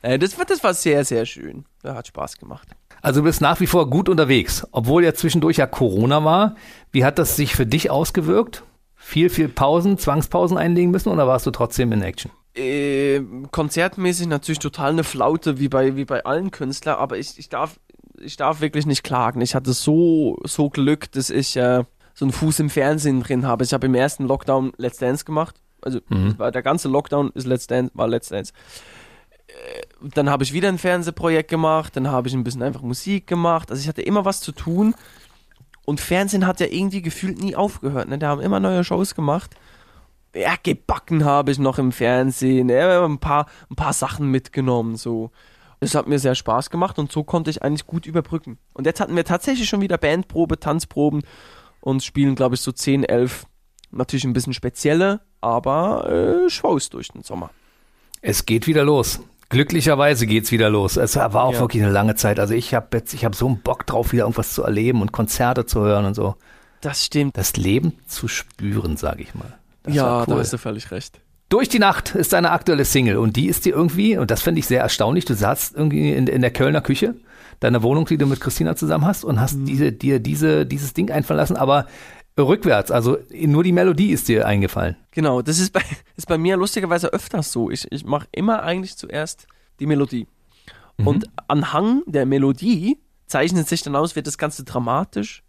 Äh, 0.02 0.20
das, 0.20 0.36
das 0.36 0.64
war 0.64 0.76
sehr, 0.76 1.04
sehr 1.04 1.26
schön. 1.26 1.66
Das 1.82 1.96
hat 1.96 2.06
Spaß 2.06 2.38
gemacht. 2.38 2.68
Also 3.02 3.22
du 3.22 3.26
bist 3.26 3.42
nach 3.42 3.60
wie 3.60 3.68
vor 3.68 3.90
gut 3.90 4.10
unterwegs, 4.10 4.66
obwohl 4.72 5.04
ja 5.04 5.14
zwischendurch 5.14 5.58
ja 5.58 5.68
Corona 5.68 6.24
war. 6.24 6.56
Wie 6.92 7.06
hat 7.06 7.20
das 7.20 7.36
sich 7.36 7.56
für 7.56 7.66
dich 7.66 7.92
ausgewirkt? 7.92 8.64
Viel, 8.96 9.30
viel 9.30 9.50
Pausen, 9.50 9.98
Zwangspausen 9.98 10.58
einlegen 10.58 10.92
müssen 10.92 11.10
oder 11.10 11.28
warst 11.28 11.46
du 11.46 11.52
trotzdem 11.52 11.92
in 11.92 12.02
Action? 12.02 12.32
Äh, 12.56 13.22
konzertmäßig 13.52 14.28
natürlich 14.28 14.60
total 14.60 14.92
eine 14.92 15.04
Flaute, 15.04 15.60
wie 15.60 15.68
bei, 15.68 15.96
wie 15.96 16.06
bei 16.06 16.26
allen 16.26 16.52
Künstlern, 16.52 16.98
aber 16.98 17.18
ich, 17.18 17.38
ich, 17.38 17.50
darf, 17.50 17.80
ich 18.20 18.38
darf 18.38 18.62
wirklich 18.62 18.86
nicht 18.86 19.04
klagen. 19.04 19.42
Ich 19.42 19.54
hatte 19.54 19.74
so, 19.74 20.40
so 20.44 20.70
Glück, 20.70 21.12
dass 21.12 21.30
ich 21.30 21.58
äh, 21.58 21.84
so 22.14 22.26
einen 22.26 22.32
Fuß 22.32 22.60
im 22.62 22.70
Fernsehen 22.70 23.22
drin 23.22 23.46
habe. 23.46 23.66
Ich 23.66 23.74
habe 23.74 23.86
im 23.86 23.94
ersten 23.94 24.26
Lockdown 24.26 24.72
Let's 24.78 24.98
Dance 24.98 25.26
gemacht. 25.26 25.56
Also 25.82 26.00
mhm. 26.10 26.38
der 26.40 26.64
ganze 26.64 26.88
Lockdown 26.88 27.32
ist 27.36 27.46
Let's 27.46 27.68
Dance, 27.68 27.92
war 27.94 28.08
Let's 28.08 28.30
Dance. 28.30 28.54
Dann 30.14 30.30
habe 30.30 30.44
ich 30.44 30.54
wieder 30.54 30.70
ein 30.70 30.78
Fernsehprojekt 30.78 31.50
gemacht, 31.50 31.96
dann 31.96 32.10
habe 32.10 32.28
ich 32.28 32.34
ein 32.34 32.44
bisschen 32.44 32.62
einfach 32.62 32.82
Musik 32.82 33.28
gemacht. 33.28 33.72
Also 33.72 33.82
ich 33.82 33.88
hatte 33.88 34.02
immer 34.02 34.26
was 34.26 34.42
zu 34.42 34.52
tun. 34.52 34.94
Und 35.86 36.02
Fernsehen 36.02 36.48
hat 36.48 36.60
ja 36.60 36.68
irgendwie 36.68 37.02
gefühlt 37.02 37.40
nie 37.40 37.56
aufgehört. 37.56 38.10
Ne? 38.10 38.18
Da 38.18 38.30
haben 38.30 38.42
immer 38.42 38.60
neue 38.60 38.84
Shows 38.84 39.16
gemacht. 39.16 39.56
Ja, 40.34 40.56
gebacken 40.62 41.24
habe 41.24 41.52
ich 41.52 41.60
noch 41.60 41.78
im 41.78 41.92
Fernsehen. 41.92 42.70
Ja, 42.70 43.06
ein, 43.06 43.20
paar, 43.20 43.46
ein 43.70 43.76
paar 43.76 43.94
Sachen 43.94 44.30
mitgenommen. 44.32 44.96
So. 44.96 45.32
Das 45.80 45.96
hat 45.96 46.08
mir 46.08 46.20
sehr 46.20 46.36
Spaß 46.36 46.70
gemacht 46.70 46.98
und 46.98 47.12
so 47.12 47.24
konnte 47.24 47.50
ich 47.52 47.62
eigentlich 47.62 47.86
gut 47.86 48.06
überbrücken. 48.06 48.58
Und 48.74 48.86
jetzt 48.86 49.00
hatten 49.00 49.16
wir 49.16 49.26
tatsächlich 49.26 49.70
schon 49.70 49.82
wieder 49.82 49.98
Bandprobe, 49.98 50.60
Tanzproben 50.60 51.22
und 51.80 52.04
spielen, 52.04 52.36
glaube 52.36 52.56
ich, 52.56 52.62
so 52.62 52.72
10, 52.72 53.04
11. 53.04 53.46
Natürlich 53.92 54.26
ein 54.26 54.34
bisschen 54.34 54.54
spezielle, 54.54 55.22
aber 55.42 56.10
äh, 56.10 56.50
Shows 56.50 56.90
durch 56.90 57.10
den 57.10 57.24
Sommer. 57.24 57.52
Es 58.22 58.46
geht 58.46 58.66
wieder 58.66 58.84
los. 58.84 59.22
Glücklicherweise 59.50 60.26
geht's 60.26 60.52
wieder 60.52 60.70
los. 60.70 60.98
Es 60.98 61.16
war 61.16 61.44
auch 61.44 61.54
ja. 61.54 61.60
wirklich 61.60 61.84
eine 61.84 61.92
lange 61.92 62.16
Zeit. 62.16 62.40
Also 62.40 62.54
ich 62.54 62.74
habe 62.74 62.88
jetzt, 62.98 63.14
ich 63.14 63.26
habe 63.26 63.36
so 63.36 63.48
einen 63.48 63.60
Bock 63.60 63.86
drauf, 63.86 64.12
wieder 64.12 64.24
irgendwas 64.24 64.54
zu 64.54 64.64
erleben 64.64 65.02
und 65.02 65.12
Konzerte 65.12 65.66
zu 65.66 65.82
hören 65.82 66.06
und 66.06 66.16
so. 66.16 66.36
Das 66.82 67.06
stimmt. 67.06 67.38
Das 67.38 67.56
Leben 67.56 67.94
zu 68.08 68.28
spüren, 68.28 68.98
sage 68.98 69.24
ich 69.24 69.36
mal. 69.36 69.54
Das 69.84 69.94
ja, 69.94 70.22
cool. 70.22 70.26
da 70.28 70.38
hast 70.38 70.54
du 70.54 70.58
völlig 70.58 70.92
recht. 70.92 71.20
Durch 71.50 71.70
die 71.70 71.80
Nacht 71.80 72.16
ist 72.16 72.34
deine 72.34 72.52
aktuelle 72.52 72.86
Single 72.86 73.18
und 73.18 73.36
die 73.36 73.48
ist 73.48 73.66
dir 73.66 73.76
irgendwie, 73.76 74.18
und 74.18 74.32
das 74.32 74.42
finde 74.42 74.60
ich 74.60 74.66
sehr 74.66 74.82
erstaunlich, 74.82 75.26
du 75.26 75.36
saßt 75.36 75.76
irgendwie 75.76 76.12
in, 76.12 76.26
in 76.26 76.42
der 76.42 76.50
Kölner 76.50 76.82
Küche, 76.82 77.14
deiner 77.60 77.84
Wohnung, 77.84 78.06
die 78.06 78.18
du 78.18 78.26
mit 78.26 78.42
Christina 78.42 78.76
zusammen 78.76 79.06
hast 79.06 79.24
und 79.24 79.40
hast 79.40 79.58
mhm. 79.58 79.66
diese, 79.66 79.92
dir 79.92 80.20
diese, 80.20 80.66
dieses 80.66 80.94
Ding 80.94 81.12
einfallen 81.12 81.38
lassen, 81.38 81.56
aber 81.56 81.86
rückwärts, 82.44 82.92
also 82.92 83.18
nur 83.32 83.64
die 83.64 83.72
Melodie 83.72 84.12
ist 84.12 84.28
dir 84.28 84.46
eingefallen. 84.46 84.98
Genau, 85.12 85.42
das 85.42 85.60
ist 85.60 85.72
bei, 85.72 85.82
ist 86.18 86.28
bei 86.28 86.38
mir 86.38 86.58
lustigerweise 86.58 87.14
öfters 87.14 87.52
so. 87.52 87.70
Ich, 87.70 87.90
ich 87.92 88.06
mache 88.06 88.28
immer 88.32 88.64
eigentlich 88.64 88.98
zuerst 88.98 89.48
die 89.80 89.86
Melodie. 89.86 90.28
Mhm. 90.98 91.08
Und 91.08 91.26
anhang 91.48 92.04
der 92.06 92.26
Melodie 92.26 93.00
zeichnet 93.28 93.68
sich 93.68 93.82
dann 93.84 93.96
aus, 93.96 94.16
wird 94.16 94.28
das 94.28 94.38
Ganze 94.38 94.64
dramatisch, 94.64 95.44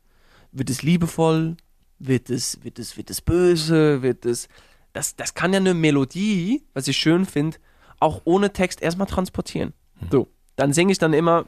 wird 0.53 0.71
es 0.71 0.83
liebevoll, 0.83 1.57
wird 1.99 2.31
es, 2.31 2.63
wird 2.63 2.79
es, 2.79 2.97
wird 2.97 3.11
es 3.11 3.21
böse, 3.21 4.03
wird 4.03 4.25
es. 4.25 4.49
Das, 4.93 5.17
das 5.17 5.35
kann 5.35 5.53
ja 5.53 5.59
eine 5.59 5.75
Melodie, 5.75 6.63
was 6.73 6.89
ich 6.89 6.97
schön 6.97 7.27
finde, 7.27 7.59
auch 8.01 8.23
ohne 8.25 8.53
Text 8.53 8.83
erstmal 8.83 9.07
transportieren. 9.07 9.73
Mhm. 10.01 10.09
So. 10.11 10.29
dann 10.57 10.73
singe 10.73 10.93
ich 10.93 10.99
dann 10.99 11.13
immer 11.13 11.47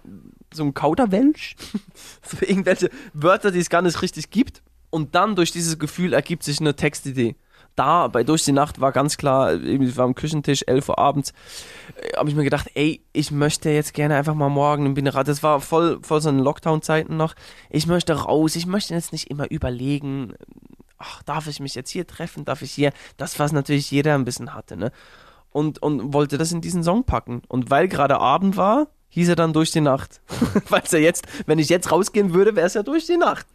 so 0.52 0.64
ein 0.64 0.74
Kauderwelsch, 0.74 1.56
so 2.22 2.38
irgendwelche 2.40 2.90
Wörter, 3.12 3.50
die 3.50 3.58
es 3.58 3.70
gar 3.70 3.82
nicht 3.82 4.02
richtig 4.02 4.30
gibt. 4.30 4.62
Und 4.90 5.14
dann 5.14 5.36
durch 5.36 5.52
dieses 5.52 5.78
Gefühl 5.78 6.12
ergibt 6.12 6.42
sich 6.42 6.60
eine 6.60 6.74
Textidee. 6.74 7.36
Da, 7.76 8.08
bei 8.08 8.24
Durch 8.24 8.44
die 8.44 8.52
Nacht 8.52 8.80
war 8.80 8.90
ganz 8.90 9.16
klar, 9.16 9.54
ich 9.54 9.96
war 9.96 10.04
am 10.04 10.16
Küchentisch, 10.16 10.64
11 10.66 10.88
Uhr 10.88 10.98
abends, 10.98 11.32
äh, 11.94 12.16
habe 12.16 12.28
ich 12.28 12.34
mir 12.34 12.42
gedacht, 12.42 12.68
ey, 12.74 13.04
ich 13.12 13.30
möchte 13.30 13.70
jetzt 13.70 13.94
gerne 13.94 14.16
einfach 14.16 14.34
mal 14.34 14.48
morgen 14.48 14.84
im 14.84 14.94
Binderat, 14.94 15.28
das 15.28 15.44
war 15.44 15.60
voll, 15.60 16.00
voll 16.02 16.20
so 16.20 16.28
in 16.28 16.40
Lockdown-Zeiten 16.40 17.16
noch, 17.16 17.34
ich 17.70 17.86
möchte 17.86 18.14
raus, 18.14 18.56
ich 18.56 18.66
möchte 18.66 18.94
jetzt 18.94 19.12
nicht 19.12 19.30
immer 19.30 19.48
überlegen, 19.52 20.34
ach, 20.98 21.22
darf 21.22 21.46
ich 21.46 21.60
mich 21.60 21.76
jetzt 21.76 21.90
hier 21.90 22.04
treffen, 22.04 22.44
darf 22.44 22.62
ich 22.62 22.72
hier, 22.72 22.92
das, 23.16 23.38
was 23.38 23.52
natürlich 23.52 23.92
jeder 23.92 24.16
ein 24.16 24.24
bisschen 24.24 24.54
hatte, 24.54 24.76
ne? 24.76 24.90
Und, 25.50 25.80
und 25.80 26.12
wollte 26.12 26.36
das 26.36 26.52
in 26.52 26.60
diesen 26.60 26.82
Song 26.82 27.04
packen. 27.04 27.42
Und 27.48 27.70
weil 27.70 27.88
gerade 27.88 28.18
Abend 28.18 28.56
war, 28.56 28.88
hieß 29.10 29.30
er 29.30 29.36
dann 29.36 29.52
durch 29.52 29.70
die 29.70 29.80
Nacht. 29.80 30.20
Weil 30.68 30.82
ja 30.90 30.98
jetzt, 30.98 31.26
wenn 31.46 31.58
ich 31.58 31.68
jetzt 31.68 31.90
rausgehen 31.90 32.34
würde, 32.34 32.56
wäre 32.56 32.66
es 32.66 32.74
ja 32.74 32.82
durch 32.82 33.06
die 33.06 33.16
Nacht. 33.16 33.46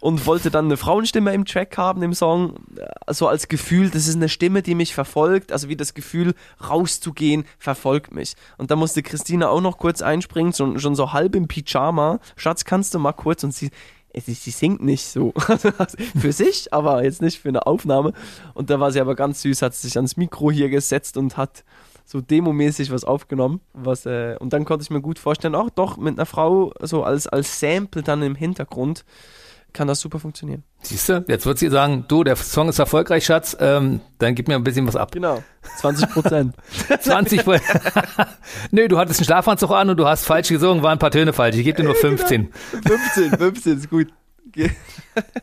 Und 0.00 0.26
wollte 0.26 0.50
dann 0.50 0.66
eine 0.66 0.76
Frauenstimme 0.76 1.32
im 1.32 1.44
Track 1.44 1.76
haben, 1.76 2.02
im 2.02 2.14
Song, 2.14 2.54
so 3.08 3.26
als 3.26 3.48
Gefühl, 3.48 3.90
das 3.90 4.06
ist 4.06 4.16
eine 4.16 4.28
Stimme, 4.28 4.62
die 4.62 4.74
mich 4.74 4.94
verfolgt, 4.94 5.52
also 5.52 5.68
wie 5.68 5.76
das 5.76 5.94
Gefühl, 5.94 6.34
rauszugehen, 6.68 7.44
verfolgt 7.58 8.12
mich. 8.14 8.34
Und 8.58 8.70
da 8.70 8.76
musste 8.76 9.02
Christina 9.02 9.48
auch 9.48 9.60
noch 9.60 9.78
kurz 9.78 10.02
einspringen, 10.02 10.52
schon, 10.52 10.78
schon 10.78 10.94
so 10.94 11.12
halb 11.12 11.34
im 11.34 11.48
Pyjama. 11.48 12.20
Schatz, 12.36 12.64
kannst 12.64 12.94
du 12.94 12.98
mal 12.98 13.12
kurz? 13.12 13.42
Und 13.44 13.54
sie, 13.54 13.70
sie 14.14 14.50
singt 14.50 14.82
nicht 14.82 15.06
so 15.06 15.32
für 16.20 16.32
sich, 16.32 16.72
aber 16.72 17.04
jetzt 17.04 17.22
nicht 17.22 17.40
für 17.40 17.48
eine 17.48 17.66
Aufnahme. 17.66 18.12
Und 18.54 18.70
da 18.70 18.80
war 18.80 18.92
sie 18.92 19.00
aber 19.00 19.14
ganz 19.14 19.42
süß, 19.42 19.62
hat 19.62 19.74
sich 19.74 19.96
ans 19.96 20.16
Mikro 20.16 20.50
hier 20.50 20.68
gesetzt 20.68 21.16
und 21.16 21.36
hat 21.36 21.64
so 22.08 22.22
demomäßig 22.22 22.90
was 22.90 23.04
aufgenommen. 23.04 23.60
Was, 23.74 24.06
äh, 24.06 24.36
und 24.40 24.54
dann 24.54 24.64
konnte 24.64 24.82
ich 24.82 24.90
mir 24.90 25.02
gut 25.02 25.18
vorstellen, 25.18 25.54
auch 25.54 25.68
doch 25.68 25.98
mit 25.98 26.18
einer 26.18 26.24
Frau 26.24 26.72
so 26.80 27.02
als, 27.02 27.26
als 27.26 27.60
Sample 27.60 28.02
dann 28.02 28.22
im 28.22 28.34
Hintergrund 28.34 29.04
kann 29.74 29.86
das 29.86 30.00
super 30.00 30.18
funktionieren. 30.18 30.64
Siehst 30.80 31.10
du, 31.10 31.22
jetzt 31.28 31.44
wird 31.44 31.58
sie 31.58 31.68
sagen, 31.68 32.06
du, 32.08 32.24
der 32.24 32.36
Song 32.36 32.70
ist 32.70 32.78
erfolgreich, 32.78 33.26
Schatz, 33.26 33.54
ähm, 33.60 34.00
dann 34.18 34.34
gib 34.34 34.48
mir 34.48 34.54
ein 34.54 34.64
bisschen 34.64 34.86
was 34.86 34.96
ab. 34.96 35.12
Genau, 35.12 35.42
20 35.76 36.08
Prozent. 36.08 36.56
20 37.00 37.44
Nö, 38.70 38.88
du 38.88 38.96
hattest 38.96 39.20
einen 39.20 39.26
Schlafanzug 39.26 39.70
an 39.70 39.90
und 39.90 39.98
du 39.98 40.06
hast 40.06 40.24
falsch 40.24 40.48
gesungen, 40.48 40.82
waren 40.82 40.92
ein 40.92 40.98
paar 40.98 41.10
Töne 41.10 41.34
falsch. 41.34 41.56
Ich 41.56 41.64
gebe 41.64 41.76
dir 41.76 41.84
nur 41.84 41.94
15. 41.94 42.48
15, 42.86 43.36
15 43.36 43.76
ist 43.76 43.90
gut. 43.90 44.08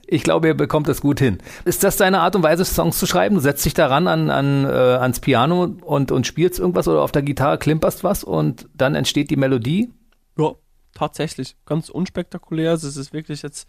Ich 0.08 0.24
glaube, 0.24 0.48
ihr 0.48 0.54
bekommt 0.54 0.88
das 0.88 1.02
gut 1.02 1.20
hin. 1.20 1.40
Ist 1.66 1.84
das 1.84 1.98
deine 1.98 2.20
Art 2.22 2.36
und 2.36 2.44
Weise, 2.44 2.66
Songs 2.66 2.98
zu 3.00 3.06
schreiben? 3.06 3.36
Du 3.36 3.42
setzt 3.42 3.66
dich 3.66 3.74
daran 3.74 4.08
an, 4.08 4.30
an, 4.30 4.66
äh, 4.66 4.68
ans 4.68 5.20
Piano 5.20 5.64
und, 5.64 6.12
und 6.12 6.28
spielst 6.28 6.60
irgendwas 6.60 6.88
oder 6.88 7.02
auf 7.02 7.12
der 7.12 7.22
Gitarre 7.22 7.58
klimperst 7.58 8.04
was 8.04 8.24
und 8.24 8.68
dann 8.74 8.96
entsteht 8.96 9.30
die 9.30 9.36
Melodie? 9.36 9.92
Ja, 10.38 10.54
tatsächlich. 10.94 11.56
Ganz 11.66 11.90
unspektakulär. 11.90 12.74
Es 12.74 12.84
ist 12.84 13.14
wirklich 13.14 13.42
jetzt 13.42 13.68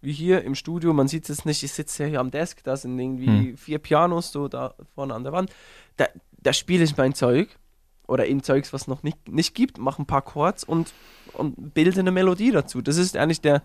wie 0.00 0.12
hier 0.12 0.42
im 0.42 0.54
Studio. 0.54 0.92
Man 0.92 1.08
sieht 1.08 1.28
es 1.28 1.44
nicht. 1.44 1.62
Ich 1.62 1.72
sitze 1.72 2.04
ja 2.04 2.08
hier 2.08 2.20
am 2.20 2.30
Desk. 2.30 2.62
Da 2.64 2.76
sind 2.76 2.98
irgendwie 2.98 3.26
hm. 3.26 3.56
vier 3.56 3.78
Pianos 3.78 4.32
so 4.32 4.48
da 4.48 4.74
vorne 4.94 5.14
an 5.14 5.24
der 5.24 5.32
Wand. 5.32 5.50
Da, 5.96 6.06
da 6.38 6.52
spiele 6.52 6.84
ich 6.84 6.96
mein 6.96 7.14
Zeug 7.14 7.48
oder 8.08 8.26
eben 8.26 8.42
Zeugs, 8.42 8.72
was 8.72 8.88
noch 8.88 9.02
nicht, 9.02 9.28
nicht 9.28 9.54
gibt, 9.54 9.78
mache 9.78 10.02
ein 10.02 10.06
paar 10.06 10.22
Chords 10.22 10.64
und, 10.64 10.92
und 11.34 11.74
bilde 11.74 12.00
eine 12.00 12.10
Melodie 12.10 12.50
dazu. 12.50 12.80
Das 12.80 12.96
ist 12.96 13.16
eigentlich 13.16 13.42
der 13.42 13.62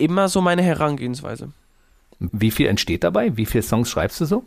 immer 0.00 0.28
so 0.28 0.40
meine 0.40 0.62
Herangehensweise. 0.62 1.52
Wie 2.18 2.50
viel 2.50 2.66
entsteht 2.66 3.04
dabei? 3.04 3.36
Wie 3.36 3.46
viele 3.46 3.62
Songs 3.62 3.88
schreibst 3.88 4.20
du 4.20 4.26
so? 4.26 4.44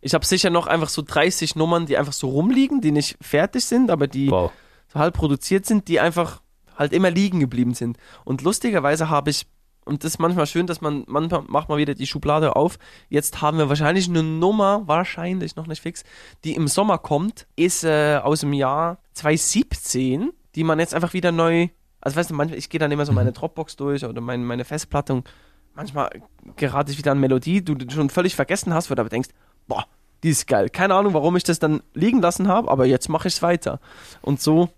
Ich 0.00 0.14
habe 0.14 0.26
sicher 0.26 0.50
noch 0.50 0.66
einfach 0.66 0.88
so 0.88 1.02
30 1.02 1.56
Nummern, 1.56 1.86
die 1.86 1.96
einfach 1.96 2.12
so 2.12 2.28
rumliegen, 2.28 2.80
die 2.80 2.90
nicht 2.90 3.16
fertig 3.22 3.64
sind, 3.64 3.90
aber 3.90 4.06
die 4.06 4.30
wow. 4.30 4.52
so 4.92 4.98
halb 4.98 5.14
produziert 5.14 5.64
sind, 5.64 5.88
die 5.88 6.00
einfach 6.00 6.42
halt 6.76 6.92
immer 6.92 7.10
liegen 7.10 7.40
geblieben 7.40 7.74
sind. 7.74 7.96
Und 8.24 8.42
lustigerweise 8.42 9.08
habe 9.08 9.30
ich, 9.30 9.46
und 9.84 10.04
das 10.04 10.12
ist 10.12 10.18
manchmal 10.18 10.46
schön, 10.46 10.66
dass 10.66 10.80
man, 10.80 11.04
manchmal 11.06 11.42
macht 11.46 11.68
man 11.68 11.78
wieder 11.78 11.94
die 11.94 12.06
Schublade 12.06 12.56
auf. 12.56 12.78
Jetzt 13.08 13.40
haben 13.40 13.58
wir 13.58 13.68
wahrscheinlich 13.68 14.08
eine 14.08 14.22
Nummer, 14.22 14.82
wahrscheinlich 14.86 15.56
noch 15.56 15.66
nicht 15.66 15.80
fix, 15.80 16.04
die 16.42 16.54
im 16.54 16.68
Sommer 16.68 16.98
kommt, 16.98 17.46
ist 17.56 17.84
äh, 17.84 18.20
aus 18.22 18.40
dem 18.40 18.52
Jahr 18.52 18.98
2017, 19.14 20.32
die 20.54 20.64
man 20.64 20.78
jetzt 20.80 20.94
einfach 20.94 21.14
wieder 21.14 21.32
neu 21.32 21.68
also 22.04 22.16
weißt 22.16 22.30
du, 22.30 22.34
manchmal, 22.34 22.58
ich 22.58 22.68
gehe 22.68 22.78
dann 22.78 22.92
immer 22.92 23.06
so 23.06 23.12
meine 23.12 23.30
mhm. 23.30 23.34
Dropbox 23.34 23.76
durch 23.76 24.04
oder 24.04 24.20
meine, 24.20 24.44
meine 24.44 24.64
Festplatte 24.64 25.14
und 25.14 25.28
manchmal 25.74 26.10
gerate 26.56 26.92
ich 26.92 26.98
wieder 26.98 27.12
an 27.12 27.18
Melodie, 27.18 27.64
du, 27.64 27.74
du 27.74 27.92
schon 27.92 28.10
völlig 28.10 28.36
vergessen 28.36 28.74
hast, 28.74 28.90
wo 28.90 28.94
du 28.94 29.00
aber 29.00 29.08
denkst, 29.08 29.30
boah, 29.66 29.86
die 30.22 30.30
ist 30.30 30.46
geil. 30.46 30.68
Keine 30.68 30.94
Ahnung, 30.94 31.14
warum 31.14 31.34
ich 31.36 31.44
das 31.44 31.58
dann 31.58 31.82
liegen 31.94 32.20
lassen 32.20 32.46
habe, 32.46 32.70
aber 32.70 32.84
jetzt 32.84 33.08
mache 33.08 33.28
ich 33.28 33.34
es 33.34 33.42
weiter. 33.42 33.80
Und 34.20 34.40
so 34.40 34.68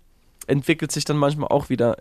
entwickelt 0.47 0.93
sich 0.93 1.03
dann 1.03 1.17
manchmal 1.17 1.49
auch 1.49 1.67
wieder, 1.67 1.97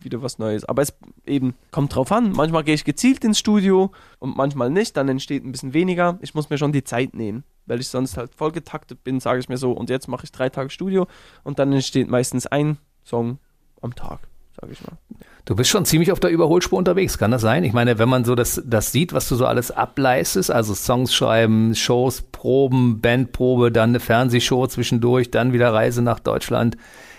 wieder 0.00 0.22
was 0.22 0.38
Neues. 0.38 0.64
Aber 0.64 0.80
es 0.80 0.94
eben 1.26 1.54
kommt 1.70 1.94
drauf 1.94 2.10
an. 2.10 2.32
Manchmal 2.32 2.64
gehe 2.64 2.74
ich 2.74 2.84
gezielt 2.84 3.22
ins 3.24 3.38
Studio 3.38 3.92
und 4.18 4.36
manchmal 4.38 4.70
nicht. 4.70 4.96
Dann 4.96 5.10
entsteht 5.10 5.44
ein 5.44 5.52
bisschen 5.52 5.74
weniger. 5.74 6.18
Ich 6.22 6.34
muss 6.34 6.48
mir 6.48 6.56
schon 6.56 6.72
die 6.72 6.84
Zeit 6.84 7.14
nehmen, 7.14 7.44
weil 7.66 7.80
ich 7.80 7.88
sonst 7.88 8.16
halt 8.16 8.34
vollgetaktet 8.34 9.04
bin, 9.04 9.20
sage 9.20 9.40
ich 9.40 9.50
mir 9.50 9.58
so. 9.58 9.72
Und 9.72 9.90
jetzt 9.90 10.08
mache 10.08 10.24
ich 10.24 10.32
drei 10.32 10.48
Tage 10.48 10.70
Studio 10.70 11.06
und 11.44 11.58
dann 11.58 11.70
entsteht 11.74 12.08
meistens 12.08 12.46
ein 12.46 12.78
Song 13.04 13.38
am 13.82 13.94
Tag 13.94 14.20
sage 14.60 14.72
ich 14.72 14.82
mal. 14.82 14.96
Du 15.44 15.54
bist 15.54 15.70
schon 15.70 15.84
ziemlich 15.84 16.10
auf 16.10 16.18
der 16.18 16.30
Überholspur 16.30 16.78
unterwegs, 16.78 17.18
kann 17.18 17.30
das 17.30 17.42
sein? 17.42 17.62
Ich 17.62 17.72
meine, 17.72 17.98
wenn 17.98 18.08
man 18.08 18.24
so 18.24 18.34
das, 18.34 18.60
das 18.66 18.90
sieht, 18.90 19.12
was 19.12 19.28
du 19.28 19.36
so 19.36 19.46
alles 19.46 19.70
ableistest, 19.70 20.50
also 20.50 20.74
Songs 20.74 21.14
schreiben, 21.14 21.74
Shows, 21.74 22.22
Proben, 22.22 23.00
Bandprobe, 23.00 23.70
dann 23.70 23.90
eine 23.90 24.00
Fernsehshow 24.00 24.66
zwischendurch, 24.66 25.30
dann 25.30 25.52
wieder 25.52 25.72
Reise 25.72 26.02
nach 26.02 26.18
Deutschland. 26.18 26.76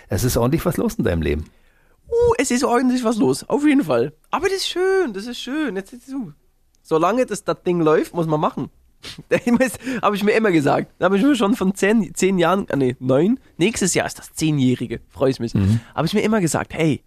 Es 0.08 0.24
ist 0.24 0.36
ordentlich 0.36 0.66
was 0.66 0.76
los 0.76 0.94
in 0.94 1.04
deinem 1.04 1.22
Leben. 1.22 1.44
Uh, 2.08 2.34
es 2.38 2.50
ist 2.50 2.64
ordentlich 2.64 3.04
was 3.04 3.16
los, 3.16 3.48
auf 3.48 3.66
jeden 3.66 3.84
Fall. 3.84 4.12
Aber 4.30 4.48
das 4.48 4.58
ist 4.58 4.68
schön, 4.68 5.12
das 5.12 5.26
ist 5.26 5.38
schön. 5.38 5.76
Jetzt, 5.76 5.92
jetzt, 5.92 6.12
solange 6.82 7.26
das, 7.26 7.44
das 7.44 7.62
Ding 7.62 7.80
läuft, 7.80 8.14
muss 8.14 8.26
man 8.26 8.40
machen. 8.40 8.70
habe 10.02 10.16
ich 10.16 10.24
mir 10.24 10.32
immer 10.32 10.50
gesagt. 10.50 10.92
Da 10.98 11.06
habe 11.06 11.16
ich 11.16 11.22
mir 11.22 11.36
schon 11.36 11.54
von 11.54 11.74
zehn, 11.74 12.14
zehn 12.14 12.38
Jahren, 12.38 12.66
ah, 12.70 12.76
nee, 12.76 12.96
neun, 12.98 13.38
nächstes 13.56 13.94
Jahr 13.94 14.06
ist 14.06 14.18
das 14.18 14.32
Zehnjährige, 14.32 15.00
freue 15.08 15.30
ich 15.30 15.40
mich. 15.40 15.54
Mhm. 15.54 15.80
Habe 15.94 16.06
ich 16.06 16.14
mir 16.14 16.22
immer 16.22 16.40
gesagt, 16.40 16.74
hey, 16.74 17.02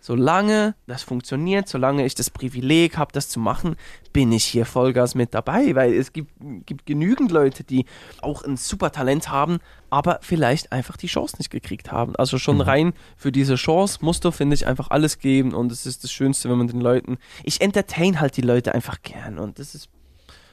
solange 0.00 0.74
das 0.86 1.02
funktioniert, 1.02 1.68
solange 1.68 2.04
ich 2.04 2.14
das 2.14 2.30
Privileg 2.30 2.96
habe, 2.96 3.12
das 3.12 3.28
zu 3.28 3.38
machen, 3.38 3.76
bin 4.12 4.32
ich 4.32 4.44
hier 4.44 4.64
Vollgas 4.64 5.14
mit 5.14 5.34
dabei, 5.34 5.74
weil 5.74 5.92
es 5.92 6.12
gibt, 6.12 6.32
gibt 6.66 6.86
genügend 6.86 7.30
Leute, 7.30 7.62
die 7.62 7.84
auch 8.22 8.42
ein 8.42 8.56
super 8.56 8.90
Talent 8.90 9.30
haben, 9.30 9.58
aber 9.90 10.18
vielleicht 10.22 10.72
einfach 10.72 10.96
die 10.96 11.06
Chance 11.06 11.36
nicht 11.38 11.50
gekriegt 11.50 11.92
haben. 11.92 12.16
Also 12.16 12.38
schon 12.38 12.56
mhm. 12.56 12.62
rein 12.62 12.92
für 13.16 13.30
diese 13.30 13.56
Chance 13.56 13.98
musst 14.00 14.24
du, 14.24 14.30
finde 14.30 14.54
ich, 14.54 14.66
einfach 14.66 14.90
alles 14.90 15.18
geben 15.18 15.54
und 15.54 15.70
es 15.70 15.86
ist 15.86 16.02
das 16.02 16.10
Schönste, 16.10 16.48
wenn 16.48 16.58
man 16.58 16.68
den 16.68 16.80
Leuten, 16.80 17.18
ich 17.44 17.60
entertain 17.60 18.20
halt 18.20 18.36
die 18.36 18.42
Leute 18.42 18.74
einfach 18.74 19.02
gern 19.02 19.38
und 19.38 19.58
das 19.58 19.74
ist, 19.74 19.88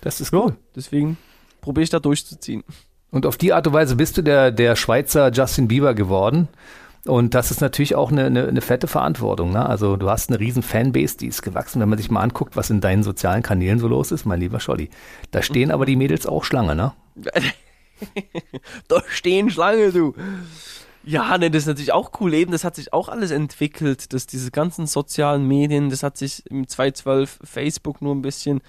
das 0.01 0.21
ist 0.21 0.33
cool. 0.33 0.55
Deswegen 0.75 1.17
probiere 1.61 1.83
ich 1.83 1.89
da 1.89 1.99
durchzuziehen. 1.99 2.63
Und 3.09 3.25
auf 3.25 3.37
die 3.37 3.53
Art 3.53 3.65
und 3.67 3.73
Weise 3.73 3.95
bist 3.95 4.17
du 4.17 4.21
der, 4.21 4.51
der 4.51 4.75
Schweizer 4.75 5.31
Justin 5.31 5.67
Bieber 5.67 5.93
geworden. 5.93 6.49
Und 7.05 7.33
das 7.33 7.51
ist 7.51 7.61
natürlich 7.61 7.95
auch 7.95 8.11
eine, 8.11 8.25
eine, 8.25 8.47
eine 8.47 8.61
fette 8.61 8.87
Verantwortung. 8.87 9.51
Ne? 9.51 9.65
Also 9.65 9.95
du 9.95 10.09
hast 10.09 10.29
eine 10.29 10.39
riesen 10.39 10.63
Fanbase, 10.63 11.17
die 11.17 11.27
ist 11.27 11.41
gewachsen. 11.41 11.79
Wenn 11.79 11.89
man 11.89 11.97
sich 11.97 12.11
mal 12.11 12.21
anguckt, 12.21 12.55
was 12.55 12.69
in 12.69 12.81
deinen 12.81 13.03
sozialen 13.03 13.43
Kanälen 13.43 13.79
so 13.79 13.87
los 13.87 14.11
ist, 14.11 14.25
mein 14.25 14.39
lieber 14.39 14.59
Scholli. 14.59 14.89
Da 15.31 15.41
stehen 15.41 15.71
aber 15.71 15.85
die 15.85 15.95
Mädels 15.95 16.25
auch 16.25 16.43
Schlange, 16.43 16.75
ne? 16.75 16.93
da 18.87 19.01
stehen 19.07 19.49
Schlange, 19.49 19.91
du. 19.91 20.13
Ja, 21.07 21.37
ne, 21.37 21.49
das 21.49 21.63
ist 21.63 21.67
natürlich 21.67 21.93
auch 21.93 22.11
cool. 22.19 22.33
Eben, 22.33 22.51
das 22.51 22.65
hat 22.65 22.75
sich 22.75 22.91
auch 22.91 23.07
alles 23.07 23.31
entwickelt, 23.31 24.11
dass 24.11 24.27
diese 24.27 24.51
ganzen 24.51 24.87
sozialen 24.87 25.47
Medien, 25.47 25.89
das 25.89 26.03
hat 26.03 26.17
sich 26.17 26.45
im 26.47 26.67
2012 26.67 27.39
Facebook 27.45 28.01
nur 28.01 28.13
ein 28.13 28.21
bisschen, 28.21 28.59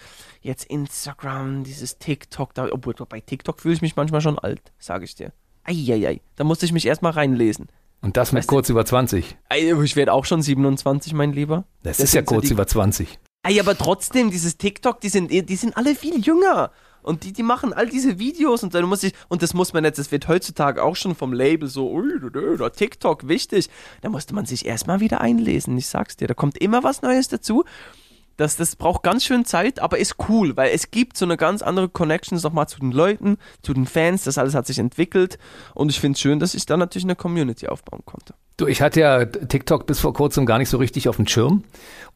jetzt 0.40 0.66
Instagram, 0.66 1.64
dieses 1.64 1.98
TikTok, 1.98 2.54
da, 2.54 2.68
obwohl 2.70 2.94
bei 3.08 3.20
TikTok 3.20 3.60
fühle 3.60 3.74
ich 3.74 3.82
mich 3.82 3.96
manchmal 3.96 4.20
schon 4.20 4.38
alt, 4.38 4.62
sage 4.78 5.04
ich 5.04 5.16
dir. 5.16 5.32
Eieiei, 5.64 6.20
da 6.36 6.44
musste 6.44 6.64
ich 6.64 6.72
mich 6.72 6.86
erstmal 6.86 7.12
reinlesen. 7.12 7.66
Und 8.00 8.16
das 8.16 8.32
mit 8.32 8.40
weißt 8.40 8.48
kurz 8.48 8.66
du? 8.68 8.74
über 8.74 8.84
20. 8.84 9.36
Ich 9.56 9.96
werde 9.96 10.12
auch 10.12 10.24
schon 10.24 10.42
27, 10.42 11.12
mein 11.14 11.32
Lieber. 11.32 11.64
Das, 11.82 11.96
das 11.96 12.06
ist 12.06 12.14
ja 12.14 12.22
kurz 12.22 12.48
so 12.48 12.54
über 12.54 12.66
20. 12.66 13.18
Ey, 13.42 13.60
aber 13.60 13.76
trotzdem, 13.76 14.30
dieses 14.30 14.56
TikTok, 14.56 15.00
die 15.00 15.08
sind, 15.08 15.30
die 15.30 15.56
sind 15.56 15.76
alle 15.76 15.94
viel 15.94 16.20
jünger. 16.20 16.70
Und 17.02 17.24
die, 17.24 17.32
die 17.32 17.42
machen 17.42 17.72
all 17.72 17.88
diese 17.88 18.18
Videos 18.18 18.62
und 18.62 18.74
dann 18.74 18.84
muss 18.84 19.02
ich, 19.02 19.14
und 19.28 19.42
das 19.42 19.54
muss 19.54 19.72
man 19.72 19.84
jetzt, 19.84 19.98
das 19.98 20.12
wird 20.12 20.28
heutzutage 20.28 20.82
auch 20.82 20.96
schon 20.96 21.14
vom 21.14 21.32
Label 21.32 21.68
so, 21.68 21.90
ui, 21.90 22.04
da, 22.58 22.68
TikTok, 22.68 23.28
wichtig. 23.28 23.70
Da 24.02 24.08
musste 24.10 24.34
man 24.34 24.46
sich 24.46 24.66
erstmal 24.66 25.00
wieder 25.00 25.20
einlesen, 25.20 25.78
ich 25.78 25.86
sag's 25.86 26.16
dir. 26.16 26.28
Da 26.28 26.34
kommt 26.34 26.58
immer 26.58 26.82
was 26.82 27.00
Neues 27.00 27.28
dazu. 27.28 27.64
Das, 28.38 28.56
das 28.56 28.76
braucht 28.76 29.02
ganz 29.02 29.24
schön 29.24 29.44
Zeit, 29.44 29.80
aber 29.80 29.98
ist 29.98 30.14
cool, 30.28 30.56
weil 30.56 30.70
es 30.72 30.92
gibt 30.92 31.16
so 31.16 31.24
eine 31.24 31.36
ganz 31.36 31.60
andere 31.60 31.88
Connection 31.88 32.38
nochmal 32.38 32.68
zu 32.68 32.78
den 32.78 32.92
Leuten, 32.92 33.36
zu 33.62 33.74
den 33.74 33.84
Fans. 33.84 34.22
Das 34.22 34.38
alles 34.38 34.54
hat 34.54 34.66
sich 34.66 34.78
entwickelt 34.78 35.38
und 35.74 35.90
ich 35.90 35.98
finde 35.98 36.14
es 36.16 36.20
schön, 36.20 36.38
dass 36.38 36.54
ich 36.54 36.64
da 36.64 36.76
natürlich 36.76 37.04
eine 37.04 37.16
Community 37.16 37.66
aufbauen 37.66 38.02
konnte. 38.06 38.34
Du, 38.58 38.66
ich 38.66 38.82
hatte 38.82 38.98
ja 38.98 39.24
TikTok 39.24 39.86
bis 39.86 40.00
vor 40.00 40.12
kurzem 40.12 40.44
gar 40.44 40.58
nicht 40.58 40.68
so 40.68 40.78
richtig 40.78 41.08
auf 41.08 41.14
dem 41.14 41.28
Schirm. 41.28 41.62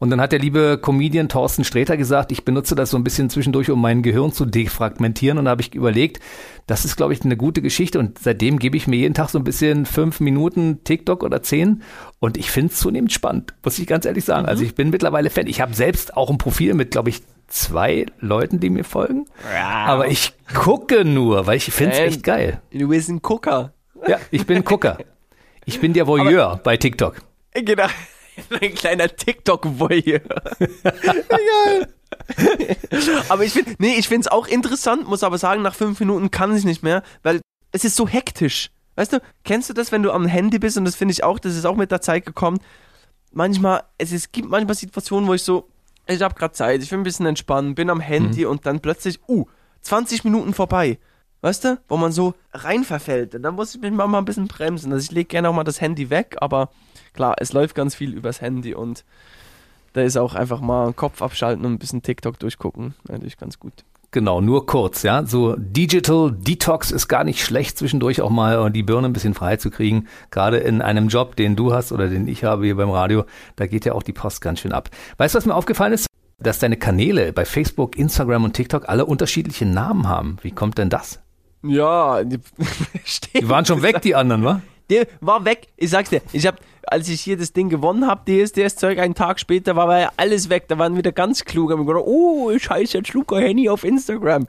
Und 0.00 0.10
dann 0.10 0.20
hat 0.20 0.32
der 0.32 0.40
liebe 0.40 0.76
Comedian 0.82 1.28
Thorsten 1.28 1.62
Sträter 1.62 1.96
gesagt, 1.96 2.32
ich 2.32 2.44
benutze 2.44 2.74
das 2.74 2.90
so 2.90 2.96
ein 2.96 3.04
bisschen 3.04 3.30
zwischendurch, 3.30 3.70
um 3.70 3.80
mein 3.80 4.02
Gehirn 4.02 4.32
zu 4.32 4.44
defragmentieren. 4.44 5.38
Und 5.38 5.44
da 5.44 5.52
habe 5.52 5.62
ich 5.62 5.72
überlegt, 5.72 6.18
das 6.66 6.84
ist, 6.84 6.96
glaube 6.96 7.12
ich, 7.12 7.24
eine 7.24 7.36
gute 7.36 7.62
Geschichte. 7.62 8.00
Und 8.00 8.18
seitdem 8.18 8.58
gebe 8.58 8.76
ich 8.76 8.88
mir 8.88 8.96
jeden 8.96 9.14
Tag 9.14 9.28
so 9.30 9.38
ein 9.38 9.44
bisschen 9.44 9.86
fünf 9.86 10.18
Minuten 10.18 10.82
TikTok 10.82 11.22
oder 11.22 11.44
zehn. 11.44 11.84
Und 12.18 12.36
ich 12.36 12.50
finde 12.50 12.72
es 12.72 12.80
zunehmend 12.80 13.12
spannend, 13.12 13.54
muss 13.62 13.78
ich 13.78 13.86
ganz 13.86 14.04
ehrlich 14.04 14.24
sagen. 14.24 14.46
Also 14.46 14.50
mhm. 14.50 14.62
Also 14.62 14.64
ich 14.64 14.74
bin 14.74 14.90
mittlerweile 14.90 15.30
Fan. 15.30 15.46
Ich 15.46 15.60
habe 15.60 15.74
selbst 15.74 16.11
auch 16.14 16.30
ein 16.30 16.38
Profil 16.38 16.74
mit, 16.74 16.90
glaube 16.90 17.10
ich, 17.10 17.22
zwei 17.48 18.06
Leuten, 18.18 18.60
die 18.60 18.70
mir 18.70 18.84
folgen. 18.84 19.26
Ja. 19.52 19.84
Aber 19.86 20.08
ich 20.08 20.32
gucke 20.54 21.04
nur, 21.04 21.46
weil 21.46 21.56
ich 21.56 21.64
finde 21.64 21.94
es 21.94 21.98
echt 22.00 22.22
geil. 22.22 22.60
Du 22.72 22.88
bist 22.88 23.08
ein 23.08 23.20
Gucker. 23.20 23.72
Ja, 24.06 24.18
ich 24.30 24.46
bin 24.46 24.64
Gucker. 24.64 24.98
Ich 25.64 25.80
bin 25.80 25.92
der 25.92 26.06
Voyeur 26.06 26.46
Aber, 26.46 26.56
bei 26.56 26.76
TikTok. 26.76 27.16
Genau. 27.54 27.86
Ein 28.60 28.74
kleiner 28.74 29.08
TikTok-Voyeur. 29.08 30.22
Egal. 30.58 31.94
aber 33.28 33.44
ich 33.44 33.52
finde, 33.52 33.74
nee, 33.78 33.94
ich 33.98 34.08
finde 34.08 34.22
es 34.22 34.32
auch 34.32 34.46
interessant, 34.46 35.06
muss 35.06 35.22
aber 35.22 35.38
sagen, 35.38 35.62
nach 35.62 35.74
fünf 35.74 36.00
Minuten 36.00 36.30
kann 36.30 36.56
ich 36.56 36.64
nicht 36.64 36.82
mehr, 36.82 37.02
weil 37.22 37.40
es 37.72 37.84
ist 37.84 37.96
so 37.96 38.08
hektisch. 38.08 38.70
Weißt 38.96 39.12
du, 39.12 39.20
kennst 39.44 39.70
du 39.70 39.74
das, 39.74 39.92
wenn 39.92 40.02
du 40.02 40.10
am 40.12 40.26
Handy 40.26 40.58
bist 40.58 40.76
und 40.76 40.84
das 40.84 40.96
finde 40.96 41.12
ich 41.12 41.24
auch, 41.24 41.38
das 41.38 41.56
ist 41.56 41.64
auch 41.64 41.76
mit 41.76 41.90
der 41.90 42.00
Zeit 42.00 42.26
gekommen. 42.26 42.58
Manchmal, 43.32 43.84
es, 43.98 44.12
es 44.12 44.32
gibt 44.32 44.48
manchmal 44.48 44.74
Situationen, 44.74 45.28
wo 45.28 45.34
ich 45.34 45.42
so, 45.42 45.68
ich 46.06 46.22
habe 46.22 46.34
gerade 46.34 46.52
Zeit, 46.52 46.82
ich 46.82 46.90
will 46.90 46.98
ein 46.98 47.04
bisschen 47.04 47.26
entspannen, 47.26 47.74
bin 47.74 47.90
am 47.90 48.00
Handy 48.00 48.44
mhm. 48.44 48.50
und 48.50 48.66
dann 48.66 48.80
plötzlich, 48.80 49.20
uh, 49.28 49.46
20 49.82 50.24
Minuten 50.24 50.54
vorbei. 50.54 50.98
Weißt 51.40 51.64
du, 51.64 51.80
wo 51.88 51.96
man 51.96 52.12
so 52.12 52.34
rein 52.52 52.84
verfällt. 52.84 53.34
Und 53.34 53.42
dann 53.42 53.56
muss 53.56 53.74
ich 53.74 53.80
mich 53.80 53.90
mal 53.90 54.06
ein 54.14 54.24
bisschen 54.24 54.46
bremsen. 54.46 54.92
Also 54.92 55.04
ich 55.04 55.10
lege 55.10 55.26
gerne 55.26 55.48
auch 55.48 55.54
mal 55.54 55.64
das 55.64 55.80
Handy 55.80 56.08
weg, 56.08 56.36
aber 56.40 56.70
klar, 57.14 57.34
es 57.38 57.52
läuft 57.52 57.74
ganz 57.74 57.96
viel 57.96 58.14
übers 58.14 58.40
Handy 58.40 58.74
und 58.74 59.04
da 59.92 60.02
ist 60.02 60.16
auch 60.16 60.34
einfach 60.34 60.60
mal 60.60 60.92
Kopf 60.92 61.20
abschalten 61.20 61.64
und 61.66 61.72
ein 61.72 61.78
bisschen 61.78 62.02
TikTok 62.02 62.38
durchgucken. 62.38 62.94
Natürlich 63.08 63.36
ganz 63.36 63.58
gut. 63.58 63.84
Genau, 64.12 64.42
nur 64.42 64.66
kurz, 64.66 65.02
ja. 65.02 65.24
So 65.24 65.56
Digital 65.56 66.32
Detox 66.32 66.90
ist 66.90 67.08
gar 67.08 67.24
nicht 67.24 67.42
schlecht, 67.42 67.78
zwischendurch 67.78 68.20
auch 68.20 68.28
mal 68.28 68.70
die 68.70 68.82
Birne 68.82 69.08
ein 69.08 69.14
bisschen 69.14 69.32
frei 69.32 69.56
zu 69.56 69.70
kriegen. 69.70 70.06
Gerade 70.30 70.58
in 70.58 70.82
einem 70.82 71.08
Job, 71.08 71.34
den 71.34 71.56
du 71.56 71.72
hast 71.72 71.92
oder 71.92 72.08
den 72.08 72.28
ich 72.28 72.44
habe 72.44 72.66
hier 72.66 72.76
beim 72.76 72.90
Radio, 72.90 73.24
da 73.56 73.66
geht 73.66 73.86
ja 73.86 73.94
auch 73.94 74.02
die 74.02 74.12
Post 74.12 74.42
ganz 74.42 74.60
schön 74.60 74.72
ab. 74.72 74.90
Weißt 75.16 75.34
du, 75.34 75.38
was 75.38 75.46
mir 75.46 75.54
aufgefallen 75.54 75.94
ist? 75.94 76.06
Dass 76.38 76.58
deine 76.58 76.76
Kanäle 76.76 77.32
bei 77.32 77.46
Facebook, 77.46 77.96
Instagram 77.96 78.44
und 78.44 78.52
TikTok 78.52 78.86
alle 78.86 79.06
unterschiedliche 79.06 79.64
Namen 79.64 80.06
haben. 80.06 80.36
Wie 80.42 80.50
kommt 80.50 80.76
denn 80.76 80.90
das? 80.90 81.20
Ja, 81.62 82.22
die, 82.22 82.38
die 83.40 83.48
waren 83.48 83.64
schon 83.64 83.80
weg, 83.80 84.02
die 84.02 84.14
anderen, 84.14 84.44
wa? 84.44 84.60
Der 84.92 85.06
war 85.22 85.46
weg. 85.46 85.68
Ich 85.78 85.88
sag's 85.88 86.10
dir, 86.10 86.20
ich 86.32 86.46
hab, 86.46 86.60
als 86.86 87.08
ich 87.08 87.22
hier 87.22 87.38
das 87.38 87.54
Ding 87.54 87.70
gewonnen 87.70 88.06
habe, 88.06 88.30
DSDS-Zeug, 88.30 88.98
einen 88.98 89.14
Tag 89.14 89.40
später 89.40 89.74
war 89.74 89.98
ja 89.98 90.12
alles 90.18 90.50
weg. 90.50 90.68
Da 90.68 90.76
waren 90.78 90.98
wieder 90.98 91.12
ganz 91.12 91.46
klug. 91.46 91.72
Haben 91.72 91.86
gedacht, 91.86 92.04
oh, 92.06 92.50
ich 92.50 92.68
heiße 92.68 92.98
jetzt 92.98 93.14
Luca 93.14 93.36
Henny 93.36 93.70
auf 93.70 93.84
Instagram. 93.84 94.46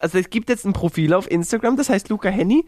Also 0.00 0.18
es 0.18 0.28
gibt 0.28 0.48
jetzt 0.48 0.64
ein 0.64 0.72
Profil 0.72 1.14
auf 1.14 1.30
Instagram, 1.30 1.76
das 1.76 1.88
heißt 1.88 2.08
Luca 2.08 2.28
Henny, 2.28 2.66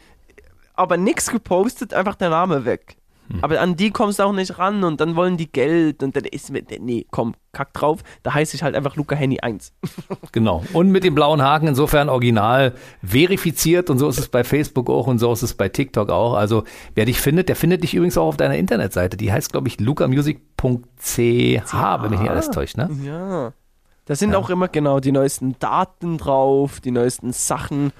aber 0.74 0.96
nichts 0.96 1.30
gepostet, 1.30 1.92
einfach 1.92 2.14
der 2.14 2.30
Name 2.30 2.64
weg. 2.64 2.96
Hm. 3.30 3.38
Aber 3.42 3.60
an 3.60 3.76
die 3.76 3.90
kommst 3.90 4.18
du 4.18 4.22
auch 4.22 4.32
nicht 4.32 4.58
ran 4.58 4.84
und 4.84 5.00
dann 5.00 5.16
wollen 5.16 5.36
die 5.36 5.50
Geld 5.50 6.02
und 6.02 6.16
dann 6.16 6.24
ist 6.24 6.50
mit, 6.50 6.70
nee, 6.80 7.06
komm, 7.10 7.34
kack 7.52 7.72
drauf. 7.74 8.00
Da 8.22 8.34
heiße 8.34 8.56
ich 8.56 8.62
halt 8.62 8.74
einfach 8.74 8.96
Luca 8.96 9.14
Henny 9.14 9.40
1. 9.40 9.72
genau. 10.32 10.64
Und 10.72 10.90
mit 10.90 11.04
dem 11.04 11.14
blauen 11.14 11.42
Haken 11.42 11.68
insofern 11.68 12.08
original 12.08 12.74
verifiziert 13.02 13.90
und 13.90 13.98
so 13.98 14.08
ist 14.08 14.18
es 14.18 14.28
bei 14.28 14.44
Facebook 14.44 14.88
auch 14.88 15.06
und 15.06 15.18
so 15.18 15.32
ist 15.32 15.42
es 15.42 15.54
bei 15.54 15.68
TikTok 15.68 16.10
auch. 16.10 16.34
Also 16.34 16.64
wer 16.94 17.04
dich 17.04 17.20
findet, 17.20 17.48
der 17.48 17.56
findet 17.56 17.82
dich 17.82 17.94
übrigens 17.94 18.16
auch 18.16 18.28
auf 18.28 18.36
deiner 18.36 18.56
Internetseite. 18.56 19.16
Die 19.16 19.30
heißt, 19.30 19.52
glaube 19.52 19.68
ich, 19.68 19.78
lucamusic.ch, 19.78 21.18
wenn 21.18 22.10
mich 22.10 22.20
nicht 22.20 22.30
alles 22.30 22.50
täuscht, 22.50 22.76
ne? 22.76 22.88
Ja. 23.04 23.52
Da 24.06 24.14
sind 24.14 24.32
ja. 24.32 24.38
auch 24.38 24.48
immer 24.48 24.68
genau 24.68 25.00
die 25.00 25.12
neuesten 25.12 25.58
Daten 25.58 26.16
drauf, 26.16 26.80
die 26.80 26.92
neuesten 26.92 27.34
Sachen. 27.34 27.92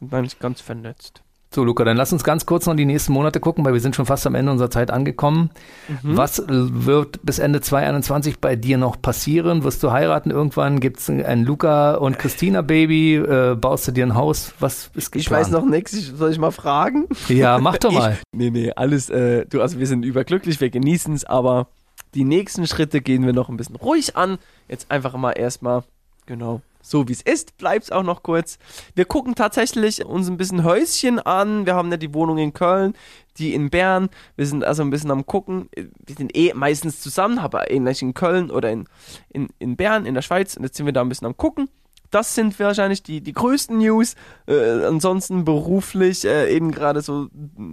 Sind 0.00 0.14
eigentlich 0.14 0.38
ganz 0.38 0.62
vernetzt. 0.62 1.22
So, 1.56 1.64
Luca, 1.64 1.84
dann 1.84 1.96
lass 1.96 2.12
uns 2.12 2.22
ganz 2.22 2.44
kurz 2.44 2.66
noch 2.66 2.74
die 2.76 2.84
nächsten 2.84 3.14
Monate 3.14 3.40
gucken, 3.40 3.64
weil 3.64 3.72
wir 3.72 3.80
sind 3.80 3.96
schon 3.96 4.04
fast 4.04 4.26
am 4.26 4.34
Ende 4.34 4.52
unserer 4.52 4.68
Zeit 4.68 4.90
angekommen. 4.90 5.48
Mhm. 5.88 6.14
Was 6.14 6.42
wird 6.46 7.24
bis 7.24 7.38
Ende 7.38 7.62
2021 7.62 8.40
bei 8.40 8.56
dir 8.56 8.76
noch 8.76 9.00
passieren? 9.00 9.64
Wirst 9.64 9.82
du 9.82 9.90
heiraten 9.90 10.30
irgendwann? 10.30 10.80
Gibt 10.80 10.98
es 10.98 11.08
ein 11.08 11.44
Luca 11.44 11.94
und 11.94 12.18
Christina 12.18 12.60
Baby? 12.60 13.14
Äh, 13.14 13.54
baust 13.58 13.88
du 13.88 13.92
dir 13.92 14.04
ein 14.04 14.14
Haus? 14.14 14.52
Was 14.60 14.90
ist 14.92 15.12
geplant? 15.12 15.16
Ich 15.16 15.30
weiß 15.30 15.50
noch 15.50 15.64
nichts. 15.64 15.92
Soll 15.92 16.30
ich 16.30 16.38
mal 16.38 16.50
fragen? 16.50 17.08
Ja, 17.28 17.56
mach 17.58 17.78
doch 17.78 17.90
mal. 18.00 18.18
Ich, 18.20 18.38
nee, 18.38 18.50
nee, 18.50 18.72
alles, 18.76 19.08
äh, 19.08 19.46
du, 19.46 19.62
also 19.62 19.78
wir 19.78 19.86
sind 19.86 20.04
überglücklich, 20.04 20.60
wir 20.60 20.68
genießen 20.68 21.14
es, 21.14 21.24
aber 21.24 21.68
die 22.14 22.24
nächsten 22.24 22.66
Schritte 22.66 23.00
gehen 23.00 23.24
wir 23.24 23.32
noch 23.32 23.48
ein 23.48 23.56
bisschen 23.56 23.76
ruhig 23.76 24.14
an. 24.14 24.36
Jetzt 24.68 24.90
einfach 24.90 25.16
mal 25.16 25.32
erstmal, 25.32 25.84
genau, 26.26 26.60
so 26.86 27.08
wie 27.08 27.12
es 27.12 27.22
ist, 27.22 27.58
bleibt 27.58 27.86
es 27.86 27.92
auch 27.92 28.04
noch 28.04 28.22
kurz. 28.22 28.58
Wir 28.94 29.06
gucken 29.06 29.34
tatsächlich 29.34 30.04
uns 30.04 30.28
ein 30.28 30.36
bisschen 30.36 30.62
Häuschen 30.62 31.18
an. 31.18 31.66
Wir 31.66 31.74
haben 31.74 31.90
ja 31.90 31.96
die 31.96 32.14
Wohnung 32.14 32.38
in 32.38 32.52
Köln, 32.52 32.94
die 33.38 33.54
in 33.54 33.70
Bern. 33.70 34.08
Wir 34.36 34.46
sind 34.46 34.64
also 34.64 34.82
ein 34.82 34.90
bisschen 34.90 35.10
am 35.10 35.26
gucken. 35.26 35.68
Wir 35.74 36.16
sind 36.16 36.36
eh 36.36 36.52
meistens 36.54 37.00
zusammen, 37.00 37.38
aber 37.38 37.72
ähnlich 37.72 38.02
in 38.02 38.14
Köln 38.14 38.52
oder 38.52 38.70
in, 38.70 38.84
in, 39.30 39.48
in 39.58 39.76
Bern, 39.76 40.06
in 40.06 40.14
der 40.14 40.22
Schweiz. 40.22 40.56
Und 40.56 40.62
jetzt 40.62 40.76
sind 40.76 40.86
wir 40.86 40.92
da 40.92 41.00
ein 41.00 41.08
bisschen 41.08 41.26
am 41.26 41.36
gucken. 41.36 41.68
Das 42.12 42.36
sind 42.36 42.58
wahrscheinlich 42.60 43.02
die, 43.02 43.20
die 43.20 43.32
größten 43.32 43.78
News. 43.78 44.14
Äh, 44.46 44.84
ansonsten 44.84 45.44
beruflich 45.44 46.24
äh, 46.24 46.54
eben 46.54 46.70
gerade 46.70 47.02
so 47.02 47.28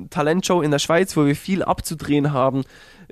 Talentshow 0.09 0.61
in 0.61 0.71
der 0.71 0.79
Schweiz, 0.79 1.15
wo 1.15 1.27
wir 1.27 1.35
viel 1.35 1.61
abzudrehen 1.61 2.33
haben. 2.33 2.63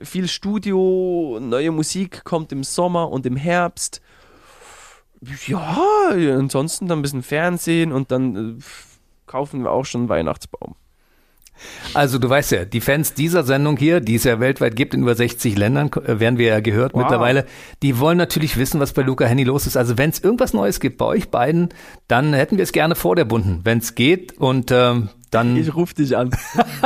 Viel 0.01 0.27
Studio, 0.27 1.37
neue 1.39 1.69
Musik 1.69 2.23
kommt 2.23 2.51
im 2.51 2.63
Sommer 2.63 3.11
und 3.11 3.27
im 3.27 3.35
Herbst. 3.35 4.01
Ja, 5.22 6.09
ansonsten 6.09 6.88
dann 6.88 6.99
ein 6.99 7.01
bisschen 7.03 7.24
Fernsehen 7.24 7.91
und 7.91 8.11
dann 8.11 8.57
äh, 8.57 8.63
kaufen 9.28 9.63
wir 9.63 9.72
auch 9.72 9.86
schon 9.86 10.01
einen 10.01 10.09
Weihnachtsbaum. 10.09 10.76
Also 11.93 12.20
du 12.20 12.30
weißt 12.30 12.51
ja, 12.51 12.66
die 12.66 12.82
Fans 12.82 13.14
dieser 13.14 13.43
Sendung 13.43 13.78
hier, 13.78 13.99
die 13.99 14.16
es 14.16 14.24
ja 14.24 14.39
weltweit 14.39 14.76
gibt 14.76 14.93
in 14.93 15.01
über 15.01 15.16
60 15.16 15.57
Ländern, 15.57 15.89
äh, 16.05 16.20
werden 16.20 16.38
wir 16.38 16.47
ja 16.47 16.59
gehört 16.59 16.93
wow. 16.93 17.01
mittlerweile, 17.01 17.45
die 17.82 17.99
wollen 17.99 18.18
natürlich 18.18 18.57
wissen, 18.57 18.80
was 18.80 18.93
bei 18.93 19.01
Luca 19.01 19.26
Henny 19.26 19.43
los 19.43 19.68
ist. 19.68 19.78
Also 19.78 19.97
wenn 19.97 20.09
es 20.09 20.20
irgendwas 20.20 20.53
Neues 20.53 20.80
gibt 20.80 20.97
bei 20.97 21.05
euch 21.05 21.30
beiden, 21.30 21.70
dann 22.07 22.34
hätten 22.34 22.57
wir 22.57 22.64
es 22.64 22.72
gerne 22.72 22.95
vor 22.95 23.16
der 23.16 23.26
Bunden, 23.26 23.62
wenn 23.64 23.80
es 23.80 23.95
geht. 23.95 24.38
Und 24.38 24.72
ähm, 24.72 25.09
dann. 25.32 25.55
Ich 25.55 25.74
rufe 25.74 25.95
dich 25.95 26.16
an. 26.16 26.30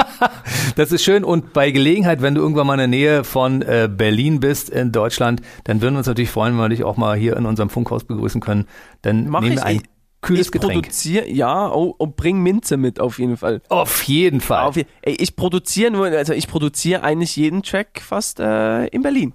das 0.76 0.92
ist 0.92 1.04
schön. 1.04 1.24
Und 1.24 1.52
bei 1.54 1.72
Gelegenheit, 1.72 2.22
wenn 2.22 2.36
du 2.36 2.42
irgendwann 2.42 2.68
mal 2.68 2.74
in 2.74 2.80
der 2.80 2.88
Nähe 2.88 3.24
von 3.24 3.62
äh, 3.64 3.90
Berlin 3.92 4.40
bist 4.40 4.70
in 4.70 4.92
Deutschland, 4.92 5.42
dann 5.64 5.82
würden 5.82 5.96
wir 5.96 6.00
uns 6.00 6.08
natürlich 6.08 6.30
freuen, 6.30 6.54
wenn 6.54 6.62
wir 6.62 6.70
dich 6.70 6.84
auch 6.84 6.96
mal 6.96 7.18
hier 7.18 7.36
in 7.38 7.46
unserem 7.46 7.70
Funkhaus 7.70 8.04
begrüßen 8.04 8.42
können. 8.42 8.66
Dann 9.02 9.28
Mach 9.30 9.42
nehmen 9.42 9.56
wir 9.56 9.66
ein 9.66 9.82
kühles 10.26 10.48
ich 10.48 10.52
Getränk. 10.52 10.74
Produziere, 10.74 11.30
ja, 11.30 11.72
oh, 11.72 11.96
oh, 11.98 12.08
bring 12.08 12.42
Minze 12.42 12.78
mit 12.78 13.00
auf 13.00 13.20
jeden 13.20 13.38
Fall. 13.38 13.62
Auf 13.70 14.04
jeden 14.04 14.42
Fall. 14.42 14.66
Auf, 14.66 14.78
ey, 14.78 14.86
ich 15.04 15.36
produziere 15.36 15.92
nur, 15.92 16.08
also 16.08 16.34
ich 16.34 16.48
produziere 16.48 17.04
eigentlich 17.04 17.36
jeden 17.36 17.64
Track 17.64 18.02
fast 18.02 18.40
äh, 18.40 18.88
in 18.88 19.02
Berlin. 19.02 19.34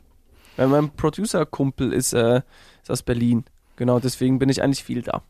Weil 0.57 0.69
mein 0.69 0.91
Producer-Kumpel 0.91 1.93
ist, 1.93 2.13
äh, 2.13 2.43
ist 2.83 2.91
aus 2.91 3.03
Berlin. 3.03 3.45
Genau, 3.77 3.99
deswegen 3.99 4.39
bin 4.39 4.49
ich 4.49 4.63
eigentlich 4.63 4.85
viel 4.85 5.03
da. 5.03 5.23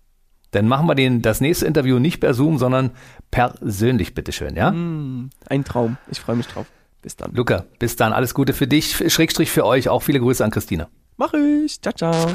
Dann 0.50 0.66
machen 0.66 0.86
wir 0.88 0.96
den, 0.96 1.22
das 1.22 1.40
nächste 1.40 1.66
Interview 1.66 2.00
nicht 2.00 2.18
per 2.18 2.34
Zoom, 2.34 2.58
sondern 2.58 2.90
persönlich, 3.30 4.14
bitteschön, 4.14 4.56
ja? 4.56 4.72
Mm, 4.72 5.30
ein 5.48 5.64
Traum. 5.64 5.96
Ich 6.10 6.18
freue 6.18 6.36
mich 6.36 6.48
drauf. 6.48 6.66
Bis 7.02 7.16
dann. 7.16 7.32
Luca, 7.32 7.64
bis 7.78 7.96
dann. 7.96 8.12
Alles 8.12 8.34
Gute 8.34 8.52
für 8.52 8.66
dich, 8.66 8.96
Schrägstrich 9.12 9.50
für 9.50 9.64
euch. 9.64 9.88
Auch 9.88 10.02
viele 10.02 10.20
Grüße 10.20 10.44
an 10.44 10.50
Christina. 10.50 10.88
Mach 11.16 11.32
ich. 11.34 11.80
Ciao, 11.80 11.94
ciao. 11.94 12.34